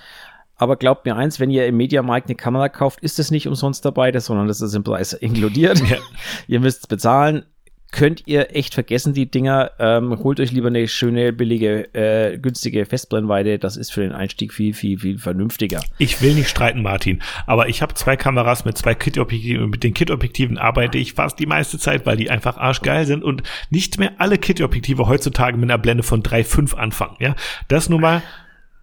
[0.57, 3.85] Aber glaubt mir eins, wenn ihr im Mediamarkt eine Kamera kauft, ist es nicht umsonst
[3.85, 5.81] dabei, das, sondern das ist im Preis inkludiert.
[5.89, 5.97] Ja.
[6.49, 7.45] ihr müsst es bezahlen
[7.91, 9.73] könnt ihr echt vergessen, die Dinger.
[9.79, 13.59] Ähm, holt euch lieber eine schöne, billige, äh, günstige Festbrennweite.
[13.59, 15.81] Das ist für den Einstieg viel, viel, viel vernünftiger.
[15.99, 19.85] Ich will nicht streiten, Martin, aber ich habe zwei Kameras mit zwei Kit-Objektiven und mit
[19.85, 23.99] den Kit-Objektiven arbeite ich fast die meiste Zeit, weil die einfach arschgeil sind und nicht
[23.99, 27.17] mehr alle Kit-Objektive heutzutage mit einer Blende von 3,5 anfangen.
[27.21, 27.35] Ja,
[27.69, 28.23] das nur mal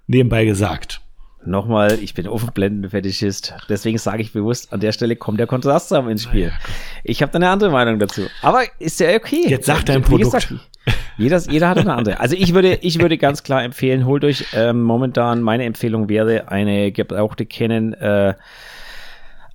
[0.08, 1.01] nebenbei gesagt.
[1.46, 3.54] Nochmal, ich bin Offenblendenfetischist.
[3.70, 6.48] Deswegen sage ich bewusst, an der Stelle kommt der Kontrastsaum ins Spiel.
[6.48, 6.70] Ja,
[7.04, 8.24] ich habe da eine andere Meinung dazu.
[8.41, 9.46] Aber ist ja okay.
[9.48, 10.34] Jetzt sag dein Produkt.
[10.34, 10.54] Gesagt,
[11.18, 12.20] jeder, jeder hat eine andere.
[12.20, 16.50] Also ich würde, ich würde ganz klar empfehlen, holt euch ähm, momentan, meine Empfehlung wäre
[16.50, 18.34] eine gebrauchte Canon, äh,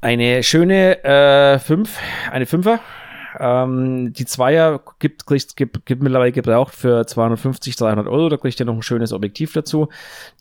[0.01, 1.99] eine schöne äh, 5,
[2.31, 2.79] eine 5er
[3.39, 8.29] ähm, die Zweier gibt, kriegt, gibt, gibt mittlerweile gebraucht für 250, 300 Euro.
[8.29, 9.89] Da kriegt ihr noch ein schönes Objektiv dazu.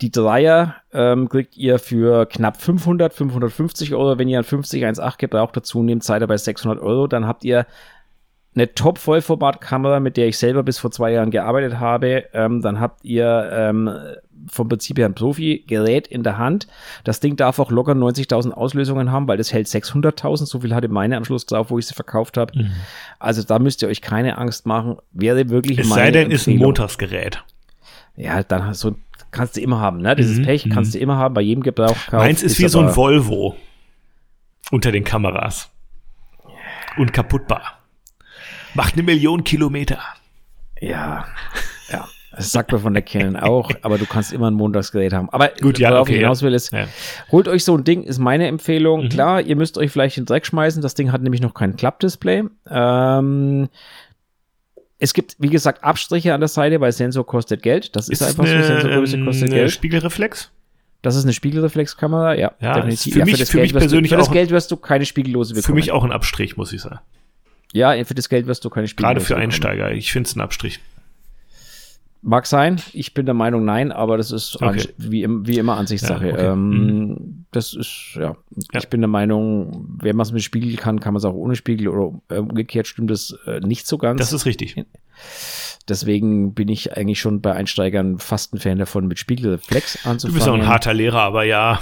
[0.02, 4.18] Die Dreier ähm, kriegt ihr für knapp 500, 550 Euro.
[4.18, 7.08] Wenn ihr ein 50 1.8 gebraucht dazu nehmt, seid ihr bei 600 Euro.
[7.08, 7.66] Dann habt ihr
[8.56, 12.26] eine Top-Vollformat-Kamera, mit der ich selber bis vor zwei Jahren gearbeitet habe.
[12.34, 13.90] Ähm, dann habt ihr ähm,
[14.50, 16.68] vom Prinzip her ein Profi-Gerät in der Hand.
[17.04, 20.46] Das Ding darf auch locker 90.000 Auslösungen haben, weil das hält 600.000.
[20.46, 22.58] So viel hatte meine am Schluss drauf, wo ich sie verkauft habe.
[22.58, 22.72] Mhm.
[23.20, 24.98] Also da müsst ihr euch keine Angst machen.
[25.12, 27.44] Wäre wirklich es meine sei denn, ist ein Montagsgerät.
[28.16, 28.96] Ja, dann so
[29.32, 30.00] kannst du immer haben.
[30.00, 30.16] Ne?
[30.16, 30.46] Dieses mhm.
[30.46, 30.98] Pech kannst mhm.
[30.98, 31.96] du immer haben bei jedem Gebrauch.
[32.12, 33.56] Meins ist, ist wie so ein Volvo
[34.72, 35.70] unter den Kameras.
[36.98, 37.80] Und kaputtbar.
[38.74, 40.00] Macht eine Million Kilometer.
[40.82, 41.26] Ja,
[41.92, 42.08] ja.
[42.32, 45.30] Das sagt man von der Canon auch, aber du kannst immer ein Montagsgerät haben.
[45.32, 46.88] Aber Gut, ja, worauf okay, ich hinaus will, ist, ja.
[47.32, 49.06] holt euch so ein Ding, ist meine Empfehlung.
[49.06, 49.10] Mhm.
[49.10, 50.82] Klar, ihr müsst euch vielleicht in den Dreck schmeißen.
[50.82, 52.44] Das Ding hat nämlich noch kein Klappdisplay.
[52.70, 53.70] Ähm,
[55.00, 57.96] es gibt, wie gesagt, Abstriche an der Seite, weil Sensor kostet Geld.
[57.96, 58.68] Das ist, ist einfach eine, so.
[58.68, 59.72] Sensorgröße ähm, kostet Geld.
[59.72, 60.52] Spiegelreflex?
[61.02, 63.14] Das ist eine Spiegelreflexkamera, ja, ja definitiv.
[63.14, 65.54] Für mich, ja, für, für mich persönlich du, für das Geld wirst du keine Spiegellose
[65.54, 65.66] bekommen.
[65.66, 67.00] Für mich auch ein Abstrich, muss ich sagen.
[67.72, 69.92] Ja, für das Geld wirst du keine Spiele Gerade für Einsteiger.
[69.92, 70.82] Ich finde es ein Abstrich.
[72.22, 72.82] Mag sein.
[72.92, 74.90] Ich bin der Meinung, nein, aber das ist okay.
[74.98, 76.28] wie, wie, immer Ansichtssache.
[76.28, 76.46] Ja, okay.
[76.48, 77.46] ähm, mhm.
[77.52, 78.36] Das ist, ja.
[78.74, 78.80] ja.
[78.80, 81.56] Ich bin der Meinung, wenn man es mit Spiegel kann, kann man es auch ohne
[81.56, 84.20] Spiegel oder äh, umgekehrt stimmt das äh, nicht so ganz.
[84.20, 84.76] Das ist richtig.
[85.88, 90.34] Deswegen bin ich eigentlich schon bei Einsteigern fast ein Fan davon, mit Spiegelreflex anzufangen.
[90.34, 91.80] Du bist auch ein harter Lehrer, aber ja.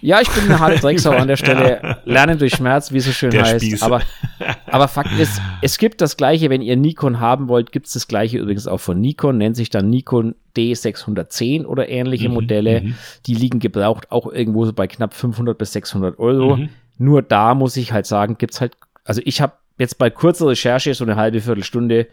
[0.00, 1.80] Ja, ich bin eine harte Drecksau an der Stelle.
[1.82, 1.98] Ja.
[2.04, 3.82] Lernen durch Schmerz, wie es so schön der heißt.
[3.82, 4.02] Aber,
[4.66, 8.08] aber Fakt ist, es gibt das gleiche, wenn ihr Nikon haben wollt, gibt es das
[8.08, 12.80] gleiche übrigens auch von Nikon, nennt sich dann Nikon D610 oder ähnliche mhm, Modelle.
[12.82, 12.94] Mhm.
[13.26, 16.56] Die liegen gebraucht auch irgendwo so bei knapp 500 bis 600 Euro.
[16.56, 16.68] Mhm.
[16.98, 18.72] Nur da muss ich halt sagen, gibt's halt,
[19.04, 22.08] also ich habe jetzt bei kurzer Recherche so eine halbe Viertelstunde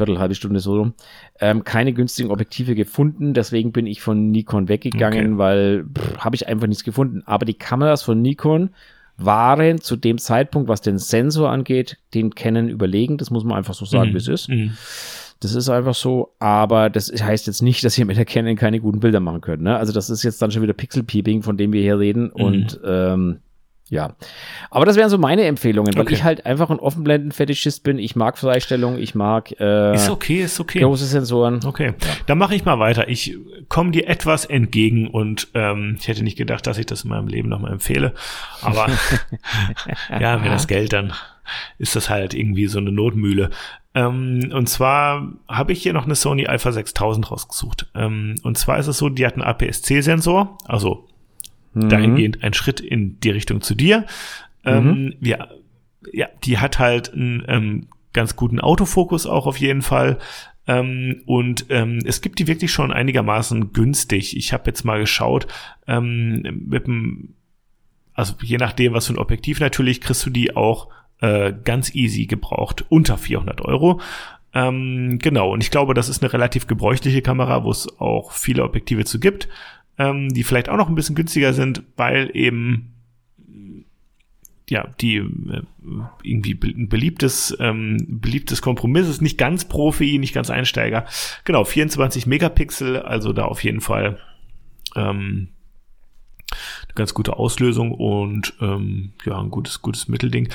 [0.00, 0.94] Viertel, halbe Stunde so rum,
[1.40, 3.34] ähm, keine günstigen Objektive gefunden.
[3.34, 5.38] Deswegen bin ich von Nikon weggegangen, okay.
[5.38, 5.84] weil
[6.18, 7.22] habe ich einfach nichts gefunden.
[7.26, 8.70] Aber die Kameras von Nikon
[9.16, 13.18] waren zu dem Zeitpunkt, was den Sensor angeht, den Canon überlegen.
[13.18, 14.14] Das muss man einfach so sagen, mhm.
[14.14, 14.48] wie es ist.
[14.48, 14.72] Mhm.
[15.40, 18.80] Das ist einfach so, aber das heißt jetzt nicht, dass ihr mit der Canon keine
[18.80, 19.62] guten Bilder machen könnt.
[19.62, 19.76] Ne?
[19.76, 22.24] Also das ist jetzt dann schon wieder Pixel-Peeping, von dem wir hier reden.
[22.24, 22.42] Mhm.
[22.42, 23.38] Und ähm,
[23.90, 24.14] ja.
[24.70, 26.14] Aber das wären so meine Empfehlungen, weil okay.
[26.14, 27.98] ich halt einfach ein Offenblenden-Fetischist bin.
[27.98, 30.80] Ich mag Freistellung, ich mag äh, ist okay, ist okay.
[30.80, 31.60] große Sensoren.
[31.64, 32.08] Okay, ja.
[32.26, 33.08] dann mache ich mal weiter.
[33.08, 33.36] Ich
[33.68, 37.26] komme dir etwas entgegen und ähm, ich hätte nicht gedacht, dass ich das in meinem
[37.26, 38.14] Leben nochmal empfehle.
[38.62, 38.86] Aber
[40.20, 41.12] ja, wenn das Geld, dann
[41.78, 43.50] ist das halt irgendwie so eine Notmühle.
[43.92, 47.88] Ähm, und zwar habe ich hier noch eine Sony Alpha 6000 rausgesucht.
[47.96, 51.08] Ähm, und zwar ist es so, die hat einen APS-C-Sensor, also
[51.74, 51.88] mhm.
[51.88, 54.06] dahingehend ein Schritt in die Richtung zu dir.
[54.64, 55.14] Ähm, mhm.
[55.20, 55.48] ja,
[56.12, 60.18] ja, die hat halt einen ähm, ganz guten Autofokus auch auf jeden Fall.
[60.66, 64.36] Ähm, und ähm, es gibt die wirklich schon einigermaßen günstig.
[64.36, 65.46] Ich habe jetzt mal geschaut,
[65.86, 67.34] ähm, mit dem,
[68.14, 70.88] also je nachdem, was für ein Objektiv natürlich, kriegst du die auch
[71.20, 74.00] äh, ganz easy gebraucht, unter 400 Euro.
[74.52, 78.64] Ähm, genau, und ich glaube, das ist eine relativ gebräuchliche Kamera, wo es auch viele
[78.64, 79.48] Objektive zu gibt
[80.00, 82.94] ähm, die vielleicht auch noch ein bisschen günstiger sind, weil eben
[84.70, 85.62] ja, die äh,
[86.22, 91.06] irgendwie ein beliebtes, ähm, beliebtes Kompromiss ist, nicht ganz Profi, nicht ganz Einsteiger.
[91.44, 94.18] Genau, 24 Megapixel, also da auf jeden Fall
[94.96, 95.48] ähm,
[96.50, 100.48] eine ganz gute Auslösung und ähm, ja, ein gutes, gutes Mittelding.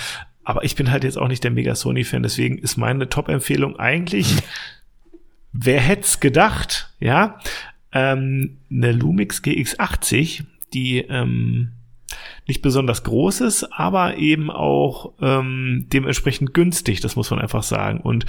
[0.43, 4.37] Aber ich bin halt jetzt auch nicht der Mega Sony-Fan, deswegen ist meine Top-Empfehlung eigentlich,
[5.51, 7.37] wer hätte gedacht, ja,
[7.95, 10.43] ähm, eine Lumix GX80,
[10.73, 11.71] die ähm,
[12.45, 18.01] nicht besonders groß ist, aber eben auch ähm, dementsprechend günstig, das muss man einfach sagen.
[18.01, 18.25] Und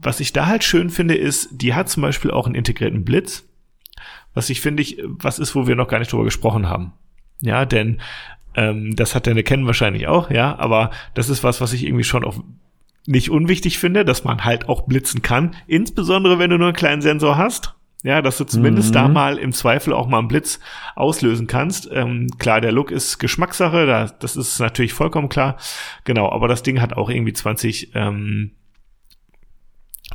[0.00, 3.48] was ich da halt schön finde, ist, die hat zum Beispiel auch einen integrierten Blitz,
[4.34, 6.92] was ich finde ich, was ist, wo wir noch gar nicht drüber gesprochen haben.
[7.40, 8.00] Ja, denn
[8.54, 12.04] ähm, das hat deine Kennen wahrscheinlich auch, ja, aber das ist was, was ich irgendwie
[12.04, 12.36] schon auch
[13.06, 17.02] nicht unwichtig finde, dass man halt auch blitzen kann, insbesondere wenn du nur einen kleinen
[17.02, 17.74] Sensor hast.
[18.02, 18.94] Ja, dass du zumindest mhm.
[18.94, 20.58] da mal im Zweifel auch mal einen Blitz
[20.96, 21.88] auslösen kannst.
[21.92, 25.56] Ähm, klar, der Look ist Geschmackssache, da, das ist natürlich vollkommen klar.
[26.04, 28.52] Genau, aber das Ding hat auch irgendwie 20 ähm,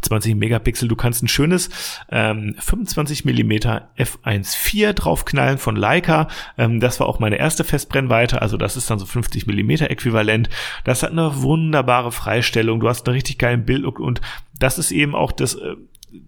[0.02, 0.88] 20 Megapixel.
[0.88, 1.70] Du kannst ein schönes
[2.12, 6.28] ähm, 25 Millimeter f1.4 draufknallen von Leica.
[6.58, 10.50] Ähm, das war auch meine erste Festbrennweite, also das ist dann so 50 Millimeter äquivalent.
[10.84, 12.80] Das hat eine wunderbare Freistellung.
[12.80, 14.22] Du hast einen richtig geilen Bildlook und
[14.60, 15.76] das ist eben auch das, äh,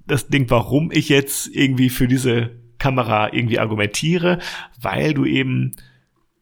[0.06, 4.40] das Ding, warum ich jetzt irgendwie für diese Kamera irgendwie argumentiere,
[4.80, 5.76] weil du eben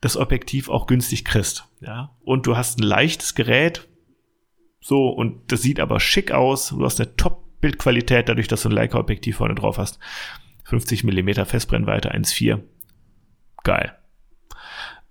[0.02, 1.68] das Objektiv auch günstig kriegst.
[1.82, 3.88] Ja, und du hast ein leichtes Gerät,
[4.80, 6.70] so, und das sieht aber schick aus.
[6.70, 10.00] Du hast eine Top-Bildqualität, dadurch, dass du ein Leica-Objektiv vorne drauf hast.
[10.64, 12.62] 50 mm Festbrennweite 1.4.
[13.64, 13.98] Geil.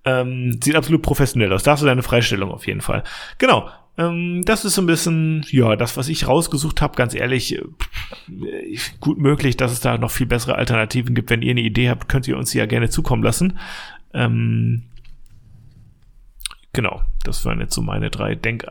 [0.05, 1.62] Ähm, sieht absolut professionell aus.
[1.62, 3.03] Da hast du deine Freistellung auf jeden Fall.
[3.39, 3.69] Genau.
[3.98, 7.64] Ähm, das ist so ein bisschen, ja, das, was ich rausgesucht habe, ganz ehrlich, äh,
[9.01, 11.31] gut möglich, dass es da noch viel bessere Alternativen gibt.
[11.31, 13.59] Wenn ihr eine Idee habt, könnt ihr uns die ja gerne zukommen lassen.
[14.12, 14.85] Ähm,
[16.73, 18.66] genau, das waren jetzt so meine drei Denk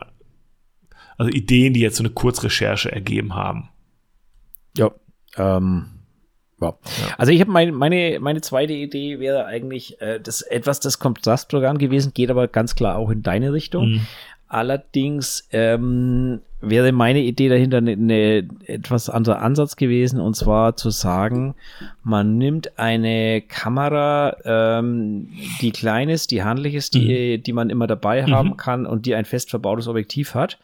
[1.18, 3.70] also Ideen, die jetzt so eine Kurzrecherche ergeben haben.
[4.76, 4.90] Ja,
[5.36, 5.86] ähm,
[6.60, 6.74] ja.
[7.18, 11.78] Also ich habe mein, meine meine zweite Idee wäre eigentlich äh, das etwas das Kontrastprogramm
[11.78, 13.88] gewesen, geht aber ganz klar auch in deine Richtung.
[13.88, 14.06] Mhm.
[14.48, 20.90] Allerdings ähm, wäre meine Idee dahinter eine, eine etwas anderer Ansatz gewesen, und zwar zu
[20.90, 21.54] sagen,
[22.02, 25.28] man nimmt eine Kamera, ähm,
[25.60, 27.42] die klein ist, die handlich ist, die, mhm.
[27.42, 28.56] die man immer dabei haben mhm.
[28.56, 30.58] kann und die ein fest verbautes Objektiv hat.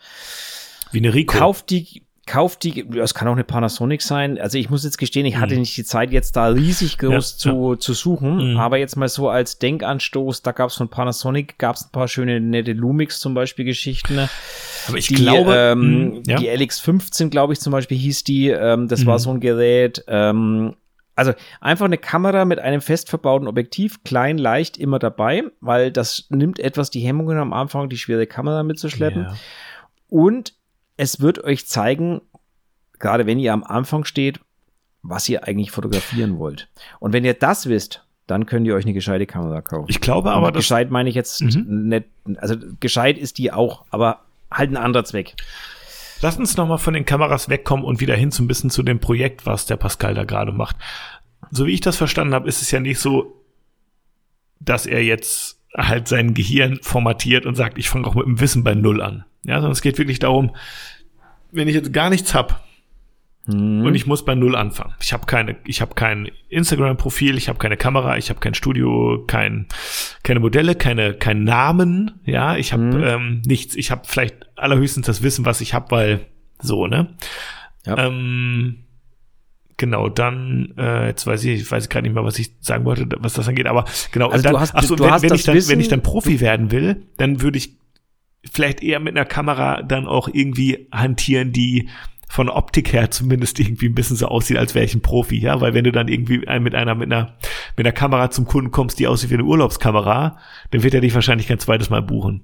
[0.92, 1.38] Wie eine Rico.
[1.38, 2.02] Kauft die,
[2.32, 4.38] kauft die, es kann auch eine Panasonic sein.
[4.38, 5.60] Also ich muss jetzt gestehen, ich hatte mhm.
[5.60, 7.78] nicht die Zeit, jetzt da riesig groß ja, zu, ja.
[7.78, 8.52] zu suchen.
[8.52, 8.56] Mhm.
[8.56, 12.09] Aber jetzt mal so als Denkanstoß, da gab es von Panasonic, gab es ein paar
[12.09, 14.18] schöne nette Lumix zum Beispiel Geschichten.
[14.88, 16.38] Aber ich die, glaube, ähm, mh, ja.
[16.38, 18.48] die LX15, glaube ich, zum Beispiel hieß die.
[18.48, 19.06] Ähm, das mhm.
[19.09, 20.02] war so ein Gerät.
[20.09, 20.74] Ähm,
[21.14, 26.28] also einfach eine Kamera mit einem fest verbauten Objektiv, klein, leicht, immer dabei, weil das
[26.30, 29.26] nimmt etwas die Hemmungen am Anfang, die schwere Kamera mitzuschleppen.
[30.09, 30.54] Und
[31.02, 32.20] es wird euch zeigen,
[33.00, 34.38] gerade wenn ihr am Anfang steht,
[35.02, 36.68] was ihr eigentlich fotografieren wollt.
[37.00, 39.86] Und wenn ihr das wisst, dann könnt ihr euch eine gescheite Kamera kaufen.
[39.88, 41.88] Ich glaube aber, Und gescheit meine ich jetzt mhm.
[41.88, 42.04] nicht,
[42.36, 45.34] also gescheit ist die auch, aber halt ein anderer Zweck.
[46.20, 49.00] Lass uns nochmal von den Kameras wegkommen und wieder hin zu ein bisschen zu dem
[49.00, 50.76] Projekt, was der Pascal da gerade macht.
[51.50, 53.42] So wie ich das verstanden habe, ist es ja nicht so,
[54.60, 58.62] dass er jetzt halt sein Gehirn formatiert und sagt, ich fange auch mit dem Wissen
[58.62, 59.24] bei Null an.
[59.42, 60.54] Ja, sondern es geht wirklich darum,
[61.52, 62.64] wenn ich jetzt gar nichts hab
[63.46, 63.84] mhm.
[63.84, 64.94] und ich muss bei Null anfangen.
[65.00, 69.24] Ich habe keine, ich habe kein Instagram-Profil, ich habe keine Kamera, ich habe kein Studio,
[69.26, 69.66] kein,
[70.22, 72.20] keine Modelle, keine, keinen Namen.
[72.24, 73.04] Ja, ich habe mhm.
[73.04, 73.76] ähm, nichts.
[73.76, 76.26] Ich habe vielleicht allerhöchstens das Wissen, was ich habe, weil
[76.60, 77.14] so ne.
[77.84, 78.06] Ja.
[78.06, 78.84] Ähm,
[79.82, 83.04] Genau, dann, äh, jetzt weiß ich, ich weiß gerade nicht mehr, was ich sagen wollte,
[83.18, 85.34] was das angeht, aber genau, also dann, du hast, ach so, du wenn, hast wenn
[85.34, 87.78] ich dann, Wissen, wenn ich dann Profi werden will, dann würde ich
[88.51, 91.89] vielleicht eher mit einer Kamera dann auch irgendwie hantieren, die
[92.28, 95.60] von Optik her zumindest irgendwie ein bisschen so aussieht, als wäre ich ein Profi, ja,
[95.60, 97.36] weil wenn du dann irgendwie mit einer mit einer
[97.77, 100.39] mit einer Kamera zum Kunden kommst, die aussieht wie eine Urlaubskamera,
[100.70, 102.43] dann wird er dich wahrscheinlich kein zweites Mal buchen.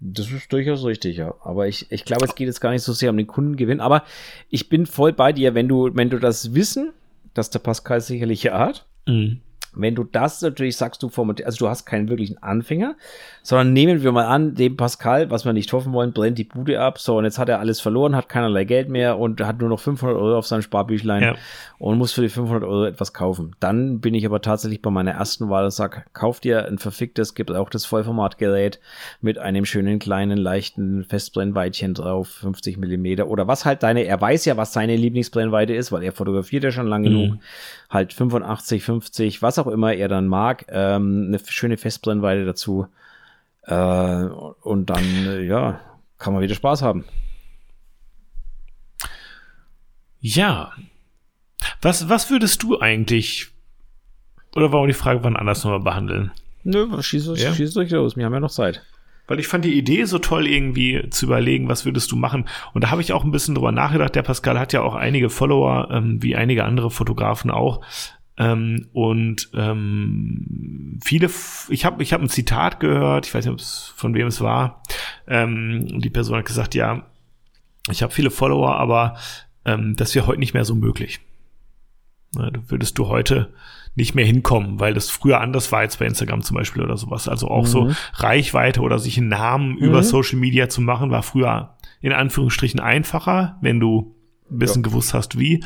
[0.00, 1.34] Das ist durchaus richtig, ja.
[1.42, 3.80] Aber ich, ich glaube, es geht jetzt gar nicht so sehr um den Kundengewinn.
[3.80, 4.04] Aber
[4.48, 6.92] ich bin voll bei dir, wenn du, wenn du das Wissen,
[7.34, 9.40] dass der Pascal sicherlich hat, mhm.
[9.72, 12.96] Wenn du das natürlich sagst, du formatierst, also du hast keinen wirklichen Anfänger,
[13.42, 16.80] sondern nehmen wir mal an, dem Pascal, was wir nicht hoffen wollen, brennt die Bude
[16.80, 19.68] ab, so und jetzt hat er alles verloren, hat keinerlei Geld mehr und hat nur
[19.68, 21.34] noch 500 Euro auf seinem Sparbüchlein ja.
[21.78, 23.56] und muss für die 500 Euro etwas kaufen.
[23.60, 27.34] Dann bin ich aber tatsächlich bei meiner ersten Wahl und sag, kauf dir ein verficktes,
[27.34, 28.80] gebrauchtes Vollformatgerät
[29.20, 34.44] mit einem schönen kleinen, leichten Festbrennweitchen drauf, 50 Millimeter oder was halt deine, er weiß
[34.44, 37.14] ja, was seine Lieblingsbrennweite ist, weil er fotografiert ja schon lange mhm.
[37.14, 37.38] genug,
[37.88, 42.86] halt 85, 50, was auch immer er dann mag, ähm, eine schöne Festbrennweite dazu.
[43.70, 44.24] Äh,
[44.62, 45.80] und dann, äh, ja,
[46.18, 47.04] kann man wieder Spaß haben.
[50.18, 50.72] Ja.
[51.80, 53.48] Was, was würdest du eigentlich,
[54.54, 56.32] oder warum die Frage wann anders nochmal behandeln?
[56.62, 57.54] Nö, schieß, ja?
[57.54, 58.82] schieß durch los, wir haben ja noch Zeit.
[59.26, 62.48] Weil ich fand die Idee so toll, irgendwie zu überlegen, was würdest du machen.
[62.74, 64.16] Und da habe ich auch ein bisschen drüber nachgedacht.
[64.16, 67.80] Der Pascal hat ja auch einige Follower, ähm, wie einige andere Fotografen auch.
[68.40, 71.28] Ähm, und ähm, viele,
[71.68, 74.82] ich habe ich hab ein Zitat gehört, ich weiß nicht, von wem es war.
[75.28, 77.06] Ähm, die Person hat gesagt, ja,
[77.90, 79.18] ich habe viele Follower, aber
[79.66, 81.20] ähm, das wäre heute nicht mehr so möglich.
[82.34, 83.52] Na, du würdest du heute
[83.94, 87.28] nicht mehr hinkommen, weil das früher anders war als bei Instagram zum Beispiel oder sowas.
[87.28, 87.66] Also auch mhm.
[87.66, 89.78] so Reichweite oder sich einen Namen mhm.
[89.78, 94.14] über Social Media zu machen, war früher in Anführungsstrichen einfacher, wenn du
[94.50, 94.88] ein bisschen ja.
[94.88, 95.62] gewusst hast, wie,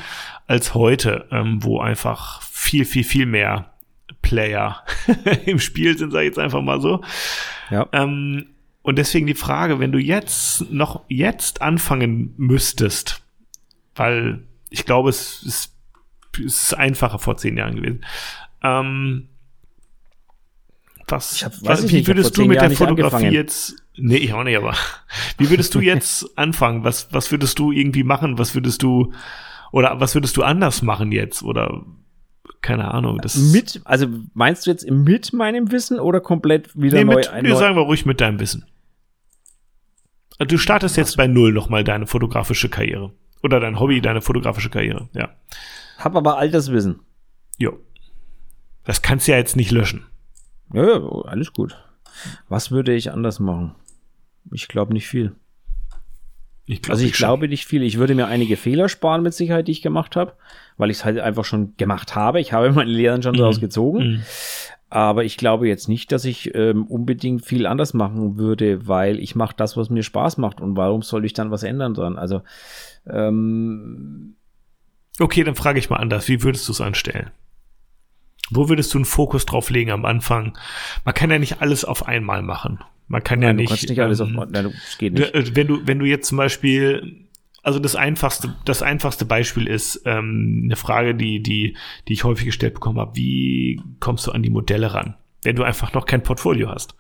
[0.47, 3.75] als heute, ähm, wo einfach viel, viel, viel mehr
[4.23, 4.83] Player
[5.47, 7.03] im Spiel sind, sag ich jetzt einfach mal so.
[7.71, 7.87] Ja.
[7.93, 8.47] Ähm,
[8.83, 13.23] und deswegen die Frage, wenn du jetzt noch jetzt anfangen müsstest,
[13.95, 15.75] weil ich glaube, es ist
[16.39, 18.05] es ist einfacher vor zehn Jahren gewesen.
[18.63, 19.29] Ähm,
[21.07, 24.75] was, was wie würdest du mit Jahren der Fotografie jetzt, nee, ich auch nicht, aber
[25.39, 26.83] wie würdest du jetzt anfangen?
[26.83, 28.39] Was, was würdest du irgendwie machen?
[28.39, 29.13] Was würdest du,
[29.71, 31.43] oder was würdest du anders machen jetzt?
[31.43, 31.85] Oder,
[32.65, 33.37] keine Ahnung, das.
[33.37, 37.17] Mit, also meinst du jetzt mit meinem Wissen oder komplett wieder nee, neu?
[37.17, 38.65] Mit, nee, sagen wir ruhig mit deinem Wissen.
[40.39, 43.13] Du startest jetzt bei Null nochmal deine fotografische Karriere.
[43.43, 45.29] Oder dein Hobby, deine fotografische Karriere, ja.
[45.99, 47.01] Hab aber Alterswissen.
[47.59, 47.79] Jo.
[48.85, 50.07] Das kannst du ja jetzt nicht löschen.
[50.73, 51.77] Ja, ja alles gut.
[52.49, 53.75] Was würde ich anders machen?
[54.53, 55.35] Ich glaube nicht viel.
[56.65, 57.83] Ich glaub, also ich, ich glaube nicht viel.
[57.83, 60.33] Ich würde mir einige Fehler sparen mit Sicherheit, die ich gemacht habe,
[60.77, 62.41] weil ich es halt einfach schon gemacht habe.
[62.41, 63.39] Ich habe meine Lehren schon mhm.
[63.39, 63.99] daraus gezogen.
[63.99, 64.23] Mhm.
[64.91, 69.35] Aber ich glaube jetzt nicht, dass ich ähm, unbedingt viel anders machen würde, weil ich
[69.35, 70.61] mache das, was mir Spaß macht.
[70.61, 72.17] Und warum soll ich dann was ändern dran?
[72.17, 72.43] Also
[73.09, 74.37] ähm,
[75.19, 76.29] Okay, dann frage ich mal anders.
[76.29, 77.31] Wie würdest du es anstellen?
[78.51, 80.59] Wo würdest du einen Fokus drauf legen am Anfang?
[81.05, 82.81] Man kann ja nicht alles auf einmal machen.
[83.07, 83.69] Man kann Nein, ja nicht.
[83.69, 85.57] Du kannst nicht alles auf, ähm, nein, das geht nicht.
[85.57, 87.24] Wenn du, wenn du jetzt zum Beispiel,
[87.65, 91.77] also das einfachste, das einfachste Beispiel ist ähm, eine Frage, die, die,
[92.07, 93.17] die ich häufig gestellt bekommen habe.
[93.17, 95.15] Wie kommst du an die Modelle ran?
[95.43, 96.95] Wenn du einfach noch kein Portfolio hast.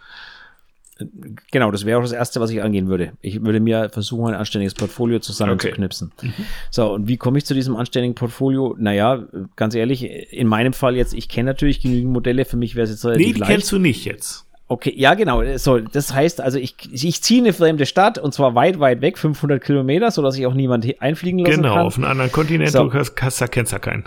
[1.51, 3.12] Genau, das wäre auch das Erste, was ich angehen würde.
[3.20, 6.12] Ich würde mir versuchen, ein anständiges Portfolio zusammenzuknipsen.
[6.16, 6.28] Okay.
[6.28, 6.45] Mhm.
[6.70, 8.77] So, und wie komme ich zu diesem anständigen Portfolio?
[8.78, 9.24] Naja,
[9.57, 12.91] ganz ehrlich, in meinem Fall jetzt, ich kenne natürlich genügend Modelle, für mich wäre es
[12.91, 13.51] jetzt relativ nee, leicht.
[13.51, 14.44] kennst du nicht jetzt.
[14.66, 15.43] Okay, ja, genau.
[15.57, 19.19] So, das heißt also, ich, ich ziehe eine fremde Stadt und zwar weit, weit weg,
[19.19, 21.77] 500 Kilometer, sodass ich auch niemand einfliegen lassen genau, kann.
[21.77, 22.85] Genau, auf einen anderen Kontinent, so.
[22.85, 24.05] du hast, hast, da kennst du keinen.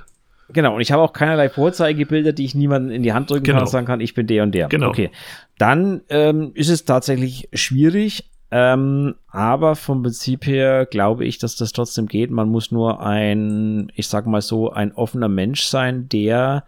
[0.50, 3.58] Genau, und ich habe auch keinerlei Vorzeigebilder, die ich niemandem in die Hand drücken genau.
[3.58, 4.68] kann und sagen kann, ich bin der und der.
[4.70, 4.90] Genau.
[4.90, 5.12] Okay,
[5.58, 11.74] dann ähm, ist es tatsächlich schwierig, ähm, aber vom Prinzip her glaube ich, dass das
[11.74, 12.32] trotzdem geht.
[12.32, 16.64] Man muss nur ein, ich sag mal so, ein offener Mensch sein, der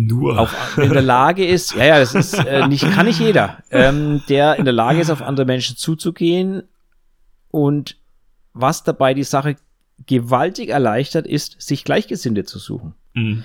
[0.00, 3.58] nur auch in der Lage ist, ja, ja, das ist äh, nicht, kann nicht jeder,
[3.70, 6.62] ähm, der in der Lage ist, auf andere Menschen zuzugehen
[7.50, 7.96] und
[8.52, 9.56] was dabei die Sache
[10.06, 12.94] gewaltig erleichtert ist, sich Gleichgesinnte zu suchen.
[13.14, 13.44] Mhm.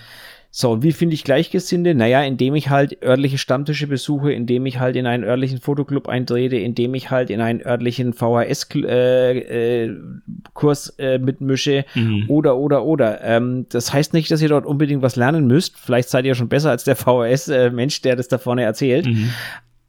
[0.55, 1.95] So, und wie finde ich Gleichgesinnte?
[1.95, 6.57] Naja, indem ich halt örtliche Stammtische besuche, indem ich halt in einen örtlichen Fotoclub eintrete,
[6.57, 8.85] indem ich halt in einen örtlichen VHS-Kurs
[10.99, 12.25] äh, äh, äh, mitmische mhm.
[12.27, 13.23] oder, oder, oder.
[13.23, 15.75] Ähm, das heißt nicht, dass ihr dort unbedingt was lernen müsst.
[15.75, 19.07] Vielleicht seid ihr schon besser als der VHS-Mensch, der das da vorne erzählt.
[19.07, 19.31] Mhm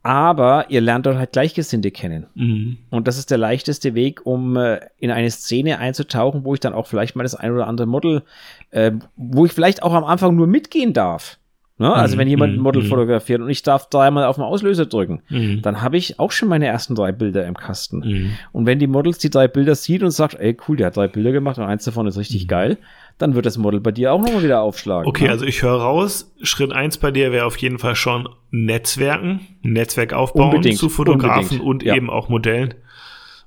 [0.05, 2.27] aber ihr lernt dort halt Gleichgesinnte kennen.
[2.35, 2.77] Mhm.
[2.91, 6.73] Und das ist der leichteste Weg, um äh, in eine Szene einzutauchen, wo ich dann
[6.73, 8.21] auch vielleicht mal das ein oder andere Model,
[8.69, 11.39] äh, wo ich vielleicht auch am Anfang nur mitgehen darf.
[11.79, 11.91] Ne?
[11.91, 12.19] Also mhm.
[12.19, 12.87] wenn jemand ein Model mhm.
[12.87, 15.63] fotografiert und ich darf dreimal auf den Auslöser drücken, mhm.
[15.63, 17.99] dann habe ich auch schon meine ersten drei Bilder im Kasten.
[17.99, 18.31] Mhm.
[18.51, 21.07] Und wenn die Models die drei Bilder sieht und sagt, ey cool, der hat drei
[21.07, 22.47] Bilder gemacht und eins davon ist richtig mhm.
[22.47, 22.77] geil,
[23.17, 25.07] dann wird das Model bei dir auch nochmal wieder aufschlagen.
[25.07, 25.31] Okay, ne?
[25.31, 30.13] also ich höre raus, Schritt eins bei dir wäre auf jeden Fall schon Netzwerken, Netzwerk
[30.13, 31.95] aufbauen unbedingt, zu Fotografen unbedingt, und ja.
[31.95, 32.73] eben auch Modellen,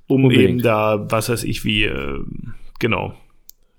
[0.07, 0.49] um unbedingt.
[0.49, 2.19] eben da, was weiß ich, wie, äh,
[2.79, 3.13] genau.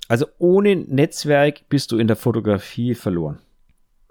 [0.08, 3.38] Also ohne Netzwerk bist du in der Fotografie verloren.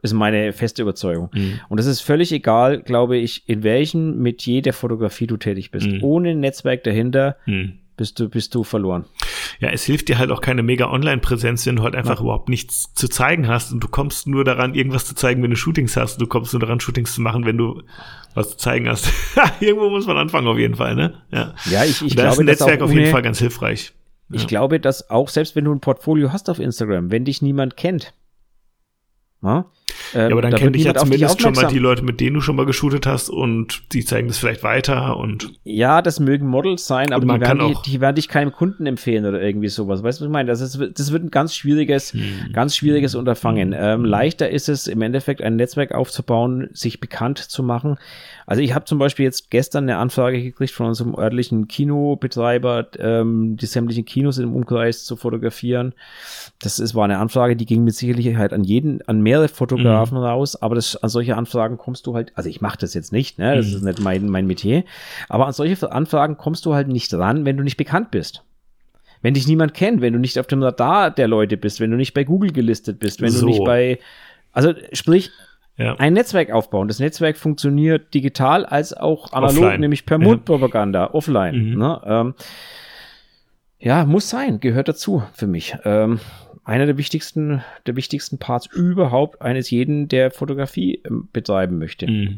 [0.01, 1.29] Ist meine feste Überzeugung.
[1.33, 1.59] Mhm.
[1.67, 5.87] Und es ist völlig egal, glaube ich, in welchem Metier der Fotografie du tätig bist.
[5.87, 6.01] Mhm.
[6.01, 7.78] Ohne Netzwerk dahinter mhm.
[7.99, 9.05] Bist, du, bist du verloren
[9.59, 12.21] ja, es hilft dir halt auch keine mega Online-Präsenz, wenn du halt einfach ja.
[12.21, 15.57] überhaupt nichts zu zeigen hast und du kommst nur daran, irgendwas zu zeigen, wenn du
[15.57, 16.21] Shootings hast.
[16.21, 17.81] Du kommst nur daran, Shootings zu machen, wenn du
[18.35, 19.11] was zu zeigen hast.
[19.59, 21.21] Irgendwo muss man anfangen auf jeden Fall, ne?
[21.31, 23.93] Ja, ja ich, ich da glaube, ist ein Netzwerk auf jeden Fall ganz hilfreich.
[24.31, 24.47] Ich ja.
[24.47, 28.13] glaube, dass auch selbst wenn du ein Portfolio hast auf Instagram, wenn dich niemand kennt,
[29.41, 29.65] na,
[30.13, 32.41] Ähm, ja, aber dann da dich ja zumindest schon mal die Leute, mit denen du
[32.41, 35.51] schon mal geshootet hast und die zeigen das vielleicht weiter und.
[35.63, 39.25] Ja, das mögen Models sein, aber die werden, die, die werden dich keinem Kunden empfehlen
[39.25, 40.03] oder irgendwie sowas.
[40.03, 40.47] Weißt du, was ich meine?
[40.47, 42.51] Das, ist, das wird ein ganz schwieriges, hm.
[42.53, 43.75] ganz schwieriges Unterfangen.
[43.77, 47.97] Ähm, leichter ist es im Endeffekt ein Netzwerk aufzubauen, sich bekannt zu machen.
[48.49, 53.57] Also ich habe zum Beispiel jetzt gestern eine Anfrage gekriegt von unserem örtlichen Kinobetreiber, ähm,
[53.57, 55.93] die sämtlichen Kinos im Umkreis zu fotografieren.
[56.59, 60.23] Das ist, war eine Anfrage, die ging mit Sicherheit an jeden, an mehrere Fotografen mhm.
[60.23, 63.37] raus, aber das, an solche Anfragen kommst du halt, also ich mache das jetzt nicht,
[63.37, 63.55] ne?
[63.55, 63.75] das mhm.
[63.75, 64.83] ist nicht mein, mein Metier,
[65.27, 68.43] aber an solche Anfragen kommst du halt nicht ran, wenn du nicht bekannt bist
[69.21, 71.97] wenn dich niemand kennt, wenn du nicht auf dem Radar der Leute bist, wenn du
[71.97, 73.41] nicht bei Google gelistet bist, wenn so.
[73.41, 73.99] du nicht bei,
[74.53, 75.29] also sprich,
[75.79, 75.95] ja.
[75.95, 76.87] ein Netzwerk aufbauen.
[76.87, 79.79] Das Netzwerk funktioniert digital als auch analog, offline.
[79.79, 81.13] nämlich per Mundpropaganda, ja.
[81.13, 81.71] offline.
[81.71, 81.77] Mhm.
[81.79, 82.01] Ne?
[82.05, 82.33] Ähm,
[83.79, 85.75] ja, muss sein, gehört dazu für mich.
[85.85, 86.19] Ähm,
[86.65, 92.05] einer der wichtigsten, der wichtigsten Parts überhaupt eines jeden, der Fotografie ähm, betreiben möchte.
[92.07, 92.35] Mhm.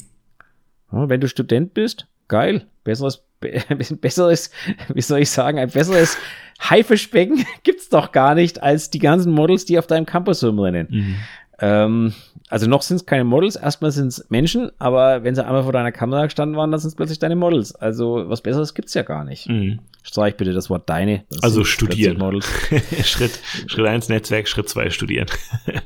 [0.92, 3.26] Ja, wenn du Student bist, geil, besseres,
[4.02, 4.52] besseres,
[4.94, 6.18] wie soll ich sagen, ein besseres
[6.62, 10.88] Haifischbecken gibt's doch gar nicht als die ganzen Models, die auf deinem Campus rumrennen.
[10.90, 11.16] Mhm.
[11.62, 12.14] Ähm,
[12.50, 15.72] also noch sind es keine Models, erstmal sind es Menschen, aber wenn sie einmal vor
[15.72, 17.74] deiner Kamera gestanden waren, dann sind es plötzlich deine Models.
[17.76, 19.48] Also was Besseres gibt's ja gar nicht.
[19.48, 19.80] Mhm.
[20.04, 21.24] Streich bitte das Wort deine.
[21.30, 22.20] Das also studieren.
[23.04, 25.28] Schritt, Schritt eins Netzwerk, Schritt zwei studieren.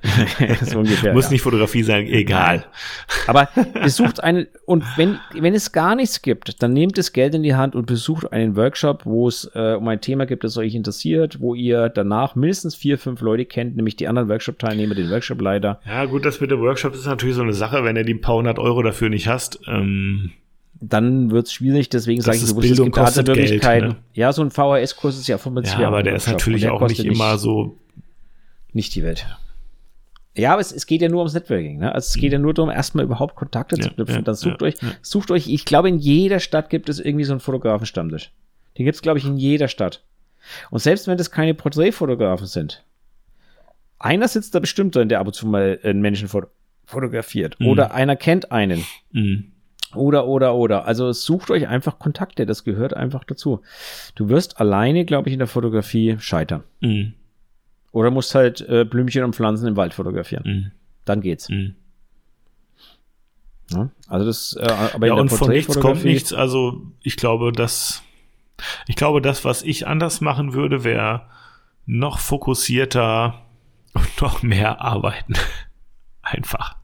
[0.62, 1.32] so ungefähr, Muss ja.
[1.32, 2.66] nicht Fotografie sein, egal.
[3.28, 3.50] Aber
[3.84, 7.56] besucht einen, und wenn, wenn es gar nichts gibt, dann nehmt das Geld in die
[7.56, 11.42] Hand und besucht einen Workshop, wo es äh, um ein Thema gibt, das euch interessiert,
[11.42, 15.65] wo ihr danach mindestens vier, fünf Leute kennt, nämlich die anderen Workshop-Teilnehmer, den Workshop-Leiter.
[15.86, 18.36] Ja, gut, das mit dem Workshop ist natürlich so eine Sache, wenn ihr die paar
[18.36, 19.60] hundert Euro dafür nicht hast.
[19.68, 20.32] Ähm
[20.82, 23.96] dann wird es schwierig, deswegen sage ich, du es kostet Geld, ne?
[24.14, 27.38] Ja, so ein VHS-Kurs ist ja von Ja, aber der ist natürlich auch nicht immer
[27.38, 27.78] so.
[28.74, 29.26] Nicht die Welt.
[30.38, 31.80] Ja, aber es, es geht ja nur ums Networking.
[31.80, 31.96] Ne?
[31.96, 34.18] Also es geht ja nur darum, erstmal überhaupt Kontakte zu knüpfen.
[34.18, 37.24] Ja, dann sucht ja, euch, sucht euch, ich glaube, in jeder Stadt gibt es irgendwie
[37.24, 38.34] so einen Fotografenstammtisch.
[38.78, 40.04] Den gibt es, glaube ich, in jeder Stadt.
[40.72, 42.84] Und selbst wenn das keine Porträtfotografen sind,
[44.00, 46.30] einer sitzt da bestimmt drin, der ab und zu mal einen Menschen
[46.86, 47.60] fotografiert.
[47.60, 47.68] Mhm.
[47.68, 48.86] Oder einer kennt einen.
[49.12, 49.52] Mhm.
[49.94, 50.86] Oder, oder, oder.
[50.86, 53.62] Also sucht euch einfach Kontakte, das gehört einfach dazu.
[54.16, 56.64] Du wirst alleine, glaube ich, in der Fotografie scheitern.
[56.82, 57.14] Mhm.
[57.92, 60.44] Oder musst halt äh, Blümchen und Pflanzen im Wald fotografieren.
[60.46, 60.72] Mhm.
[61.06, 61.50] Dann geht's.
[61.50, 61.76] Mhm.
[63.72, 66.34] Ja, also das, äh, aber ja, und von nichts kommt nichts.
[66.34, 68.04] Also ich glaube, dass
[68.88, 71.24] ich glaube, das, was ich anders machen würde, wäre
[71.86, 73.45] noch fokussierter
[73.96, 75.34] und noch mehr arbeiten.
[76.22, 76.76] Einfach.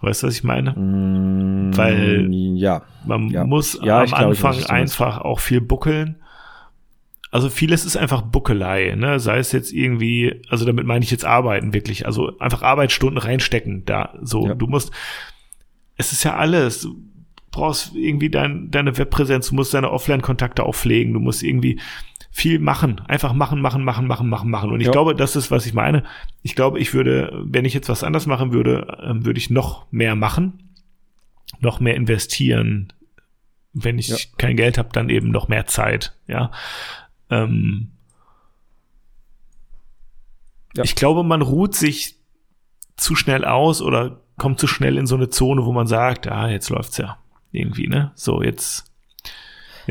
[0.00, 0.72] Weißt du, was ich meine?
[0.72, 3.44] Mm, Weil ja, man ja.
[3.44, 6.16] muss ja, am Anfang weiß, einfach auch viel buckeln.
[7.30, 9.18] Also vieles ist einfach Buckelei, ne?
[9.18, 13.84] Sei es jetzt irgendwie, also damit meine ich jetzt arbeiten wirklich, also einfach Arbeitsstunden reinstecken
[13.86, 14.18] da.
[14.20, 14.54] So, ja.
[14.54, 14.90] du musst,
[15.96, 16.82] es ist ja alles.
[16.82, 16.96] Du
[17.50, 21.80] brauchst irgendwie dein, deine Webpräsenz, du musst deine Offline-Kontakte auch pflegen, du musst irgendwie
[22.34, 24.70] viel machen, einfach machen, machen, machen, machen, machen, machen.
[24.72, 24.92] Und ich ja.
[24.92, 26.02] glaube, das ist, was ich meine.
[26.40, 29.86] Ich glaube, ich würde, wenn ich jetzt was anders machen würde, ähm, würde ich noch
[29.92, 30.70] mehr machen,
[31.60, 32.90] noch mehr investieren.
[33.74, 34.16] Wenn ich ja.
[34.38, 36.16] kein Geld habe, dann eben noch mehr Zeit.
[36.26, 36.50] Ja.
[37.28, 37.90] Ähm,
[40.74, 40.84] ja.
[40.84, 42.16] Ich glaube, man ruht sich
[42.96, 46.48] zu schnell aus oder kommt zu schnell in so eine Zone, wo man sagt, ah,
[46.48, 47.18] jetzt läuft's ja
[47.50, 48.12] irgendwie, ne?
[48.14, 48.91] So, jetzt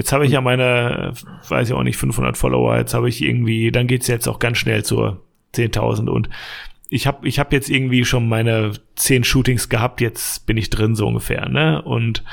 [0.02, 1.14] Jetzt habe ich ja meine,
[1.48, 2.76] weiß ich auch nicht, 500 Follower.
[2.76, 5.24] Jetzt habe ich irgendwie, dann geht's jetzt auch ganz schnell zur
[5.54, 6.28] 10.000 und
[6.90, 10.02] ich habe ich hab jetzt irgendwie schon meine 10 Shootings gehabt.
[10.02, 11.84] Jetzt bin ich drin so ungefähr, ne?
[11.84, 12.24] Und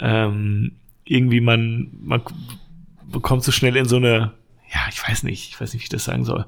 [0.00, 2.22] ähm, irgendwie man man
[3.04, 4.32] bekommt so schnell in so eine,
[4.72, 6.46] ja, ich weiß nicht, ich weiß nicht, wie ich das sagen soll.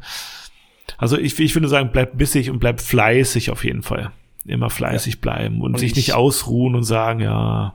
[0.96, 4.10] Also ich, ich würde sagen, bleib bissig und bleib fleißig auf jeden Fall.
[4.46, 5.20] Immer fleißig ja.
[5.20, 7.74] bleiben und, und sich nicht ausruhen und sagen, ja,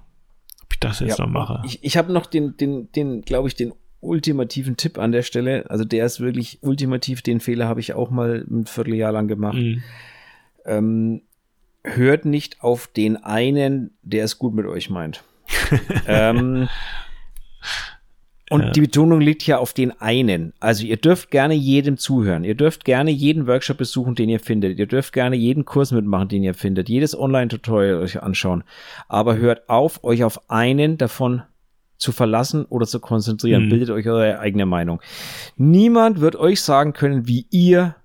[0.83, 1.61] das jetzt ja, noch mache.
[1.65, 5.69] Ich, ich habe noch den, den, den, glaube ich, den ultimativen Tipp an der Stelle.
[5.69, 7.21] Also der ist wirklich ultimativ.
[7.21, 9.57] Den Fehler habe ich auch mal ein Vierteljahr lang gemacht.
[9.57, 9.83] Mhm.
[10.65, 11.21] Ähm,
[11.83, 15.23] hört nicht auf den einen, der es gut mit euch meint.
[16.07, 16.67] ähm,
[18.51, 18.69] und ja.
[18.71, 20.51] die Betonung liegt ja auf den einen.
[20.59, 22.43] Also ihr dürft gerne jedem zuhören.
[22.43, 24.77] Ihr dürft gerne jeden Workshop besuchen, den ihr findet.
[24.77, 26.89] Ihr dürft gerne jeden Kurs mitmachen, den ihr findet.
[26.89, 28.65] Jedes Online-Tutorial euch anschauen.
[29.07, 31.43] Aber hört auf, euch auf einen davon
[31.97, 33.67] zu verlassen oder zu konzentrieren.
[33.67, 33.69] Mhm.
[33.69, 35.01] Bildet euch eure eigene Meinung.
[35.55, 37.95] Niemand wird euch sagen können, wie ihr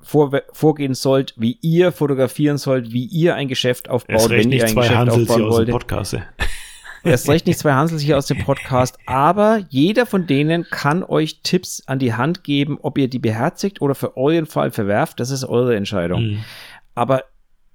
[0.00, 4.74] vor, vorgehen sollt, wie ihr fotografieren sollt, wie ihr ein Geschäft aufbaut, wenn ihr ein
[4.76, 5.70] Geschäft Hansels aufbauen wollt.
[5.70, 6.18] Podcast,
[7.04, 11.40] Erst recht nicht zwei Hansels hier aus dem Podcast, aber jeder von denen kann euch
[11.42, 15.18] Tipps an die Hand geben, ob ihr die beherzigt oder für euren Fall verwerft.
[15.18, 16.22] Das ist eure Entscheidung.
[16.22, 16.44] Mhm.
[16.94, 17.24] aber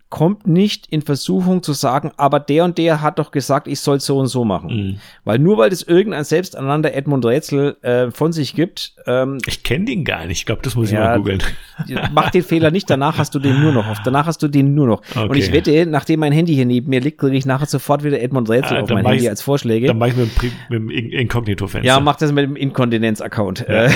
[0.09, 3.99] kommt nicht in Versuchung zu sagen, aber der und der hat doch gesagt, ich soll
[3.99, 4.69] so und so machen.
[4.69, 4.99] Mhm.
[5.25, 8.93] Weil nur weil das irgendein selbsternannter Edmund Rätsel äh, von sich gibt.
[9.05, 10.39] Ähm, ich kenne den gar nicht.
[10.39, 11.43] Ich glaube, das muss ich mal googeln.
[12.13, 13.85] Mach den Fehler nicht, danach hast du den nur noch.
[14.03, 15.01] Danach hast du den nur noch.
[15.11, 15.27] Okay.
[15.27, 18.21] Und ich wette, nachdem mein Handy hier neben mir liegt, kriege ich nachher sofort wieder
[18.21, 19.87] Edmund Rätsel ah, auf mein Handy als Vorschläge.
[19.87, 21.85] Dann mache ich mit dem, dem Inkognito-Fenster.
[21.85, 23.65] Ja, mach das mit dem Inkontinenz-Account.
[23.67, 23.89] Ja.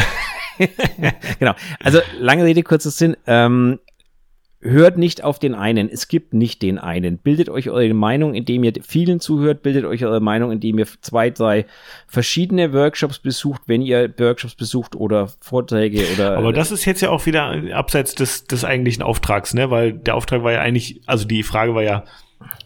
[1.39, 1.53] genau.
[1.79, 3.15] Also lange Rede, kurzer Sinn.
[3.27, 3.79] Ähm,
[4.61, 5.89] hört nicht auf den einen.
[5.89, 7.17] Es gibt nicht den einen.
[7.17, 9.63] Bildet euch eure Meinung, indem ihr vielen zuhört.
[9.63, 11.65] Bildet euch eure Meinung, indem ihr zwei, drei
[12.07, 16.37] verschiedene Workshops besucht, wenn ihr Workshops besucht oder Vorträge oder.
[16.37, 19.71] Aber das ist jetzt ja auch wieder abseits des, des eigentlichen Auftrags, ne?
[19.71, 22.05] Weil der Auftrag war ja eigentlich, also die Frage war ja,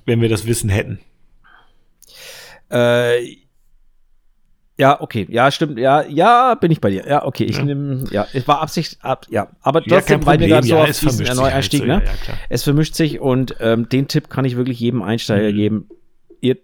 [0.05, 0.99] wenn wir das Wissen hätten.
[2.69, 3.44] Äh,
[4.77, 7.07] ja, okay, ja, stimmt, ja, ja, bin ich bei dir.
[7.07, 7.63] Ja, okay, ich ja.
[7.63, 10.87] nehme, ja, es war Absicht, ab, ja, aber trotzdem, ja, weil wir gerade so auf
[10.87, 12.11] diesen Neueinstieg, halt so, ne?
[12.27, 15.55] Ja, es vermischt sich und ähm, den Tipp kann ich wirklich jedem Einsteiger mhm.
[15.55, 15.89] geben.
[16.41, 16.57] Ihr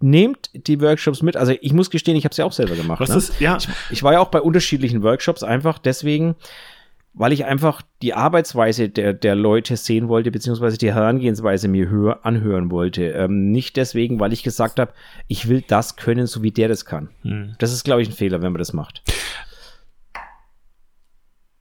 [0.00, 1.36] nehmt die Workshops mit.
[1.36, 3.00] Also ich muss gestehen, ich habe es ja auch selber gemacht.
[3.00, 3.16] Was ne?
[3.16, 3.58] ist, ja.
[3.58, 6.36] Ich, ich war ja auch bei unterschiedlichen Workshops einfach deswegen,
[7.14, 12.24] weil ich einfach die Arbeitsweise der, der Leute sehen wollte, beziehungsweise die Herangehensweise mir hör,
[12.24, 13.08] anhören wollte.
[13.10, 14.92] Ähm, nicht deswegen, weil ich gesagt habe,
[15.26, 17.10] ich will das können, so wie der das kann.
[17.22, 17.56] Hm.
[17.58, 19.02] Das ist, glaube ich, ein Fehler, wenn man das macht.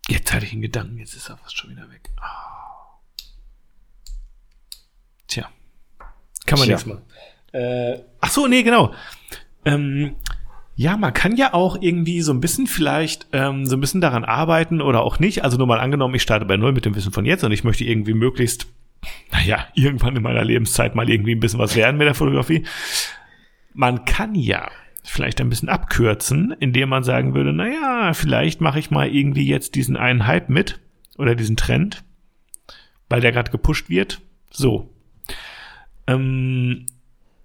[0.10, 2.10] Jetzt hatte ich einen Gedanken, jetzt ist er fast schon wieder weg.
[2.22, 2.48] Oh.
[5.28, 5.50] Tja.
[6.46, 6.76] Kann man Tja.
[6.76, 7.04] nichts machen.
[7.52, 8.94] Äh, ach so, nee, genau.
[9.66, 10.16] Ähm,
[10.80, 14.24] ja, man kann ja auch irgendwie so ein bisschen vielleicht ähm, so ein bisschen daran
[14.24, 15.44] arbeiten oder auch nicht.
[15.44, 17.64] Also nur mal angenommen, ich starte bei null mit dem Wissen von jetzt und ich
[17.64, 18.68] möchte irgendwie möglichst,
[19.32, 22.64] naja, irgendwann in meiner Lebenszeit mal irgendwie ein bisschen was werden mit der Fotografie.
[23.74, 24.70] Man kann ja
[25.04, 29.74] vielleicht ein bisschen abkürzen, indem man sagen würde, naja, vielleicht mache ich mal irgendwie jetzt
[29.74, 30.80] diesen einen Hype mit
[31.18, 32.04] oder diesen Trend,
[33.10, 34.22] weil der gerade gepusht wird.
[34.52, 34.94] So.
[36.06, 36.86] Ähm,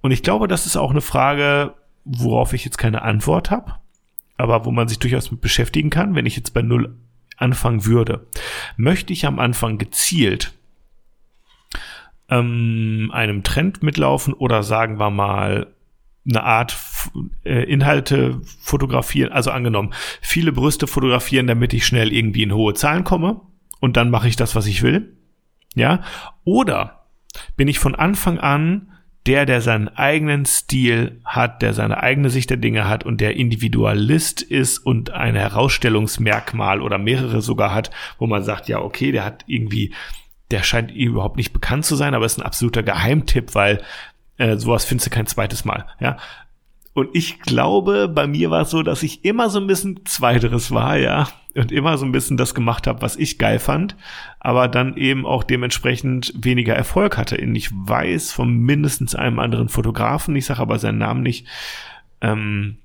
[0.02, 3.74] und ich glaube, das ist auch eine Frage, worauf ich jetzt keine Antwort habe,
[4.36, 6.96] aber wo man sich durchaus mit beschäftigen kann, wenn ich jetzt bei Null
[7.36, 8.26] anfangen würde.
[8.76, 10.54] Möchte ich am Anfang gezielt
[12.28, 15.74] ähm, einem Trend mitlaufen oder sagen wir mal
[16.24, 16.78] eine Art
[17.44, 23.04] äh, Inhalte fotografieren, also angenommen, viele Brüste fotografieren, damit ich schnell irgendwie in hohe Zahlen
[23.04, 23.40] komme
[23.80, 25.16] und dann mache ich das, was ich will.
[25.74, 26.02] Ja?
[26.44, 27.06] Oder
[27.56, 28.91] bin ich von Anfang an
[29.26, 33.36] der, der seinen eigenen Stil hat, der seine eigene Sicht der Dinge hat und der
[33.36, 39.24] Individualist ist und ein Herausstellungsmerkmal oder mehrere sogar hat, wo man sagt, ja, okay, der
[39.24, 39.94] hat irgendwie,
[40.50, 43.82] der scheint überhaupt nicht bekannt zu sein, aber ist ein absoluter Geheimtipp, weil
[44.38, 46.16] äh, sowas findest du kein zweites Mal, ja.
[46.94, 50.72] Und ich glaube, bei mir war es so, dass ich immer so ein bisschen zweiteres
[50.72, 53.96] war, ja und immer so ein bisschen das gemacht habe, was ich geil fand,
[54.40, 57.36] aber dann eben auch dementsprechend weniger Erfolg hatte.
[57.36, 61.46] Ich weiß von mindestens einem anderen Fotografen, ich sage aber seinen Namen nicht,
[62.20, 62.78] ähm,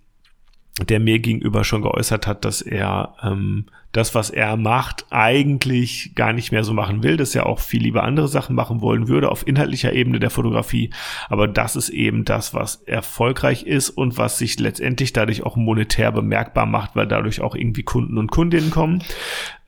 [0.89, 3.65] der mir gegenüber schon geäußert hat, dass er ähm,
[3.98, 7.82] das, was er macht, eigentlich gar nicht mehr so machen will, dass er auch viel
[7.82, 10.91] lieber andere Sachen machen wollen würde auf inhaltlicher Ebene der Fotografie.
[11.30, 16.11] Aber das ist eben das, was erfolgreich ist und was sich letztendlich dadurch auch monetär
[16.11, 19.02] bemerkbar macht, weil dadurch auch irgendwie Kunden und Kundinnen kommen.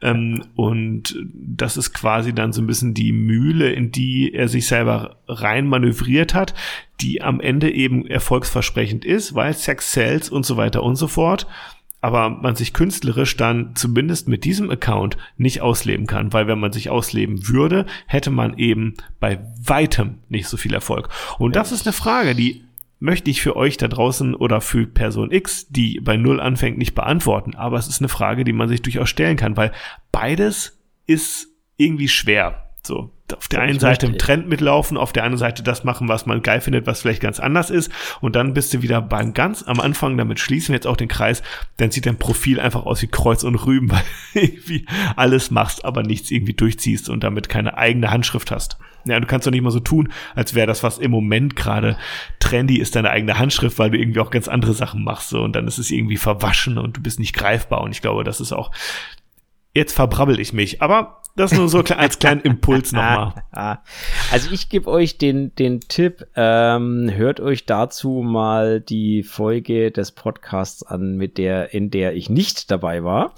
[0.01, 4.67] Ähm, und das ist quasi dann so ein bisschen die Mühle, in die er sich
[4.67, 6.53] selber rein manövriert hat,
[7.01, 11.47] die am Ende eben erfolgsversprechend ist, weil Sex sells und so weiter und so fort
[12.01, 16.71] aber man sich künstlerisch dann zumindest mit diesem Account nicht ausleben kann, weil wenn man
[16.71, 21.09] sich ausleben würde, hätte man eben bei weitem nicht so viel Erfolg.
[21.37, 22.63] Und das ist eine Frage, die
[22.99, 26.95] möchte ich für euch da draußen oder für Person X, die bei Null anfängt, nicht
[26.95, 27.55] beantworten.
[27.55, 29.71] Aber es ist eine Frage, die man sich durchaus stellen kann, weil
[30.11, 31.47] beides ist
[31.77, 32.71] irgendwie schwer.
[32.83, 36.25] So, auf der einen Seite im Trend mitlaufen, auf der anderen Seite das machen, was
[36.25, 37.91] man geil findet, was vielleicht ganz anders ist.
[38.21, 41.07] Und dann bist du wieder beim ganz am Anfang, damit schließen wir jetzt auch den
[41.07, 41.43] Kreis,
[41.77, 44.03] dann sieht dein Profil einfach aus wie Kreuz und Rüben, weil
[44.33, 44.85] du irgendwie
[45.15, 48.77] alles machst, aber nichts irgendwie durchziehst und damit keine eigene Handschrift hast.
[49.05, 51.97] Ja, du kannst doch nicht mal so tun, als wäre das, was im Moment gerade
[52.39, 55.29] trendy ist, deine eigene Handschrift, weil du irgendwie auch ganz andere Sachen machst.
[55.29, 57.81] So, und dann ist es irgendwie verwaschen und du bist nicht greifbar.
[57.81, 58.71] Und ich glaube, das ist auch
[59.79, 63.33] Jetzt verbrabbel ich mich, aber das nur so als kleinen Impuls nochmal.
[64.29, 70.11] Also ich gebe euch den, den Tipp, ähm, hört euch dazu mal die Folge des
[70.11, 73.33] Podcasts an, mit der, in der ich nicht dabei war.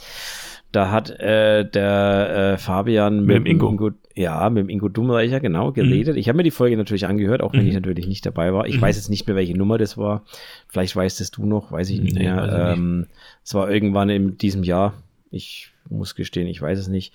[0.72, 3.70] Da hat äh, der äh, Fabian mit, mit dem Ingo.
[3.70, 3.92] Ingo.
[4.16, 6.16] ja, mit dem Ingo Dummreicher, genau, geredet.
[6.16, 6.20] Mhm.
[6.20, 7.68] Ich habe mir die Folge natürlich angehört, auch wenn mhm.
[7.68, 8.66] ich natürlich nicht dabei war.
[8.66, 8.82] Ich mhm.
[8.82, 10.24] weiß jetzt nicht mehr, welche Nummer das war.
[10.70, 12.74] Vielleicht weißt es du noch, weiß ich nicht nee, mehr.
[12.74, 13.06] Ähm,
[13.44, 14.96] es war irgendwann in diesem Jahr.
[15.30, 17.14] Ich muss gestehen, ich weiß es nicht.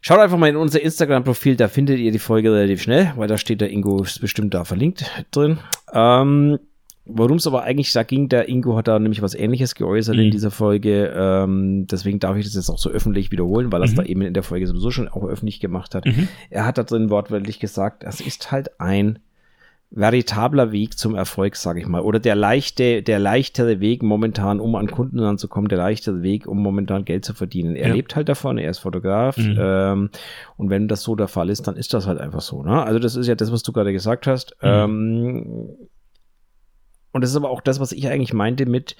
[0.00, 3.38] Schaut einfach mal in unser Instagram-Profil, da findet ihr die Folge relativ schnell, weil da
[3.38, 5.58] steht der Ingo ist bestimmt da verlinkt drin.
[5.92, 6.58] Ähm,
[7.08, 10.22] Worum es aber eigentlich da ging, der Ingo hat da nämlich was ähnliches geäußert mhm.
[10.22, 11.14] in dieser Folge.
[11.16, 13.96] Ähm, deswegen darf ich das jetzt auch so öffentlich wiederholen, weil er es mhm.
[13.96, 16.04] da eben in der Folge sowieso schon auch öffentlich gemacht hat.
[16.04, 16.26] Mhm.
[16.50, 19.20] Er hat da drin wortwörtlich gesagt, es ist halt ein
[19.90, 22.02] veritabler Weg zum Erfolg, sage ich mal.
[22.02, 26.60] Oder der leichte, der leichtere Weg momentan, um an Kunden ranzukommen, der leichtere Weg, um
[26.60, 27.76] momentan Geld zu verdienen.
[27.76, 27.94] Er ja.
[27.94, 29.36] lebt halt davon, er ist Fotograf.
[29.36, 29.56] Mhm.
[29.58, 30.10] Ähm,
[30.56, 32.62] und wenn das so der Fall ist, dann ist das halt einfach so.
[32.62, 32.82] Ne?
[32.82, 34.56] Also das ist ja das, was du gerade gesagt hast.
[34.60, 34.68] Mhm.
[34.68, 35.68] Ähm,
[37.12, 38.96] und das ist aber auch das, was ich eigentlich meinte mit,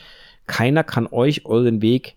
[0.47, 2.17] keiner kann euch euren Weg,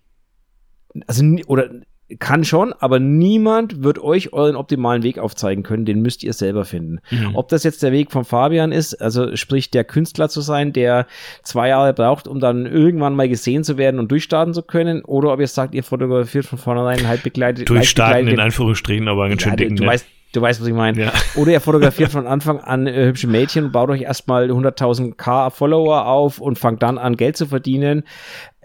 [1.06, 1.70] also, oder
[2.18, 6.64] kann schon, aber niemand wird euch euren optimalen Weg aufzeigen können, den müsst ihr selber
[6.64, 7.00] finden.
[7.10, 7.34] Mhm.
[7.34, 11.06] Ob das jetzt der Weg von Fabian ist, also sprich der Künstler zu sein, der
[11.42, 15.32] zwei Jahre braucht, um dann irgendwann mal gesehen zu werden und durchstarten zu können, oder
[15.32, 17.68] ob ihr sagt, ihr fotografiert von vornherein halt begleitet.
[17.68, 19.76] Durchstarten in Anführungsstrichen, aber einen ja, dicken.
[19.76, 21.00] Du, du weißt, Du weißt, was ich meine.
[21.00, 21.12] Ja.
[21.34, 26.06] Oder ihr fotografiert von Anfang an äh, hübsche Mädchen baut euch erstmal 100.000 K Follower
[26.06, 28.04] auf und fangt dann an, Geld zu verdienen.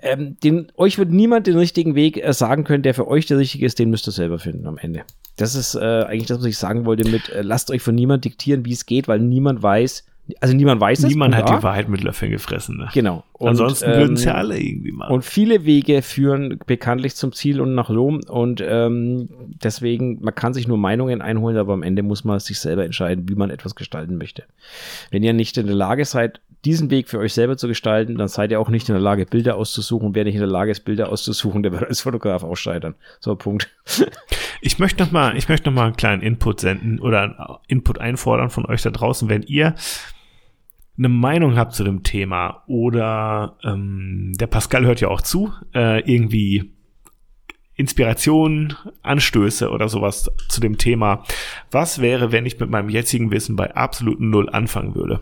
[0.06, 3.38] Ähm, den, euch wird niemand den richtigen Weg äh, sagen können, der für euch der
[3.38, 5.04] richtige ist, den müsst ihr selber finden am Ende.
[5.36, 8.24] Das ist äh, eigentlich das, was ich sagen wollte mit, äh, lasst euch von niemand
[8.24, 10.06] diktieren, wie es geht, weil niemand weiß,
[10.40, 11.10] also niemand weiß es.
[11.10, 12.78] Niemand hat die Wahrheit mit Löffeln gefressen.
[12.78, 12.90] Ne?
[12.94, 13.24] Genau.
[13.34, 15.14] Und, Ansonsten ähm, würden es ja alle irgendwie machen.
[15.14, 18.22] Und viele Wege führen bekanntlich zum Ziel und nach Rom.
[18.28, 19.30] Und ähm,
[19.64, 23.30] deswegen, man kann sich nur Meinungen einholen, aber am Ende muss man sich selber entscheiden,
[23.30, 24.46] wie man etwas gestalten möchte.
[25.12, 28.28] Wenn ihr nicht in der Lage seid, diesen Weg für euch selber zu gestalten, dann
[28.28, 30.16] seid ihr auch nicht in der Lage, Bilder auszusuchen.
[30.16, 32.96] Wer nicht in der Lage ist, Bilder auszusuchen, der wird als Fotograf auch scheitern.
[33.20, 33.70] So, Punkt.
[34.62, 37.36] Ich möchte noch mal, ich möchte noch einen kleinen Input senden oder einen
[37.68, 39.76] Input einfordern von euch da draußen, wenn ihr
[40.98, 46.00] eine Meinung habt zu dem Thema oder ähm, der Pascal hört ja auch zu, äh,
[46.12, 46.74] irgendwie
[47.76, 48.74] Inspiration,
[49.04, 51.24] Anstöße oder sowas zu dem Thema.
[51.70, 55.22] Was wäre, wenn ich mit meinem jetzigen Wissen bei absoluten Null anfangen würde?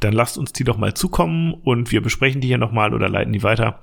[0.00, 3.32] Dann lasst uns die doch mal zukommen und wir besprechen die hier nochmal oder leiten
[3.32, 3.80] die weiter.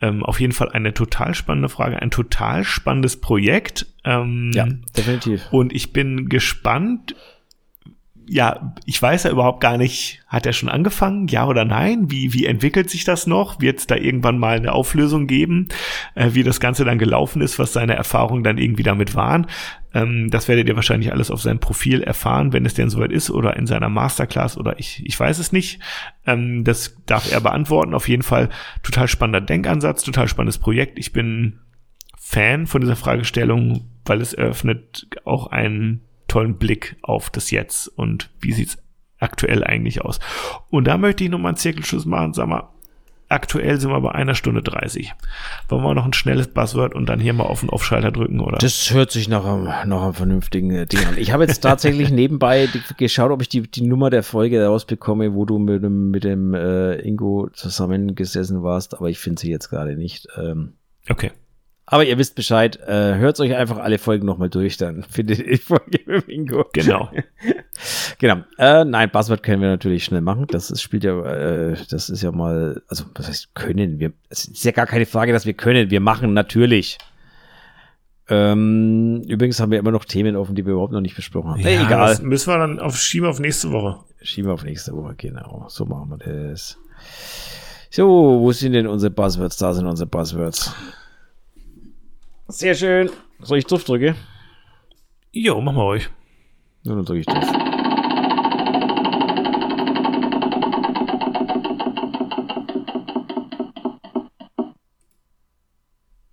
[0.00, 3.86] Ähm, auf jeden Fall eine total spannende Frage, ein total spannendes Projekt.
[4.04, 4.66] Ähm, ja,
[4.96, 5.46] definitiv.
[5.52, 7.14] Und ich bin gespannt,
[8.26, 12.10] ja, ich weiß ja überhaupt gar nicht, hat er schon angefangen, ja oder nein?
[12.10, 13.60] Wie, wie entwickelt sich das noch?
[13.60, 15.68] Wird es da irgendwann mal eine Auflösung geben,
[16.14, 19.46] äh, wie das Ganze dann gelaufen ist, was seine Erfahrungen dann irgendwie damit waren?
[19.92, 23.30] Ähm, das werdet ihr wahrscheinlich alles auf seinem Profil erfahren, wenn es denn soweit ist
[23.30, 25.80] oder in seiner Masterclass oder ich, ich weiß es nicht.
[26.26, 27.94] Ähm, das darf er beantworten.
[27.94, 28.48] Auf jeden Fall
[28.82, 30.98] total spannender Denkansatz, total spannendes Projekt.
[30.98, 31.60] Ich bin
[32.18, 36.00] Fan von dieser Fragestellung, weil es eröffnet auch einen
[36.34, 38.76] tollen Blick auf das Jetzt und wie sieht's
[39.20, 40.18] aktuell eigentlich aus.
[40.68, 42.70] Und da möchte ich nochmal einen Zirkelschluss machen, sag mal,
[43.28, 45.12] aktuell sind wir bei einer Stunde 30.
[45.68, 48.58] Wollen wir noch ein schnelles Buzzword und dann hier mal auf den Off-Schalter drücken, oder?
[48.58, 51.16] Das hört sich nach einem, nach einem vernünftigen äh, Ding an.
[51.18, 55.44] Ich habe jetzt tatsächlich nebenbei geschaut, ob ich die, die Nummer der Folge rausbekomme, wo
[55.44, 59.94] du mit dem, mit dem äh, Ingo zusammengesessen warst, aber ich finde sie jetzt gerade
[59.94, 60.26] nicht.
[60.36, 60.72] Ähm,
[61.08, 61.30] okay.
[61.86, 65.52] Aber ihr wisst Bescheid, äh, hört euch einfach alle Folgen nochmal durch, dann findet ihr
[65.52, 66.64] die Folge mit Bingo.
[66.72, 67.10] Genau.
[68.18, 68.36] genau.
[68.58, 70.46] Äh, nein, Buzzword können wir natürlich schnell machen.
[70.48, 74.12] Das ist, spielt ja, äh, das ist ja mal, also was heißt können wir?
[74.30, 75.90] Es ist ja gar keine Frage, dass wir können.
[75.90, 76.98] Wir machen natürlich.
[78.30, 81.60] Ähm, übrigens haben wir immer noch Themen offen, die wir überhaupt noch nicht besprochen haben.
[81.60, 82.18] Ja, hey, egal.
[82.22, 84.00] müssen wir dann auf schieben auf nächste Woche.
[84.22, 85.66] Schieben wir auf nächste Woche, genau.
[85.68, 86.78] So machen wir das.
[87.90, 88.06] So,
[88.40, 89.58] wo sind denn unsere Buzzwords?
[89.58, 90.74] Da sind unsere Buzzwords.
[92.48, 93.10] Sehr schön.
[93.40, 94.14] Soll ich drauf drücken?
[95.32, 96.10] Jo, machen wir euch.
[96.82, 97.44] Ja, dann drücke ich drauf.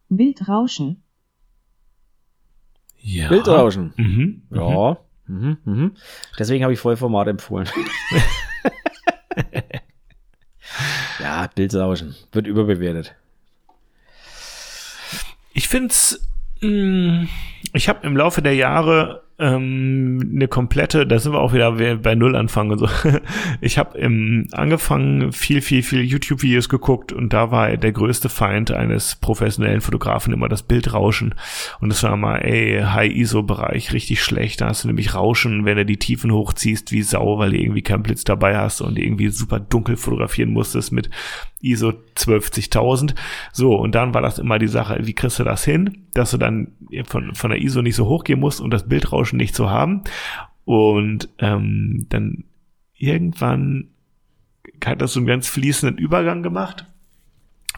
[0.09, 1.03] Bildrauschen.
[2.97, 3.29] Ja.
[3.29, 3.93] Bildrauschen.
[3.95, 4.43] Mhm.
[4.51, 4.97] Ja.
[5.27, 5.57] Mhm.
[5.63, 5.95] Mhm.
[6.37, 7.69] Deswegen habe ich Vollformat empfohlen.
[11.19, 12.15] ja, Bildrauschen.
[12.33, 13.15] Wird überbewertet.
[15.53, 16.27] Ich finde es,
[16.61, 17.25] mm,
[17.73, 22.13] ich habe im Laufe der Jahre ähm, eine komplette, da sind wir auch wieder bei
[22.15, 22.87] Null anfangen und so.
[23.59, 28.71] Ich habe im angefangen viel, viel, viel YouTube-Videos geguckt und da war der größte Feind
[28.71, 31.35] eines professionellen Fotografen immer das Bildrauschen.
[31.79, 34.61] Und das war mal, ey, High-ISO-Bereich, richtig schlecht.
[34.61, 37.81] Da hast du nämlich Rauschen, wenn du die Tiefen hochziehst, wie Sau, weil du irgendwie
[37.81, 41.09] keinen Blitz dabei hast und irgendwie super dunkel fotografieren musstest mit
[41.61, 43.15] ISO 12.000.
[43.53, 46.37] So, und dann war das immer die Sache, wie kriegst du das hin, dass du
[46.37, 46.69] dann
[47.05, 50.03] von, von der ISO nicht so hochgehen musst und das Bildrauschen nicht zu haben.
[50.65, 52.45] Und ähm, dann
[52.95, 53.89] irgendwann
[54.85, 56.85] hat das so einen ganz fließenden Übergang gemacht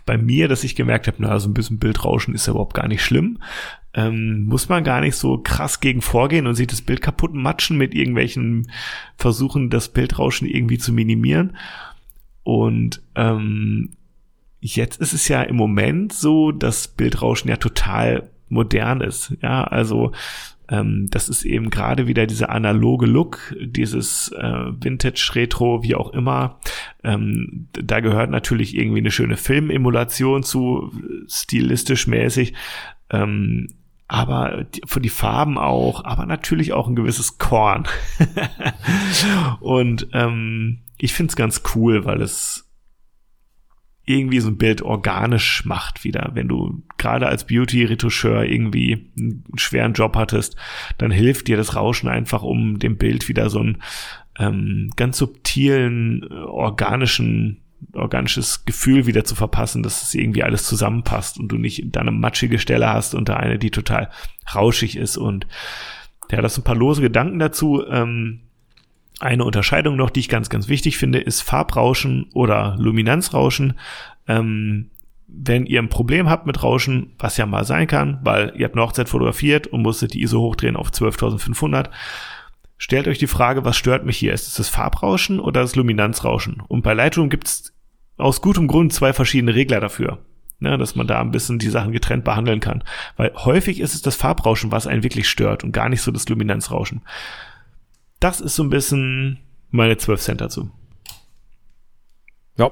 [0.05, 2.88] bei mir, dass ich gemerkt habe, na, so ein bisschen Bildrauschen ist ja überhaupt gar
[2.88, 3.39] nicht schlimm.
[3.93, 7.77] Ähm, muss man gar nicht so krass gegen vorgehen und sich das Bild kaputt matschen
[7.77, 8.71] mit irgendwelchen
[9.17, 11.55] Versuchen, das Bildrauschen irgendwie zu minimieren.
[12.43, 13.93] Und ähm,
[14.59, 19.35] jetzt ist es ja im Moment so, dass Bildrauschen ja total modern ist.
[19.41, 20.11] Ja, also
[20.73, 26.59] ähm, das ist eben gerade wieder dieser analoge Look, dieses äh, Vintage-Retro, wie auch immer.
[27.03, 30.91] Ähm, da gehört natürlich irgendwie eine schöne Filmemulation zu,
[31.27, 32.53] stilistisch mäßig.
[33.11, 33.67] Ähm,
[34.07, 37.87] aber die, für die Farben auch, aber natürlich auch ein gewisses Korn.
[39.59, 42.62] Und ähm, ich find's ganz cool, weil es
[44.05, 46.31] irgendwie so ein Bild organisch macht wieder.
[46.34, 50.57] Wenn du gerade als Beauty-Retoucheur irgendwie einen schweren Job hattest,
[50.97, 53.81] dann hilft dir das Rauschen einfach, um dem Bild wieder so einen
[54.38, 57.59] ähm, ganz subtilen, äh, organischen
[57.91, 62.11] organisches Gefühl wieder zu verpassen, dass es irgendwie alles zusammenpasst und du nicht da eine
[62.11, 64.09] matschige Stelle hast und da eine, die total
[64.55, 65.47] rauschig ist und
[66.31, 67.84] ja, das sind ein paar lose Gedanken dazu.
[67.85, 68.39] Ähm,
[69.23, 73.73] eine Unterscheidung noch, die ich ganz, ganz wichtig finde, ist Farbrauschen oder Luminanzrauschen.
[74.27, 74.91] Ähm,
[75.27, 78.75] wenn ihr ein Problem habt mit Rauschen, was ja mal sein kann, weil ihr habt
[78.75, 81.89] eine Hochzeit fotografiert und musstet die ISO hochdrehen auf 12.500,
[82.77, 84.33] stellt euch die Frage, was stört mich hier?
[84.33, 86.61] Ist es das Farbrauschen oder das Luminanzrauschen?
[86.67, 87.73] Und bei Lightroom gibt es
[88.17, 90.19] aus gutem Grund zwei verschiedene Regler dafür.
[90.59, 92.85] Ne, dass man da ein bisschen die Sachen getrennt behandeln kann.
[93.17, 96.29] Weil häufig ist es das Farbrauschen, was einen wirklich stört und gar nicht so das
[96.29, 97.01] Luminanzrauschen.
[98.23, 99.39] Das ist so ein bisschen
[99.69, 100.71] meine 12 Cent dazu.
[102.57, 102.71] Ja.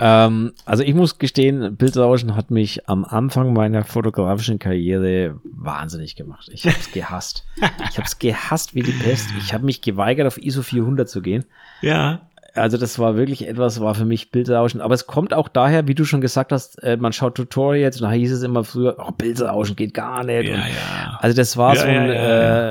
[0.00, 6.50] Ähm, also ich muss gestehen, Bildrauschen hat mich am Anfang meiner fotografischen Karriere wahnsinnig gemacht.
[6.52, 7.46] Ich habe es gehasst.
[7.90, 9.28] ich habe es gehasst wie die Pest.
[9.38, 11.44] Ich habe mich geweigert, auf ISO 400 zu gehen.
[11.80, 12.22] Ja
[12.54, 14.80] also das war wirklich etwas, war für mich Bildrauschen.
[14.80, 18.08] Aber es kommt auch daher, wie du schon gesagt hast, äh, man schaut Tutorials und
[18.08, 20.48] da hieß es immer früher, oh, Bildrauschen geht gar nicht.
[20.48, 21.18] Ja, und, ja.
[21.20, 22.14] Also das war Ja, so ja, ein, ja,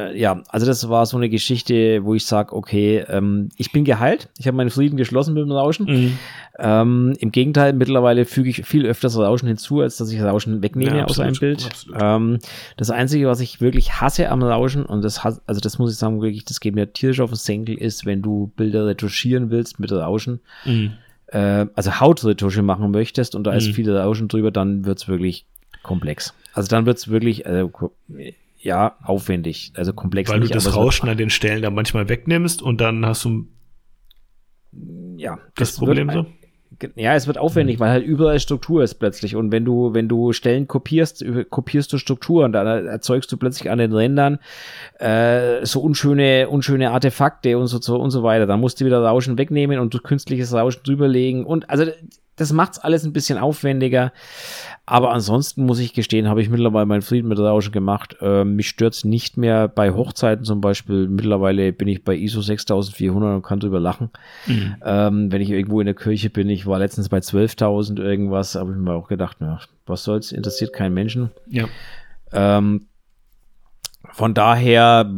[0.08, 3.84] äh, ja, also das war so eine Geschichte, wo ich sage, okay, ähm, ich bin
[3.86, 5.86] geheilt, ich habe meinen Frieden geschlossen mit dem Rauschen.
[5.86, 6.20] Mhm.
[6.60, 10.98] Ähm, Im Gegenteil, mittlerweile füge ich viel öfters Rauschen hinzu, als dass ich Rauschen wegnehme
[10.98, 11.66] Ja, aus einem absolut, Bild.
[11.66, 11.98] absolut.
[12.02, 12.40] Ähm,
[12.78, 16.22] das Einzige, was ich wirklich hasse am Rauschen, und das also das muss ich sagen,
[16.22, 19.92] wirklich, das geht mir tierisch auf den Senkel, ist, wenn du Bilder retuschieren willst mit
[19.92, 20.94] Rauschen, Mhm.
[21.28, 23.74] äh, also Hautretusche machen möchtest und da ist Mhm.
[23.74, 25.46] viel Rauschen drüber, dann wird's wirklich
[25.84, 26.34] komplex.
[26.54, 27.94] Also dann wird's wirklich, äh, ko-
[28.60, 30.30] ja, aufwendig, also komplex.
[30.30, 33.06] Weil du nicht, das es wird- Rauschen an den Stellen da manchmal wegnimmst und dann
[33.06, 33.48] hast du
[35.18, 36.34] ja, das es Problem wird, so.
[36.96, 39.36] Ja, es wird aufwendig, weil halt überall Struktur ist plötzlich.
[39.36, 43.80] Und wenn du, wenn du Stellen kopierst, kopierst du Strukturen, dann erzeugst du plötzlich an
[43.80, 44.40] den Rändern
[45.00, 48.48] äh, so unschöne, unschöne Artefakte und so, so und so weiter.
[48.48, 51.46] Dann musst du wieder Rauschen wegnehmen und du künstliches Rauschen drüberlegen.
[51.46, 51.86] Und also
[52.36, 54.14] das macht's alles ein bisschen aufwendiger.
[54.86, 58.18] Aber ansonsten muss ich gestehen, habe ich mittlerweile meinen Frieden mit Rauschen gemacht.
[58.22, 61.08] Ähm, mich stört's nicht mehr bei Hochzeiten zum Beispiel.
[61.08, 64.10] Mittlerweile bin ich bei ISO 6400 und kann drüber lachen.
[64.48, 64.76] Mhm.
[64.84, 68.72] Ähm, wenn ich irgendwo in der Kirche bin, ich war letztens bei 12.000 irgendwas, habe
[68.72, 71.32] ich mir auch gedacht, na, was soll's, interessiert keinen Menschen.
[71.48, 71.66] Ja.
[72.34, 72.88] Ähm,
[74.14, 75.12] von daher,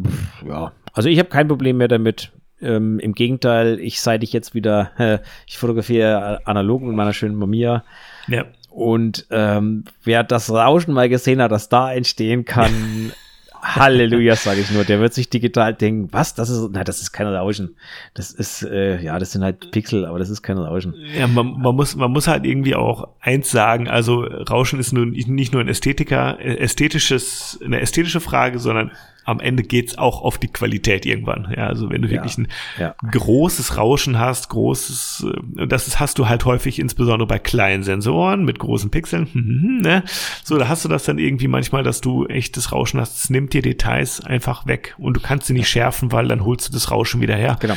[0.47, 2.31] ja, also ich habe kein Problem mehr damit.
[2.63, 7.35] Ähm, Im Gegenteil, ich seit ich jetzt wieder, äh, ich fotografiere analog mit meiner schönen
[7.35, 7.83] Mamiya
[8.27, 8.45] Ja.
[8.69, 13.11] und ähm, wer das Rauschen mal gesehen hat, das da entstehen kann,
[13.65, 14.83] Halleluja, sage ich nur.
[14.83, 17.77] Der wird sich digital denken, was, das ist, na, das ist kein Rauschen.
[18.13, 20.93] Das ist, äh, ja, das sind halt Pixel, aber das ist kein Rauschen.
[21.17, 25.11] Ja, man, man muss, man muss halt irgendwie auch eins sagen, also Rauschen ist nun
[25.11, 28.91] nicht nur ein Ästhetiker, äh, ästhetisches, eine ästhetische Frage, sondern
[29.25, 31.53] am Ende geht's auch auf die Qualität irgendwann.
[31.55, 32.47] Ja, also wenn du Ja, wirklich ein
[32.79, 32.95] ja.
[33.11, 35.25] großes Rauschen hast, großes,
[35.57, 39.29] äh, das ist, hast du halt häufig insbesondere bei kleinen Sensoren mit großen Pixeln,
[39.83, 40.03] ne?
[40.43, 43.53] So, da hast du das dann irgendwie manchmal, dass du echtes Rauschen hast, es nimmt
[43.53, 46.91] dir Details einfach weg und du kannst sie nicht schärfen, weil dann holst du das
[46.91, 47.57] Rauschen wieder her.
[47.59, 47.75] Genau.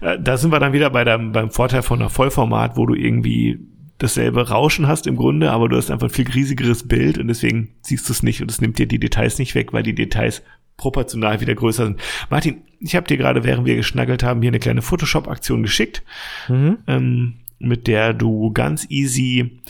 [0.00, 2.94] Äh, Da sind wir dann wieder bei der, beim Vorteil von einer Vollformat, wo du
[2.94, 3.58] irgendwie
[3.98, 7.68] dasselbe Rauschen hast im Grunde, aber du hast einfach ein viel riesigeres Bild und deswegen
[7.82, 10.42] siehst du es nicht und es nimmt dir die Details nicht weg, weil die Details
[10.76, 12.00] proportional wieder größer sind.
[12.30, 16.02] Martin, ich habe dir gerade, während wir geschnaggelt haben, hier eine kleine Photoshop-Aktion geschickt,
[16.48, 16.78] Mhm.
[16.86, 19.60] ähm, mit der du ganz easy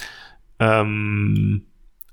[0.59, 1.63] ähm,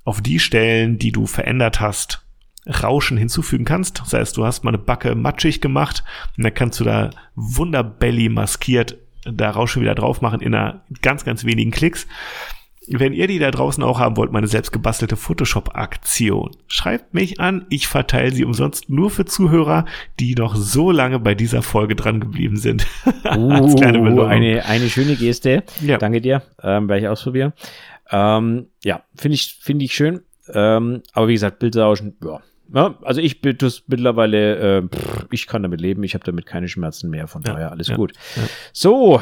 [0.04, 2.26] auf die Stellen, die du verändert hast,
[2.68, 4.00] Rauschen hinzufügen kannst.
[4.02, 6.04] Das heißt, du hast mal eine Backe matschig gemacht
[6.38, 11.26] und dann kannst du da wunderbelly maskiert da Rauschen wieder drauf machen in einer ganz,
[11.26, 12.08] ganz wenigen Klicks.
[12.92, 17.66] Wenn ihr die da draußen auch haben wollt, meine selbst gebastelte Photoshop-Aktion, schreibt mich an.
[17.70, 19.86] Ich verteile sie umsonst nur für Zuhörer,
[20.20, 22.86] die noch so lange bei dieser Folge dran geblieben sind.
[23.30, 25.64] Uh, eine, eine schöne Geste.
[25.82, 25.98] Ja.
[25.98, 26.42] Danke dir.
[26.64, 27.54] Ähm, werde ich ausprobieren.
[28.12, 30.22] Ähm, ja, finde ich, finde ich schön.
[30.54, 32.40] Ähm, aber wie gesagt, Bildrauschen, ja.
[32.74, 36.46] ja also ich bin das mittlerweile, äh, pff, ich kann damit leben, ich habe damit
[36.46, 38.14] keine Schmerzen mehr, von Ja, daher alles ja, gut.
[38.74, 39.22] So,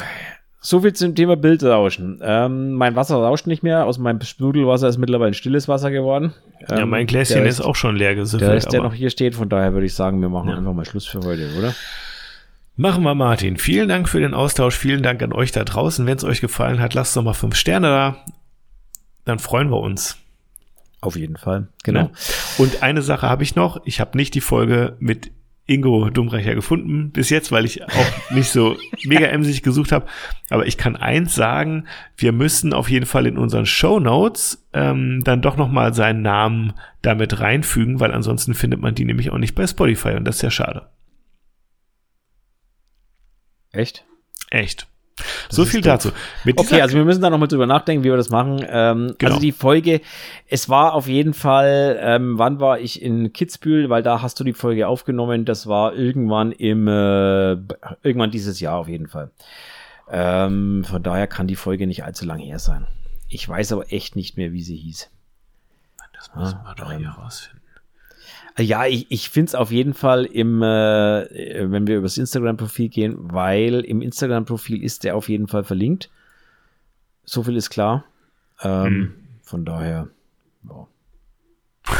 [0.59, 2.19] so viel zum Thema Bildrauschen.
[2.23, 6.33] Ähm, mein Wasser rauscht nicht mehr, aus meinem Sprudelwasser ist mittlerweile stilles Wasser geworden.
[6.69, 8.51] Ja, Ähm, mein Gläschen der ist auch schon leer Der gesüffelt.
[8.51, 10.57] Rest, der noch hier steht, von daher würde ich sagen, wir machen Ja.
[10.57, 11.73] einfach mal Schluss für heute, oder?
[12.75, 13.57] Machen wir, Martin.
[13.57, 14.75] Vielen Dank für den Austausch.
[14.77, 16.05] Vielen Dank an euch da draußen.
[16.05, 18.15] Wenn es euch gefallen hat, lasst doch mal fünf Sterne da.
[19.25, 20.17] Dann freuen wir uns.
[21.01, 21.67] Auf jeden Fall.
[21.83, 22.03] Genau.
[22.03, 22.11] Ne?
[22.59, 23.81] Und eine Sache habe ich noch.
[23.85, 25.31] Ich habe nicht die Folge mit
[25.67, 30.07] Ingo Dummrecher gefunden bis jetzt, weil ich auch nicht so mega emsig gesucht habe.
[30.49, 35.21] Aber ich kann eins sagen, wir müssen auf jeden Fall in unseren Show Notes ähm,
[35.23, 39.37] dann doch noch mal seinen Namen damit reinfügen, weil ansonsten findet man die nämlich auch
[39.37, 40.89] nicht bei Spotify und das ist ja schade.
[43.71, 44.05] Echt?
[44.49, 44.87] Echt.
[45.49, 46.11] So viel dazu.
[46.43, 48.65] Mit Okay, also wir müssen da nochmal drüber nachdenken, wie wir das machen.
[48.69, 49.31] Ähm, Genau.
[49.31, 50.01] Also die Folge,
[50.47, 54.43] es war auf jeden Fall, ähm, wann war ich in Kitzbühel, weil da hast du
[54.43, 57.51] die Folge aufgenommen, das war irgendwann im, äh,
[58.03, 59.31] irgendwann dieses Jahr auf jeden Fall.
[60.09, 62.87] Ähm, von daher kann die Folge nicht allzu lang her sein.
[63.29, 65.09] Ich weiß aber echt nicht mehr, wie sie hieß.
[66.13, 67.56] das müssen wir Ah, doch ähm, hier rausfinden.
[68.59, 70.65] Ja, ich, ich finde es auf jeden Fall im, äh,
[71.71, 76.09] wenn wir übers Instagram-Profil gehen, weil im Instagram-Profil ist der auf jeden Fall verlinkt.
[77.23, 78.03] So viel ist klar.
[78.63, 79.13] Ähm, Hm.
[79.43, 80.07] Von daher,
[80.67, 80.87] ja.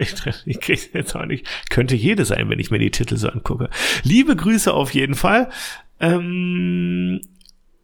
[0.00, 0.14] Ich,
[0.46, 1.44] ich krieg's jetzt auch nicht.
[1.70, 3.68] Könnte jede sein, wenn ich mir die Titel so angucke.
[4.04, 5.50] Liebe Grüße auf jeden Fall.
[5.98, 7.20] Ähm,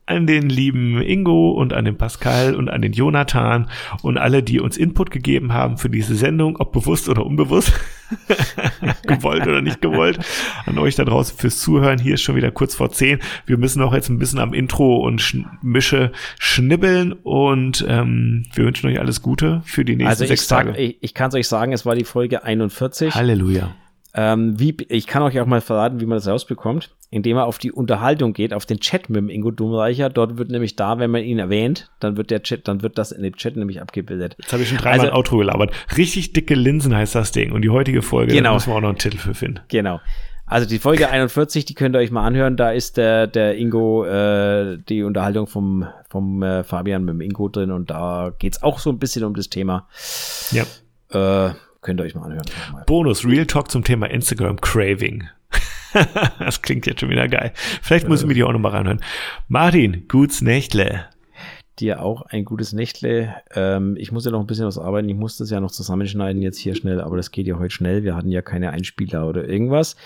[0.06, 3.68] an den lieben Ingo und an den Pascal und an den Jonathan
[4.02, 7.72] und alle, die uns Input gegeben haben für diese Sendung, ob bewusst oder unbewusst,
[9.06, 10.18] gewollt oder nicht gewollt.
[10.66, 11.98] An euch da draußen fürs Zuhören.
[11.98, 13.18] Hier ist schon wieder kurz vor zehn.
[13.46, 18.66] Wir müssen auch jetzt ein bisschen am Intro und Sch Mische schnibbeln und ähm, wir
[18.66, 20.78] wünschen euch alles Gute für die nächsten Also sechs sag, Tage.
[20.78, 23.14] ich, ich kann es euch sagen, es war die Folge 41.
[23.14, 23.74] Halleluja.
[24.16, 27.58] Ähm, wie, ich kann euch auch mal verraten, wie man das rausbekommt, indem er auf
[27.58, 30.08] die Unterhaltung geht, auf den Chat mit dem Ingo Dummreicher.
[30.08, 33.10] Dort wird nämlich da, wenn man ihn erwähnt, dann wird der Chat, dann wird das
[33.10, 34.36] in dem Chat nämlich abgebildet.
[34.38, 35.72] Jetzt habe ich schon dreimal Also- Outro gelabert.
[35.96, 37.50] Richtig dicke Linsen heißt das Ding.
[37.50, 38.50] Und die heutige Folge, Genau.
[38.50, 39.60] da müssen wir auch noch einen Titel für finden.
[39.68, 40.00] Genau.
[40.46, 42.56] Also die Folge 41, die könnt ihr euch mal anhören.
[42.56, 47.48] Da ist der, der Ingo, äh, die Unterhaltung vom, vom äh, Fabian mit dem Ingo
[47.48, 49.88] drin und da geht's auch so ein bisschen um das Thema.
[50.52, 50.64] Ja.
[51.48, 51.54] Äh,
[51.84, 52.46] könnt ihr euch mal anhören.
[52.66, 52.84] Nochmal.
[52.86, 55.28] Bonus, Real Talk zum Thema Instagram Craving.
[56.40, 57.52] das klingt jetzt schon wieder geil.
[57.82, 59.00] Vielleicht müssen wir die auch noch mal reinhören.
[59.46, 61.06] Martin, guts Nächtle.
[61.80, 63.34] Dir auch ein gutes Nächtle.
[63.52, 65.08] Ähm, ich muss ja noch ein bisschen was arbeiten.
[65.08, 68.04] Ich muss das ja noch zusammenschneiden jetzt hier schnell, aber das geht ja heute schnell.
[68.04, 69.96] Wir hatten ja keine Einspieler oder irgendwas.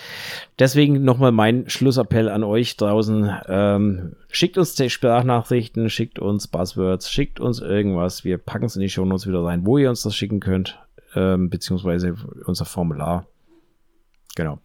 [0.59, 3.31] Deswegen nochmal mein Schlussappell an euch draußen.
[3.49, 8.25] Ähm, schickt uns Sprachnachrichten, schickt uns Buzzwords, schickt uns irgendwas.
[8.25, 10.79] Wir packen es in die Shownotes wieder rein, wo ihr uns das schicken könnt,
[11.15, 12.15] ähm, beziehungsweise
[12.47, 13.27] unser Formular.
[14.37, 14.59] Genau.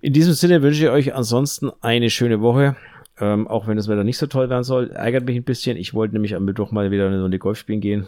[0.00, 2.76] In diesem Sinne wünsche ich euch ansonsten eine schöne Woche.
[3.20, 5.76] Ähm, auch wenn das Wetter nicht so toll werden soll, ärgert mich ein bisschen.
[5.76, 8.06] Ich wollte nämlich am Mittwoch mal wieder eine Runde Golf spielen gehen.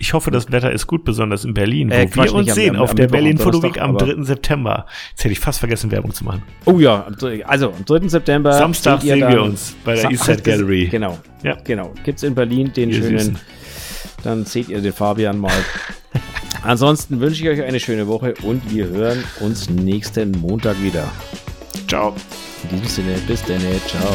[0.00, 2.54] Ich hoffe, das Wetter ist gut, besonders in Berlin, wo Äh, wir uns nicht am-
[2.54, 4.24] sehen am- auf am der Berlin Foto Week am aber- 3.
[4.24, 4.86] September.
[5.10, 6.42] Jetzt hätte ich fast vergessen, Werbung zu machen.
[6.64, 7.06] Oh ja,
[7.44, 8.08] also am 3.
[8.08, 8.52] September.
[8.54, 10.86] Samstag sehen wir dann- uns bei der Sa- Eastside Gallery.
[10.88, 11.56] Genau, Ja.
[11.62, 11.92] genau.
[12.02, 13.18] Gibt's in Berlin den Ihr schönen.
[13.18, 13.38] Süßen.
[14.24, 15.52] Dann seht ihr den Fabian mal.
[16.64, 21.10] Ansonsten wünsche ich euch eine schöne Woche und wir hören uns nächsten Montag wieder.
[21.86, 22.14] Ciao.
[22.62, 24.14] In diesem Sinne, bis dann, ciao.